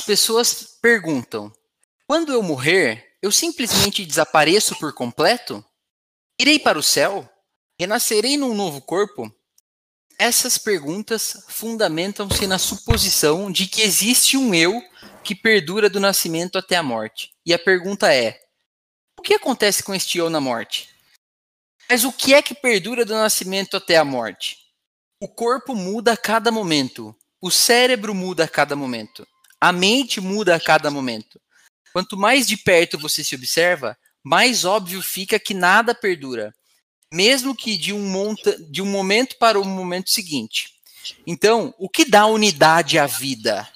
Pessoas 0.09 0.79
perguntam: 0.81 1.53
quando 2.07 2.33
eu 2.33 2.43
morrer, 2.43 3.19
eu 3.21 3.31
simplesmente 3.31 4.07
desapareço 4.07 4.75
por 4.77 4.95
completo? 4.95 5.63
Irei 6.41 6.59
para 6.59 6.79
o 6.79 6.83
céu? 6.83 7.29
Renascerei 7.79 8.39
num 8.39 8.55
novo 8.55 8.81
corpo? 8.81 9.31
Essas 10.19 10.57
perguntas 10.57 11.45
fundamentam-se 11.49 12.47
na 12.47 12.59
suposição 12.59 13.53
de 13.53 13.67
que 13.67 13.83
existe 13.83 14.39
um 14.39 14.55
eu 14.55 14.83
que 15.23 15.35
perdura 15.35 15.91
do 15.91 16.01
nascimento 16.01 16.57
até 16.57 16.77
a 16.77 16.83
morte. 16.83 17.31
E 17.45 17.53
a 17.53 17.59
pergunta 17.59 18.11
é: 18.11 18.41
o 19.19 19.21
que 19.21 19.35
acontece 19.35 19.83
com 19.83 19.95
este 19.95 20.17
eu 20.17 20.31
na 20.31 20.41
morte? 20.41 20.89
Mas 21.87 22.05
o 22.05 22.13
que 22.13 22.33
é 22.33 22.41
que 22.41 22.55
perdura 22.55 23.05
do 23.05 23.13
nascimento 23.13 23.77
até 23.77 23.99
a 23.99 24.07
morte? 24.07 24.57
O 25.21 25.29
corpo 25.29 25.75
muda 25.75 26.15
a 26.15 26.17
cada 26.17 26.51
momento, 26.51 27.15
o 27.43 27.51
cérebro 27.51 28.15
muda 28.15 28.45
a 28.45 28.49
cada 28.49 28.75
momento. 28.75 29.29
A 29.61 29.73
mente 29.73 30.21
muda 30.21 30.55
a 30.55 30.61
cada 30.61 30.91
momento. 30.91 31.41
Quanto 31.93 32.17
mais 32.17 32.47
de 32.47 32.57
perto 32.57 32.99
você 32.99 33.25
se 33.25 33.35
observa, 33.35 33.97
mais 34.23 34.65
óbvio 34.65 35.03
fica 35.03 35.39
que 35.39 35.55
nada 35.55 35.95
perdura, 35.95 36.55
mesmo 37.13 37.57
que 37.57 37.77
de 37.77 37.93
um, 37.93 38.01
monta, 38.01 38.57
de 38.71 38.83
um 38.83 38.87
momento 38.87 39.37
para 39.39 39.59
o 39.59 39.65
momento 39.65 40.11
seguinte. 40.11 40.75
Então, 41.27 41.75
o 41.79 41.89
que 41.89 42.05
dá 42.05 42.27
unidade 42.27 42.99
à 42.99 43.07
vida? 43.07 43.69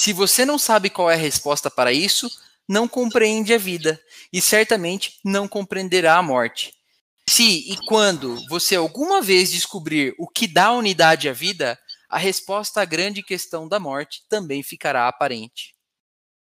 Se 0.00 0.12
você 0.12 0.44
não 0.44 0.58
sabe 0.58 0.90
qual 0.90 1.10
é 1.10 1.14
a 1.14 1.18
resposta 1.18 1.70
para 1.70 1.92
isso, 1.92 2.30
não 2.68 2.86
compreende 2.86 3.52
a 3.52 3.58
vida 3.58 4.00
e 4.32 4.40
certamente 4.40 5.18
não 5.24 5.48
compreenderá 5.48 6.16
a 6.16 6.22
morte. 6.22 6.72
Se 7.28 7.70
e 7.72 7.76
quando 7.86 8.36
você 8.48 8.76
alguma 8.76 9.20
vez 9.20 9.50
descobrir 9.50 10.14
o 10.18 10.28
que 10.28 10.46
dá 10.46 10.72
unidade 10.72 11.28
à 11.28 11.32
vida, 11.32 11.78
a 12.10 12.18
resposta 12.18 12.82
à 12.82 12.84
grande 12.84 13.22
questão 13.22 13.68
da 13.68 13.80
morte 13.80 14.24
também 14.28 14.62
ficará 14.62 15.08
aparente. 15.08 15.74